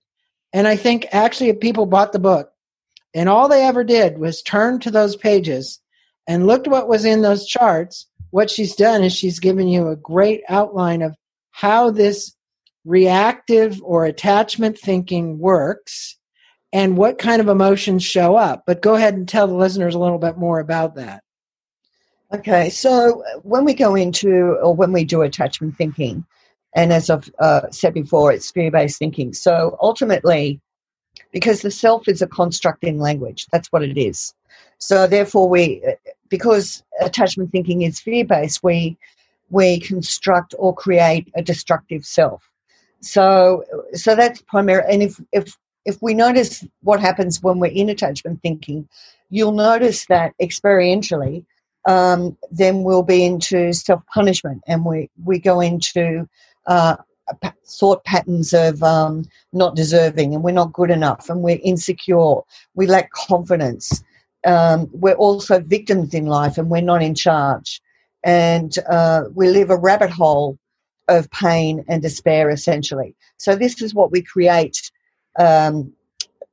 And 0.52 0.66
i 0.66 0.76
think 0.76 1.06
actually 1.12 1.50
if 1.50 1.60
people 1.60 1.86
bought 1.86 2.12
the 2.12 2.18
book 2.18 2.52
and 3.14 3.28
all 3.28 3.48
they 3.48 3.64
ever 3.64 3.84
did 3.84 4.18
was 4.18 4.42
turn 4.42 4.78
to 4.80 4.90
those 4.90 5.16
pages 5.16 5.80
and 6.26 6.46
looked 6.46 6.68
what 6.68 6.88
was 6.88 7.04
in 7.04 7.22
those 7.22 7.46
charts. 7.46 8.06
What 8.30 8.50
she's 8.50 8.74
done 8.74 9.02
is 9.02 9.12
she's 9.14 9.38
given 9.38 9.68
you 9.68 9.88
a 9.88 9.96
great 9.96 10.42
outline 10.48 11.00
of 11.00 11.16
how 11.50 11.90
this 11.90 12.34
reactive 12.84 13.80
or 13.82 14.04
attachment 14.04 14.78
thinking 14.78 15.38
works 15.38 16.18
and 16.76 16.98
what 16.98 17.16
kind 17.16 17.40
of 17.40 17.48
emotions 17.48 18.04
show 18.04 18.36
up. 18.36 18.64
But 18.66 18.82
go 18.82 18.96
ahead 18.96 19.14
and 19.14 19.26
tell 19.26 19.46
the 19.46 19.54
listeners 19.54 19.94
a 19.94 19.98
little 19.98 20.18
bit 20.18 20.36
more 20.36 20.60
about 20.60 20.96
that. 20.96 21.24
Okay, 22.34 22.68
so 22.68 23.24
when 23.44 23.64
we 23.64 23.72
go 23.72 23.94
into 23.94 24.58
or 24.62 24.74
when 24.74 24.92
we 24.92 25.02
do 25.02 25.22
attachment 25.22 25.74
thinking, 25.78 26.26
and 26.74 26.92
as 26.92 27.08
I've 27.08 27.32
uh, 27.38 27.70
said 27.70 27.94
before, 27.94 28.30
it's 28.30 28.50
fear 28.50 28.70
based 28.70 28.98
thinking. 28.98 29.32
So 29.32 29.78
ultimately, 29.80 30.60
because 31.32 31.62
the 31.62 31.70
self 31.70 32.08
is 32.08 32.20
a 32.20 32.26
construct 32.26 32.84
in 32.84 32.98
language, 32.98 33.46
that's 33.50 33.72
what 33.72 33.82
it 33.82 33.96
is. 33.96 34.34
So 34.76 35.06
therefore, 35.06 35.48
we 35.48 35.82
because 36.28 36.84
attachment 37.00 37.52
thinking 37.52 37.82
is 37.82 38.00
fear 38.00 38.26
based, 38.26 38.62
we 38.62 38.98
we 39.48 39.80
construct 39.80 40.54
or 40.58 40.74
create 40.74 41.32
a 41.34 41.40
destructive 41.40 42.04
self. 42.04 42.50
So 43.00 43.64
so 43.94 44.14
that's 44.14 44.42
primary. 44.42 44.84
And 44.92 45.02
if 45.02 45.18
if 45.32 45.56
if 45.86 46.02
we 46.02 46.12
notice 46.14 46.66
what 46.82 47.00
happens 47.00 47.42
when 47.42 47.60
we're 47.60 47.70
in 47.70 47.88
attachment 47.88 48.42
thinking, 48.42 48.88
you'll 49.30 49.52
notice 49.52 50.06
that 50.06 50.34
experientially, 50.42 51.46
um, 51.88 52.36
then 52.50 52.82
we'll 52.82 53.04
be 53.04 53.24
into 53.24 53.72
self 53.72 54.02
punishment 54.12 54.62
and 54.66 54.84
we, 54.84 55.08
we 55.24 55.38
go 55.38 55.60
into 55.60 56.28
uh, 56.66 56.96
thought 57.66 58.04
patterns 58.04 58.52
of 58.52 58.82
um, 58.82 59.24
not 59.52 59.76
deserving 59.76 60.34
and 60.34 60.42
we're 60.42 60.50
not 60.50 60.72
good 60.72 60.90
enough 60.90 61.30
and 61.30 61.42
we're 61.42 61.60
insecure, 61.62 62.40
we 62.74 62.86
lack 62.86 63.10
confidence. 63.12 64.02
Um, 64.44 64.88
we're 64.92 65.14
also 65.14 65.60
victims 65.60 66.14
in 66.14 66.26
life 66.26 66.58
and 66.58 66.68
we're 66.68 66.82
not 66.82 67.02
in 67.02 67.14
charge. 67.14 67.80
And 68.24 68.76
uh, 68.90 69.24
we 69.34 69.48
live 69.50 69.70
a 69.70 69.76
rabbit 69.76 70.10
hole 70.10 70.58
of 71.08 71.30
pain 71.30 71.84
and 71.88 72.02
despair 72.02 72.50
essentially. 72.50 73.14
So, 73.36 73.54
this 73.54 73.80
is 73.82 73.94
what 73.94 74.10
we 74.10 74.22
create 74.22 74.90
um, 75.38 75.92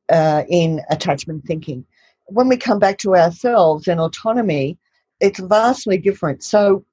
uh, 0.09 0.43
in 0.49 0.81
attachment 0.89 1.45
thinking. 1.45 1.85
when 2.27 2.47
we 2.47 2.57
come 2.57 2.79
back 2.79 2.97
to 2.99 3.15
ourselves 3.15 3.87
and 3.87 3.99
autonomy, 3.99 4.77
it's 5.19 5.39
vastly 5.39 5.97
different. 5.97 6.43
So, 6.43 6.85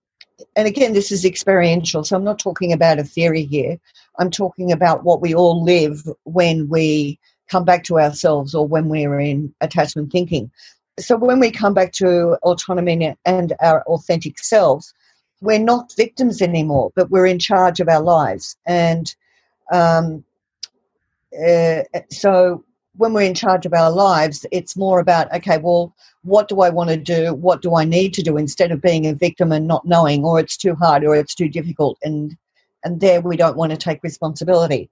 and 0.57 0.68
again, 0.68 0.93
this 0.93 1.12
is 1.12 1.24
experiential. 1.24 2.05
So 2.05 2.16
I'm 2.16 2.24
not 2.24 2.38
talking 2.38 2.72
about 2.72 2.99
a 2.99 3.05
theory 3.05 3.45
here. 3.45 3.78
I'm 4.18 4.30
talking 4.30 4.72
about 4.72 5.05
what 5.05 5.20
we 5.20 5.34
all 5.34 5.64
live 5.64 6.03
when 6.24 6.68
we 6.68 7.18
come 7.51 7.64
back 7.64 7.84
to 7.84 8.01
ourselves 8.01 8.55
or 8.55 8.66
when 8.66 8.88
we're 8.88 9.20
in 9.20 9.55
attachment 9.61 10.12
thinking. 10.12 10.51
So 11.01 11.16
when 11.16 11.41
we 11.41 11.51
come 11.51 11.74
back 11.74 11.93
to 11.95 12.38
autonomy 12.43 13.16
and 13.24 13.55
our 13.61 13.82
authentic 13.84 14.38
selves, 14.38 14.95
we're 15.41 15.59
not 15.59 15.95
victims 15.97 16.43
anymore, 16.43 16.93
but 16.97 17.11
we're 17.11 17.26
in 17.26 17.38
charge 17.38 17.80
of 17.80 17.88
our 17.88 18.03
lives. 18.03 18.57
And 18.66 19.14
um, 19.72 20.24
uh, 21.35 21.83
so 22.11 22.64
when 22.97 23.12
we're 23.12 23.22
in 23.22 23.35
charge 23.35 23.66
of 23.66 23.72
our 23.72 23.91
lives, 23.91 24.45
it's 24.51 24.76
more 24.76 25.01
about, 25.01 25.33
okay, 25.33 25.59
well, 25.59 25.95
what 26.22 26.49
do 26.49 26.61
I 26.61 26.70
want 26.70 26.91
to 26.91 26.97
do? 26.97 27.35
What 27.35 27.62
do 27.62 27.76
I 27.76 27.85
need 27.85 28.12
to 28.14 28.22
do 28.22 28.37
instead 28.37 28.72
of 28.72 28.83
being 28.83 29.07
a 29.07 29.14
victim 29.14 29.53
and 29.53 29.66
not 29.66 29.87
knowing, 29.87 30.24
or 30.24 30.41
it's 30.41 30.57
too 30.57 30.74
hard 30.74 31.05
or 31.05 31.14
it's 31.14 31.35
too 31.35 31.49
difficult. 31.49 31.99
And, 32.03 32.37
and 32.85 33.01
there 33.01 33.20
we 33.20 33.37
don't 33.37 33.57
want 33.57 33.70
to 33.70 33.78
take 33.78 34.03
responsibility. 34.03 34.91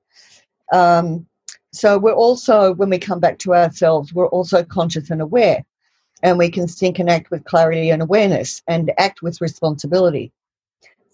Um, 0.72 1.26
so 1.72 1.98
we're 1.98 2.12
also, 2.12 2.72
when 2.74 2.88
we 2.88 2.98
come 2.98 3.20
back 3.20 3.38
to 3.40 3.54
ourselves, 3.54 4.14
we're 4.14 4.28
also 4.28 4.62
conscious 4.64 5.10
and 5.10 5.20
aware. 5.20 5.64
And 6.22 6.38
we 6.38 6.50
can 6.50 6.66
think 6.66 6.98
and 6.98 7.10
act 7.10 7.30
with 7.30 7.44
clarity 7.44 7.90
and 7.90 8.02
awareness 8.02 8.62
and 8.66 8.92
act 8.98 9.22
with 9.22 9.40
responsibility 9.40 10.32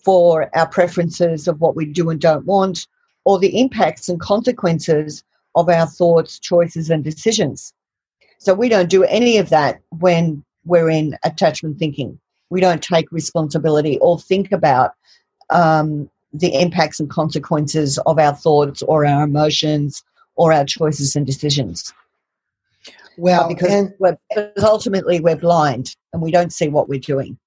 for 0.05 0.49
our 0.57 0.69
preferences 0.69 1.49
of 1.49 1.61
what 1.61 1.77
we 1.77 1.87
do 1.87 2.11
and 2.11 2.21
don't 2.21 2.47
want, 2.47 2.87
or 3.25 3.39
the 3.39 3.59
impacts 3.59 4.09
and 4.09 4.21
consequences 4.21 5.25
of 5.55 5.69
our 5.69 5.87
thoughts, 5.87 6.39
choices, 6.39 6.91
and 6.91 7.05
decisions. 7.05 7.73
So 8.39 8.55
we 8.55 8.69
don't 8.69 8.91
do 8.91 9.05
any 9.05 9.39
of 9.39 9.49
that 9.51 9.81
when 9.99 10.45
we're 10.65 10.91
in 10.91 11.17
attachment 11.25 11.79
thinking. 11.79 12.19
We 12.51 12.61
don't 12.61 12.83
take 12.83 13.11
responsibility 13.11 13.99
or 13.99 14.19
think 14.19 14.53
about 14.53 14.93
um, 15.51 16.11
the 16.33 16.55
impacts 16.61 17.01
and 17.01 17.09
consequences 17.09 17.99
of 18.07 18.19
our 18.19 18.35
thoughts 18.35 18.83
or 18.83 19.07
our 19.07 19.25
emotions 19.25 20.03
or 20.37 20.53
our 20.53 20.65
choices 20.65 21.17
and 21.17 21.27
decisions. 21.27 21.93
Well, 23.17 23.49
because, 23.49 23.91
we're, 23.99 24.19
because 24.29 24.65
ultimately 24.65 25.21
we're 25.21 25.37
blind 25.37 25.95
and 26.13 26.21
we 26.21 26.33
don't 26.33 26.53
see 26.53 26.69
what 26.69 26.89
we're 26.89 26.99
doing. 26.99 27.39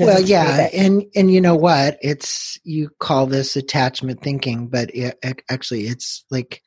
Well, 0.00 0.20
yeah, 0.20 0.68
and 0.72 1.04
and 1.14 1.32
you 1.32 1.40
know 1.40 1.56
what? 1.56 1.98
It's 2.00 2.58
you 2.64 2.90
call 2.98 3.26
this 3.26 3.56
attachment 3.56 4.22
thinking, 4.22 4.68
but 4.68 4.94
it, 4.94 5.18
actually, 5.48 5.82
it's 5.82 6.24
like 6.30 6.62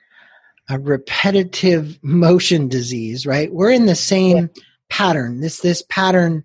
a 0.70 0.80
repetitive 0.80 2.00
motion 2.04 2.68
disease, 2.68 3.26
right? 3.26 3.54
We're 3.54 3.72
in 3.72 3.86
the 3.86 3.96
same 3.96 4.38
yeah. 4.38 4.64
pattern. 4.90 5.42
This 5.42 5.60
this 5.60 5.84
pattern. 5.90 6.44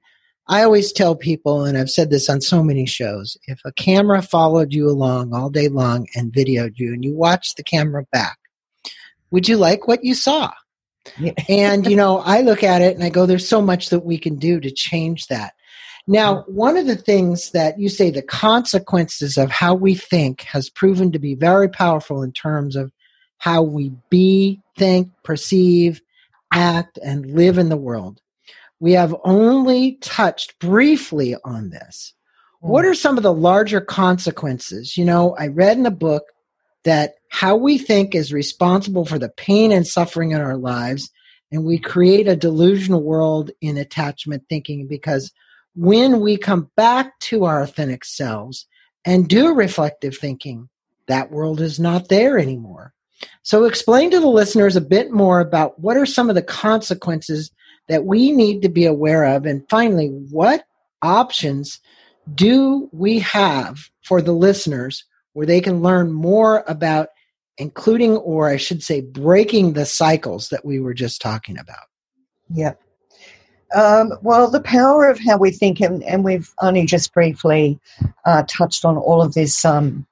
I 0.49 0.65
always 0.65 0.93
tell 0.93 1.15
people, 1.15 1.65
and 1.65 1.79
I've 1.79 1.91
said 1.91 2.11
this 2.11 2.29
on 2.29 2.41
so 2.41 2.63
many 2.63 2.87
shows: 2.87 3.37
if 3.47 3.61
a 3.65 3.73
camera 3.73 4.23
followed 4.23 4.73
you 4.73 4.89
along 4.89 5.33
all 5.33 5.51
day 5.51 5.69
long 5.69 6.07
and 6.15 6.33
videoed 6.33 6.75
you, 6.77 6.93
and 6.93 7.05
you 7.05 7.15
watched 7.15 7.57
the 7.57 7.63
camera 7.63 8.05
back, 8.13 8.39
would 9.31 9.49
you 9.49 9.57
like 9.57 9.87
what 9.87 10.05
you 10.05 10.15
saw? 10.15 10.53
Yeah. 11.19 11.33
and 11.49 11.87
you 11.91 11.97
know, 11.97 12.19
I 12.19 12.43
look 12.43 12.63
at 12.63 12.83
it 12.83 12.95
and 12.95 13.05
I 13.05 13.11
go, 13.11 13.27
"There's 13.27 13.49
so 13.49 13.63
much 13.63 13.91
that 13.91 14.05
we 14.05 14.19
can 14.19 14.37
do 14.37 14.61
to 14.61 14.71
change 14.71 15.27
that." 15.29 15.55
Now, 16.11 16.43
mm. 16.43 16.49
one 16.49 16.77
of 16.77 16.89
the 16.89 16.97
things 16.97 17.53
that 17.53 17.79
you 17.79 17.89
say 17.89 18.11
the 18.11 18.21
consequences 18.21 19.39
of 19.39 19.53
how 19.53 19.77
we 19.77 19.95
think 19.95 20.43
has 20.43 20.69
proven 20.69 21.13
to 21.13 21.21
be 21.21 21.37
very 21.37 21.69
powerful 21.69 22.23
in 22.23 22.33
terms 22.33 22.75
of 22.75 22.91
how 23.39 23.63
we 23.63 23.93
be, 24.11 24.61
think, 24.77 25.09
perceive, 25.23 26.03
act, 26.53 26.99
and 27.03 27.27
live 27.27 27.59
in 27.59 27.69
the 27.69 27.77
world. 27.77 28.21
We 28.81 28.93
have 28.93 29.15
only 29.25 29.99
touched 30.01 30.59
briefly 30.59 31.37
on 31.45 31.71
this. 31.71 32.13
What 32.59 32.85
mm. 32.85 32.91
are 32.91 32.95
some 32.95 33.17
of 33.17 33.23
the 33.23 33.33
larger 33.33 33.81
consequences? 33.81 34.97
You 34.97 35.05
know, 35.05 35.37
I 35.39 35.47
read 35.47 35.79
in 35.79 35.87
a 35.87 35.93
book 35.93 36.25
that 36.83 37.15
how 37.29 37.55
we 37.55 37.79
think 37.79 38.17
is 38.17 38.33
responsible 38.33 39.05
for 39.05 39.21
the 39.21 39.29
pain 39.29 39.71
and 39.71 39.87
suffering 39.87 40.33
in 40.33 40.41
our 40.41 40.57
lives, 40.57 41.09
and 41.53 41.65
we 41.65 41.79
create 41.79 42.27
a 42.27 42.35
delusional 42.35 43.05
world 43.05 43.53
in 43.61 43.77
attachment 43.77 44.43
thinking 44.49 44.89
because 44.89 45.31
when 45.75 46.21
we 46.21 46.37
come 46.37 46.71
back 46.77 47.19
to 47.21 47.45
our 47.45 47.63
authentic 47.63 48.05
selves 48.05 48.67
and 49.05 49.29
do 49.29 49.55
reflective 49.55 50.17
thinking, 50.17 50.69
that 51.07 51.31
world 51.31 51.61
is 51.61 51.81
not 51.81 52.09
there 52.09 52.39
anymore. 52.39 52.93
So, 53.43 53.65
explain 53.65 54.11
to 54.11 54.21
the 54.21 54.29
listeners 54.29 54.77
a 54.77 54.81
bit 54.81 55.11
more 55.11 55.41
about 55.41 55.79
what 55.79 55.97
are 55.97 56.07
some 56.07 56.29
of 56.29 56.35
the 56.35 56.43
consequences 56.43 57.51
that 57.89 58.05
we 58.05 58.33
need 58.33 58.63
to 58.63 58.69
be 58.69 58.87
aware 58.87 59.25
of. 59.25 59.45
And 59.47 59.69
finally, 59.69 60.09
what 60.09 60.65
options 61.03 61.81
do 62.35 62.89
we 62.93 63.19
have 63.19 63.91
for 64.03 64.23
the 64.23 64.33
listeners 64.33 65.05
where 65.33 65.47
they 65.47 65.61
can 65.61 65.83
learn 65.83 66.13
more 66.13 66.65
about 66.67 67.09
including, 67.59 68.17
or 68.17 68.49
I 68.49 68.57
should 68.57 68.83
say, 68.83 69.01
breaking 69.01 69.75
the 69.75 69.85
cycles 69.85 70.49
that 70.49 70.65
we 70.65 70.81
were 70.81 70.95
just 70.95 71.21
talking 71.21 71.59
about? 71.59 71.89
Yep. 72.51 72.81
Um, 73.75 74.13
well, 74.23 74.51
the 74.51 74.61
power 74.61 75.09
of 75.09 75.19
how 75.21 75.37
we 75.39 75.51
think, 75.51 75.81
and, 75.81 76.03
and 76.05 76.25
we've 76.25 76.53
only 76.61 76.87
just 76.87 77.13
briefly 77.15 77.79
uh, 78.25 78.43
touched 78.49 78.85
on 78.85 78.97
all 78.97 79.23
of 79.23 79.35
this 79.35 79.65
um, 79.65 80.07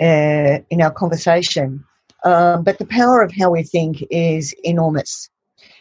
uh, 0.00 0.58
in 0.70 0.80
our 0.80 0.92
conversation. 0.92 1.84
Um, 2.24 2.62
but 2.64 2.78
the 2.78 2.86
power 2.86 3.22
of 3.22 3.32
how 3.32 3.50
we 3.50 3.62
think 3.62 4.04
is 4.10 4.54
enormous. 4.64 5.28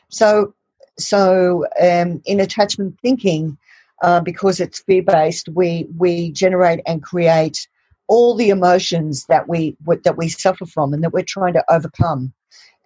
So, 0.09 0.53
so 0.97 1.65
um, 1.81 2.21
in 2.25 2.39
attachment 2.39 2.97
thinking, 3.01 3.57
uh, 4.03 4.21
because 4.21 4.59
it's 4.59 4.81
fear 4.81 5.01
based, 5.01 5.49
we 5.49 5.87
we 5.97 6.31
generate 6.31 6.81
and 6.85 7.01
create 7.01 7.67
all 8.07 8.35
the 8.35 8.49
emotions 8.49 9.25
that 9.25 9.49
we 9.49 9.75
that 10.03 10.17
we 10.17 10.29
suffer 10.29 10.65
from 10.65 10.93
and 10.93 11.03
that 11.03 11.13
we're 11.13 11.23
trying 11.23 11.53
to 11.53 11.63
overcome, 11.69 12.33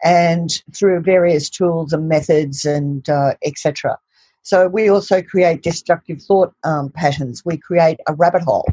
and 0.04 0.62
through 0.76 1.02
various 1.02 1.50
tools 1.50 1.94
and 1.94 2.10
methods 2.10 2.66
and 2.66 3.08
uh, 3.10 3.34
etc. 3.46 3.98
So 4.44 4.68
we 4.68 4.90
also 4.90 5.22
create 5.22 5.62
destructive 5.62 6.22
thought 6.22 6.54
um, 6.64 6.90
patterns. 6.90 7.44
We 7.46 7.58
create 7.58 8.00
a 8.08 8.14
rabbit 8.14 8.42
hole. 8.42 8.68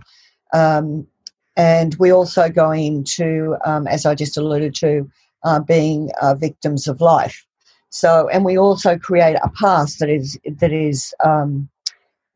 Um, 0.54 1.06
and 1.56 1.94
we 1.96 2.12
also 2.12 2.48
go 2.48 2.70
into, 2.70 3.56
um, 3.64 3.86
as 3.86 4.06
I 4.06 4.14
just 4.14 4.36
alluded 4.36 4.74
to, 4.76 5.10
uh, 5.44 5.60
being 5.60 6.10
uh, 6.22 6.34
victims 6.34 6.86
of 6.86 7.00
life. 7.00 7.44
So, 7.90 8.28
and 8.28 8.44
we 8.44 8.56
also 8.56 8.98
create 8.98 9.36
a 9.42 9.50
past 9.50 9.98
that 9.98 10.08
is 10.08 10.38
that 10.44 10.72
is 10.72 11.14
um, 11.24 11.68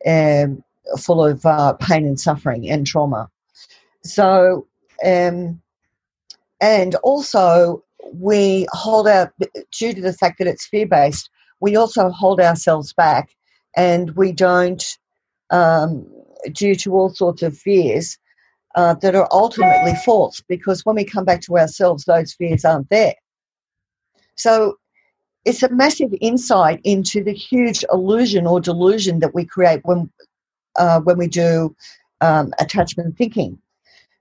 um, 0.07 0.65
full 0.99 1.25
of 1.25 1.45
uh, 1.45 1.75
pain 1.75 2.07
and 2.07 2.19
suffering 2.19 2.69
and 2.71 2.87
trauma. 2.87 3.31
So, 4.03 4.67
um, 5.05 5.61
and 6.61 6.95
also 6.97 7.85
we 8.13 8.67
hold 8.73 9.09
out 9.09 9.33
due 9.79 9.93
to 9.93 10.01
the 10.01 10.13
fact 10.13 10.39
that 10.39 10.47
it's 10.47 10.67
fear 10.67 10.87
based. 10.87 11.31
We 11.61 11.77
also 11.77 12.11
hold 12.11 12.41
ourselves 12.41 12.93
back, 12.93 13.31
and 13.77 14.11
we 14.17 14.33
don't, 14.33 14.83
um, 15.51 16.07
due 16.53 16.75
to 16.77 16.95
all 16.95 17.11
sorts 17.11 17.43
of 17.43 17.57
fears, 17.57 18.19
uh, 18.75 18.95
that 18.95 19.15
are 19.15 19.29
ultimately 19.33 19.95
false 20.05 20.43
because 20.49 20.85
when 20.85 20.97
we 20.97 21.05
come 21.05 21.25
back 21.25 21.41
to 21.43 21.59
ourselves, 21.59 22.05
those 22.05 22.33
fears 22.33 22.65
aren't 22.65 22.89
there. 22.89 23.15
So 24.37 24.79
it's 25.45 25.63
a 25.63 25.69
massive 25.71 26.15
insight 26.21 26.81
into 26.85 27.23
the 27.23 27.33
huge 27.33 27.85
illusion 27.93 28.47
or 28.47 28.61
delusion 28.61 29.19
that 29.19 29.35
we 29.35 29.45
create 29.45 29.81
when 29.85 30.11
uh, 30.77 31.01
when 31.01 31.19
we 31.19 31.27
do 31.27 31.75
um, 32.21 32.53
attachment 32.59 33.17
thinking. 33.19 33.59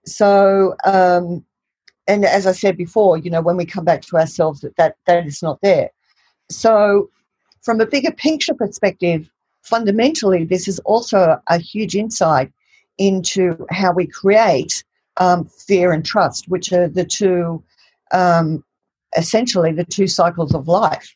So, 0.06 0.76
um, 0.84 1.46
and 2.12 2.26
as 2.26 2.46
I 2.46 2.52
said 2.52 2.76
before, 2.76 3.18
you 3.18 3.30
know, 3.30 3.42
when 3.42 3.56
we 3.56 3.66
come 3.66 3.86
back 3.86 4.02
to 4.04 4.18
ourselves, 4.18 4.62
that 4.62 4.76
that, 4.76 4.96
that 5.08 5.26
is 5.26 5.42
not 5.42 5.60
there. 5.62 5.90
So, 6.50 7.10
from 7.62 7.80
a 7.80 7.86
bigger 7.86 8.12
picture 8.12 8.54
perspective, 8.54 9.30
fundamentally, 9.62 10.44
this 10.44 10.68
is 10.68 10.80
also 10.80 11.40
a 11.48 11.58
huge 11.58 11.96
insight 11.96 12.52
into 12.98 13.66
how 13.70 13.94
we 13.94 14.08
create 14.08 14.84
um, 15.18 15.46
fear 15.46 15.94
and 15.94 16.06
trust, 16.06 16.50
which 16.50 16.74
are 16.74 16.90
the 16.90 17.06
two, 17.06 17.64
um, 18.12 18.64
essentially, 19.18 19.72
the 19.72 19.86
two 19.86 20.08
cycles 20.08 20.54
of 20.54 20.68
life. 20.68 21.16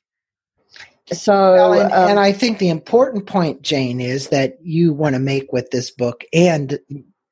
So, 1.12 1.34
well, 1.34 1.74
and, 1.74 1.92
um, 1.92 2.10
and 2.12 2.20
I 2.20 2.32
think 2.32 2.58
the 2.58 2.70
important 2.70 3.28
point, 3.28 3.62
Jane, 3.62 4.00
is 4.00 4.30
that 4.30 4.58
you 4.62 4.94
want 4.94 5.16
to 5.16 5.20
make 5.20 5.52
with 5.52 5.70
this 5.72 5.92
book 5.92 6.24
and 6.34 6.80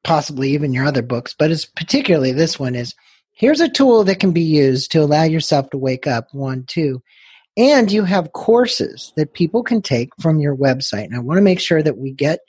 possibly 0.04 0.50
even 0.50 0.74
your 0.74 0.86
other 0.86 1.02
books, 1.02 1.34
but 1.38 1.50
it's 1.50 1.66
particularly 1.66 2.34
this 2.34 2.60
one 2.60 2.76
is 2.76 2.94
here's 3.34 3.60
a 3.60 3.70
tool 3.70 4.04
that 4.06 4.20
can 4.20 4.32
be 4.32 4.42
used 4.42 4.92
to 4.92 5.00
allow 5.00 5.24
yourself 5.24 5.70
to 5.70 5.78
wake 5.78 6.08
up. 6.08 6.28
One, 6.32 6.64
two. 6.66 7.02
And 7.56 7.92
you 7.92 8.04
have 8.04 8.34
courses 8.34 9.14
that 9.16 9.34
people 9.34 9.64
can 9.64 9.82
take 9.82 10.10
from 10.20 10.40
your 10.40 10.56
website. 10.56 11.06
And 11.06 11.16
I 11.16 11.20
want 11.20 11.38
to 11.38 11.44
make 11.44 11.60
sure 11.60 11.84
that 11.84 11.98
we 11.98 12.12
get 12.12 12.40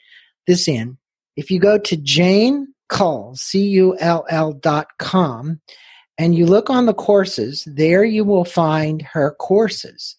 this 0.47 0.67
in. 0.67 0.97
If 1.35 1.51
you 1.51 1.59
go 1.59 1.77
to 1.77 1.97
Jane 1.97 2.67
Cull, 2.89 3.35
C-U-L-L 3.35 4.53
dot 4.53 4.87
com, 4.97 5.59
and 6.17 6.33
you 6.33 6.45
look 6.45 6.69
on 6.69 6.85
the 6.85 6.93
courses, 6.93 7.67
there 7.67 8.03
you 8.03 8.23
will 8.23 8.45
find 8.45 9.01
her 9.01 9.35
courses. 9.39 10.15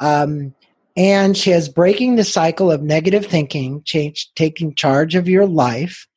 Um, 0.00 0.54
And 0.96 1.36
she 1.36 1.50
has 1.50 1.68
Breaking 1.68 2.16
the 2.16 2.24
Cycle 2.24 2.72
of 2.72 2.82
Negative 2.82 3.24
Thinking, 3.24 3.82
change, 3.84 4.30
Taking 4.34 4.74
Charge 4.74 5.14
of 5.14 5.28
Your 5.28 5.46
Life. 5.46 6.08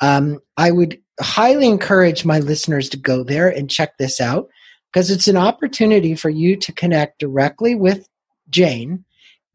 Um, 0.00 0.38
I 0.56 0.70
would 0.70 1.00
highly 1.20 1.66
encourage 1.66 2.24
my 2.24 2.38
listeners 2.38 2.88
to 2.90 2.96
go 2.96 3.22
there 3.22 3.48
and 3.48 3.70
check 3.70 3.96
this 3.98 4.20
out 4.20 4.48
because 4.92 5.10
it's 5.10 5.28
an 5.28 5.36
opportunity 5.36 6.14
for 6.14 6.30
you 6.30 6.56
to 6.56 6.72
connect 6.72 7.18
directly 7.18 7.74
with 7.74 8.08
Jane 8.50 9.04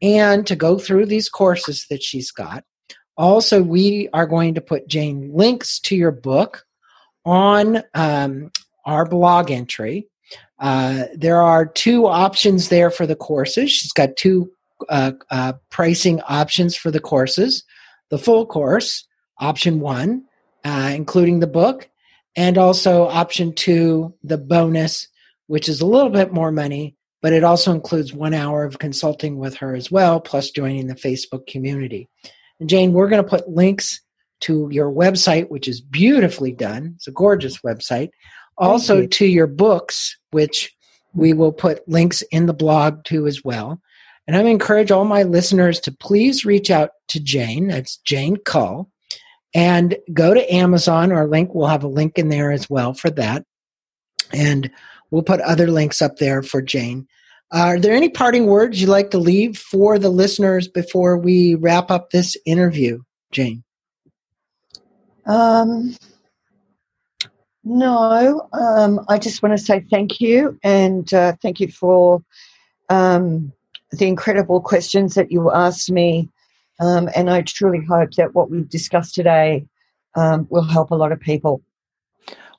and 0.02 0.46
to 0.46 0.56
go 0.56 0.78
through 0.78 1.06
these 1.06 1.28
courses 1.28 1.86
that 1.90 2.02
she's 2.02 2.30
got. 2.30 2.64
Also, 3.16 3.62
we 3.62 4.08
are 4.12 4.26
going 4.26 4.54
to 4.54 4.60
put 4.60 4.88
Jane 4.88 5.30
links 5.32 5.78
to 5.80 5.96
your 5.96 6.10
book 6.10 6.64
on 7.24 7.82
um, 7.94 8.50
our 8.84 9.06
blog 9.06 9.50
entry. 9.50 10.08
Uh, 10.58 11.04
there 11.14 11.40
are 11.40 11.66
two 11.66 12.06
options 12.06 12.68
there 12.68 12.90
for 12.90 13.06
the 13.06 13.16
courses. 13.16 13.70
She's 13.70 13.92
got 13.92 14.16
two 14.16 14.50
uh, 14.88 15.12
uh, 15.30 15.54
pricing 15.70 16.20
options 16.22 16.76
for 16.76 16.90
the 16.90 17.00
courses 17.00 17.64
the 18.10 18.18
full 18.18 18.46
course, 18.46 19.06
option 19.38 19.80
one, 19.80 20.24
uh, 20.64 20.92
including 20.94 21.40
the 21.40 21.46
book, 21.46 21.88
and 22.36 22.58
also 22.58 23.06
option 23.06 23.54
two, 23.54 24.14
the 24.22 24.38
bonus, 24.38 25.08
which 25.46 25.68
is 25.68 25.80
a 25.80 25.86
little 25.86 26.10
bit 26.10 26.32
more 26.32 26.50
money, 26.50 26.96
but 27.22 27.32
it 27.32 27.44
also 27.44 27.72
includes 27.72 28.12
one 28.12 28.34
hour 28.34 28.64
of 28.64 28.78
consulting 28.78 29.38
with 29.38 29.54
her 29.56 29.74
as 29.74 29.90
well, 29.90 30.20
plus 30.20 30.50
joining 30.50 30.86
the 30.86 30.94
Facebook 30.94 31.46
community. 31.46 32.08
And 32.60 32.68
Jane, 32.68 32.92
we're 32.92 33.08
going 33.08 33.22
to 33.22 33.28
put 33.28 33.48
links 33.48 34.00
to 34.40 34.68
your 34.70 34.90
website, 34.90 35.48
which 35.48 35.68
is 35.68 35.80
beautifully 35.80 36.52
done. 36.52 36.94
It's 36.96 37.08
a 37.08 37.12
gorgeous 37.12 37.58
website. 37.58 38.10
Also 38.58 39.06
to 39.06 39.26
your 39.26 39.46
books, 39.46 40.16
which 40.30 40.74
we 41.14 41.32
will 41.32 41.52
put 41.52 41.88
links 41.88 42.22
in 42.30 42.46
the 42.46 42.52
blog 42.52 43.04
to 43.04 43.26
as 43.26 43.42
well. 43.42 43.80
And 44.26 44.36
I 44.36 44.42
encourage 44.42 44.90
all 44.90 45.04
my 45.04 45.22
listeners 45.22 45.80
to 45.80 45.92
please 45.92 46.44
reach 46.44 46.70
out 46.70 46.90
to 47.08 47.20
Jane. 47.20 47.68
That's 47.68 47.96
Jane 47.98 48.36
Cull. 48.36 48.90
And 49.54 49.96
go 50.12 50.34
to 50.34 50.52
Amazon. 50.52 51.12
Our 51.12 51.26
link, 51.26 51.54
we'll 51.54 51.68
have 51.68 51.84
a 51.84 51.88
link 51.88 52.18
in 52.18 52.28
there 52.28 52.50
as 52.50 52.68
well 52.68 52.92
for 52.92 53.10
that. 53.10 53.44
And 54.32 54.70
we'll 55.10 55.22
put 55.22 55.40
other 55.40 55.68
links 55.68 56.02
up 56.02 56.16
there 56.16 56.42
for 56.42 56.60
Jane. 56.60 57.06
are 57.52 57.78
there 57.78 57.94
any 57.94 58.08
parting 58.08 58.46
words 58.46 58.80
you'd 58.80 58.90
like 58.90 59.12
to 59.12 59.18
leave 59.18 59.56
for 59.56 59.98
the 59.98 60.08
listeners 60.08 60.66
before 60.66 61.16
we 61.16 61.54
wrap 61.54 61.90
up 61.90 62.10
this 62.10 62.36
interview, 62.44 63.00
Jane? 63.30 63.62
Um, 65.26 65.94
no, 67.64 68.48
um, 68.52 69.00
I 69.08 69.18
just 69.18 69.42
want 69.42 69.56
to 69.56 69.64
say 69.64 69.84
thank 69.90 70.20
you 70.20 70.58
and 70.62 71.12
uh, 71.14 71.34
thank 71.40 71.60
you 71.60 71.68
for 71.68 72.22
um, 72.90 73.52
the 73.92 74.06
incredible 74.06 74.60
questions 74.60 75.14
that 75.14 75.32
you 75.32 75.50
asked 75.50 75.90
me. 75.90 76.28
Um, 76.80 77.08
and 77.14 77.30
I 77.30 77.42
truly 77.42 77.84
hope 77.84 78.12
that 78.12 78.34
what 78.34 78.50
we've 78.50 78.68
discussed 78.68 79.14
today 79.14 79.66
um, 80.14 80.46
will 80.50 80.64
help 80.64 80.90
a 80.90 80.96
lot 80.96 81.12
of 81.12 81.20
people. 81.20 81.62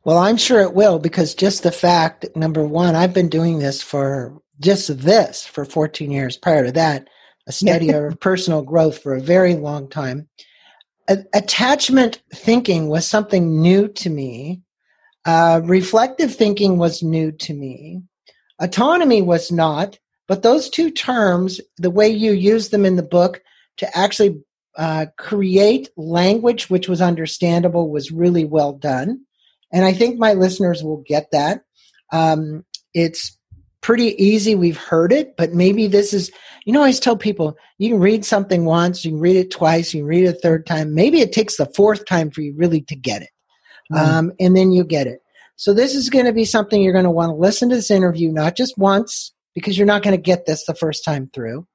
Well, 0.03 0.18
I'm 0.20 0.38
sure 0.38 0.61
it 0.61 0.74
will 0.74 0.99
because 0.99 1.34
just 1.34 1.63
the 1.63 1.72
fact, 1.72 2.26
number 2.36 2.63
one, 2.63 2.95
I've 2.95 3.13
been 3.13 3.30
doing 3.30 3.59
this 3.59 3.82
for 3.82 4.39
just 4.59 4.99
this 4.99 5.45
for 5.45 5.66
14 5.66 6.11
years. 6.11 6.38
Prior 6.38 6.66
to 6.66 6.72
that, 6.74 7.07
a 7.47 7.51
study 7.51 7.89
of 7.89 8.20
personal 8.20 8.61
growth 8.61 8.99
for 8.99 9.16
a 9.16 9.22
very 9.22 9.55
long 9.55 9.89
time. 9.89 10.28
A- 11.09 11.26
attachment 11.34 12.22
thinking 12.34 12.88
was 12.88 13.07
something 13.07 13.61
new 13.61 13.88
to 13.89 14.09
me. 14.09 14.61
Uh, 15.26 15.61
reflective 15.63 16.36
thinking 16.36 16.78
was 16.78 17.01
new 17.01 17.32
to 17.32 17.53
me. 17.53 18.03
Autonomy 18.61 19.22
was 19.22 19.51
not, 19.51 19.97
but 20.28 20.43
those 20.43 20.70
two 20.70 20.91
terms, 20.91 21.59
the 21.78 21.89
way 21.89 22.07
you 22.07 22.32
use 22.32 22.70
them 22.70 22.86
in 22.86 22.95
the 22.95 23.03
book 23.03 23.41
to 23.78 23.97
actually 23.97 24.41
uh, 24.78 25.05
create 25.17 25.89
language 25.95 26.69
which 26.69 26.89
was 26.89 27.01
understandable 27.01 27.89
was 27.89 28.11
really 28.11 28.45
well 28.45 28.73
done. 28.73 29.21
And 29.71 29.86
I 29.86 29.93
think 29.93 30.19
my 30.19 30.34
listeners 30.34 30.84
will 30.84 31.03
get 31.07 31.32
that. 31.32 31.61
Um, 32.11 32.65
it's 32.93 33.38
pretty 33.82 34.21
easy. 34.21 34.55
We've 34.55 34.78
heard 34.78 35.13
it, 35.13 35.38
but 35.38 35.53
maybe 35.53 35.88
this 35.88 36.13
is, 36.13 36.32
you 36.65 36.73
know, 36.73 36.80
I 36.80 36.84
always 36.84 36.99
tell 36.99 37.17
people 37.17 37.57
you 37.78 37.89
can 37.89 37.99
read 37.99 38.26
something 38.26 38.65
once, 38.65 39.05
you 39.05 39.11
can 39.11 39.19
read 39.19 39.36
it 39.36 39.51
twice, 39.51 39.93
you 39.93 40.01
can 40.01 40.07
read 40.07 40.26
it 40.26 40.36
a 40.36 40.39
third 40.39 40.65
time. 40.65 40.93
Maybe 40.93 41.21
it 41.21 41.34
takes 41.34 41.57
the 41.57 41.67
fourth 41.67 42.05
time 42.05 42.32
for 42.32 42.41
you 42.41 42.53
really 42.57 42.82
to 42.82 42.95
get 42.95 43.21
it. 43.21 43.30
Mm. 43.93 43.97
Um, 43.97 44.32
and 44.39 44.57
then 44.57 44.71
you 44.71 44.84
get 44.84 45.07
it. 45.07 45.19
So 45.55 45.73
this 45.73 45.95
is 45.95 46.09
going 46.09 46.26
to 46.26 46.34
be 46.34 46.45
something 46.45 46.82
you're 46.82 46.93
going 46.93 47.05
to 47.05 47.11
want 47.11 47.30
to 47.30 47.36
listen 47.36 47.69
to 47.69 47.76
this 47.76 47.91
interview, 47.91 48.32
not 48.32 48.57
just 48.57 48.78
once, 48.78 49.34
because 49.53 49.78
you're 49.78 49.88
not 49.88 50.03
going 50.03 50.15
to 50.15 50.21
get 50.21 50.45
this 50.45 50.65
the 50.65 50.76
first 50.76 51.05
time 51.05 51.30
through. 51.34 51.65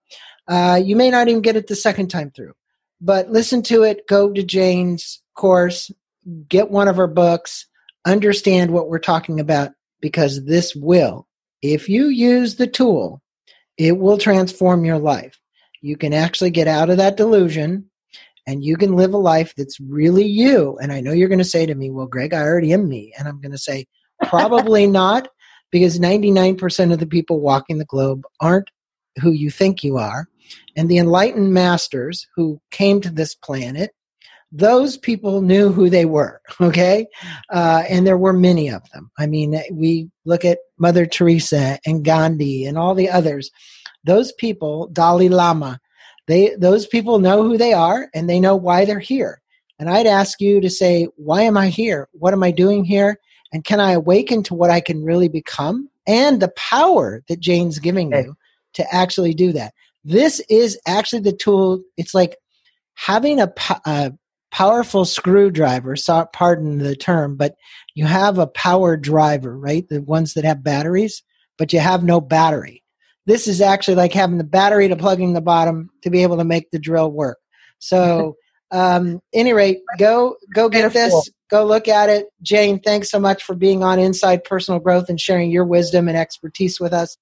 Uh, 0.50 0.80
you 0.82 0.96
may 0.96 1.10
not 1.10 1.28
even 1.28 1.40
get 1.40 1.54
it 1.54 1.68
the 1.68 1.76
second 1.76 2.08
time 2.08 2.32
through, 2.32 2.52
but 3.00 3.30
listen 3.30 3.62
to 3.62 3.84
it. 3.84 4.06
Go 4.08 4.32
to 4.32 4.42
Jane's 4.42 5.22
course, 5.36 5.92
get 6.48 6.70
one 6.70 6.88
of 6.88 6.96
her 6.96 7.06
books, 7.06 7.66
understand 8.04 8.72
what 8.72 8.88
we're 8.88 8.98
talking 8.98 9.38
about, 9.38 9.70
because 10.00 10.44
this 10.44 10.74
will, 10.74 11.28
if 11.62 11.88
you 11.88 12.08
use 12.08 12.56
the 12.56 12.66
tool, 12.66 13.22
it 13.78 13.96
will 13.98 14.18
transform 14.18 14.84
your 14.84 14.98
life. 14.98 15.38
You 15.82 15.96
can 15.96 16.12
actually 16.12 16.50
get 16.50 16.66
out 16.66 16.90
of 16.90 16.96
that 16.96 17.16
delusion 17.16 17.88
and 18.46 18.64
you 18.64 18.76
can 18.76 18.96
live 18.96 19.14
a 19.14 19.18
life 19.18 19.54
that's 19.56 19.78
really 19.78 20.26
you. 20.26 20.76
And 20.82 20.92
I 20.92 21.00
know 21.00 21.12
you're 21.12 21.28
going 21.28 21.38
to 21.38 21.44
say 21.44 21.64
to 21.66 21.74
me, 21.74 21.90
Well, 21.90 22.06
Greg, 22.06 22.34
I 22.34 22.40
already 22.40 22.72
am 22.72 22.88
me. 22.88 23.12
And 23.16 23.28
I'm 23.28 23.40
going 23.40 23.52
to 23.52 23.58
say, 23.58 23.86
Probably 24.24 24.86
not, 24.88 25.28
because 25.70 26.00
99% 26.00 26.92
of 26.92 26.98
the 26.98 27.06
people 27.06 27.40
walking 27.40 27.78
the 27.78 27.84
globe 27.84 28.24
aren't 28.40 28.70
who 29.20 29.30
you 29.30 29.50
think 29.50 29.84
you 29.84 29.96
are. 29.96 30.26
And 30.76 30.88
the 30.88 30.98
enlightened 30.98 31.52
masters 31.52 32.26
who 32.36 32.60
came 32.70 33.00
to 33.00 33.10
this 33.10 33.34
planet, 33.34 33.92
those 34.52 34.96
people 34.96 35.42
knew 35.42 35.70
who 35.70 35.88
they 35.88 36.04
were, 36.04 36.40
okay? 36.60 37.06
Uh, 37.50 37.84
and 37.88 38.06
there 38.06 38.18
were 38.18 38.32
many 38.32 38.68
of 38.68 38.82
them. 38.90 39.10
I 39.18 39.26
mean, 39.26 39.60
we 39.72 40.10
look 40.24 40.44
at 40.44 40.58
Mother 40.78 41.06
Teresa 41.06 41.78
and 41.86 42.04
Gandhi 42.04 42.64
and 42.64 42.76
all 42.76 42.94
the 42.94 43.08
others. 43.08 43.50
Those 44.04 44.32
people, 44.32 44.88
Dalai 44.88 45.28
Lama, 45.28 45.78
they, 46.26 46.54
those 46.56 46.86
people 46.86 47.18
know 47.18 47.42
who 47.42 47.58
they 47.58 47.72
are 47.72 48.08
and 48.14 48.28
they 48.28 48.40
know 48.40 48.56
why 48.56 48.84
they're 48.84 48.98
here. 48.98 49.40
And 49.78 49.88
I'd 49.88 50.06
ask 50.06 50.40
you 50.40 50.60
to 50.60 50.70
say, 50.70 51.08
why 51.16 51.42
am 51.42 51.56
I 51.56 51.68
here? 51.68 52.08
What 52.12 52.34
am 52.34 52.42
I 52.42 52.50
doing 52.50 52.84
here? 52.84 53.18
And 53.52 53.64
can 53.64 53.80
I 53.80 53.92
awaken 53.92 54.42
to 54.44 54.54
what 54.54 54.70
I 54.70 54.80
can 54.80 55.02
really 55.02 55.28
become 55.28 55.88
and 56.06 56.40
the 56.40 56.52
power 56.56 57.22
that 57.28 57.40
Jane's 57.40 57.78
giving 57.78 58.12
you 58.12 58.36
to 58.74 58.94
actually 58.94 59.34
do 59.34 59.52
that? 59.52 59.74
This 60.04 60.40
is 60.48 60.78
actually 60.86 61.22
the 61.22 61.32
tool. 61.32 61.82
It's 61.96 62.14
like 62.14 62.36
having 62.94 63.40
a, 63.40 63.52
a 63.84 64.12
powerful 64.50 65.04
screwdriver. 65.04 65.96
So, 65.96 66.26
pardon 66.32 66.78
the 66.78 66.96
term, 66.96 67.36
but 67.36 67.54
you 67.94 68.06
have 68.06 68.38
a 68.38 68.46
power 68.46 68.96
driver, 68.96 69.56
right? 69.56 69.86
The 69.88 70.02
ones 70.02 70.34
that 70.34 70.44
have 70.44 70.62
batteries, 70.62 71.22
but 71.58 71.72
you 71.72 71.80
have 71.80 72.04
no 72.04 72.20
battery. 72.20 72.82
This 73.26 73.46
is 73.46 73.60
actually 73.60 73.96
like 73.96 74.12
having 74.12 74.38
the 74.38 74.44
battery 74.44 74.88
to 74.88 74.96
plugging 74.96 75.34
the 75.34 75.40
bottom 75.40 75.90
to 76.02 76.10
be 76.10 76.22
able 76.22 76.38
to 76.38 76.44
make 76.44 76.70
the 76.70 76.78
drill 76.78 77.10
work. 77.10 77.38
So, 77.78 78.36
um, 78.70 79.20
any 79.32 79.52
rate, 79.52 79.80
go 79.98 80.36
go 80.54 80.68
get 80.68 80.92
this. 80.92 81.30
Go 81.50 81.64
look 81.64 81.88
at 81.88 82.08
it. 82.08 82.28
Jane, 82.42 82.78
thanks 82.78 83.10
so 83.10 83.18
much 83.18 83.42
for 83.42 83.56
being 83.56 83.82
on 83.82 83.98
Inside 83.98 84.44
Personal 84.44 84.78
Growth 84.78 85.08
and 85.08 85.20
sharing 85.20 85.50
your 85.50 85.64
wisdom 85.64 86.06
and 86.06 86.16
expertise 86.16 86.78
with 86.78 86.92
us. 86.92 87.16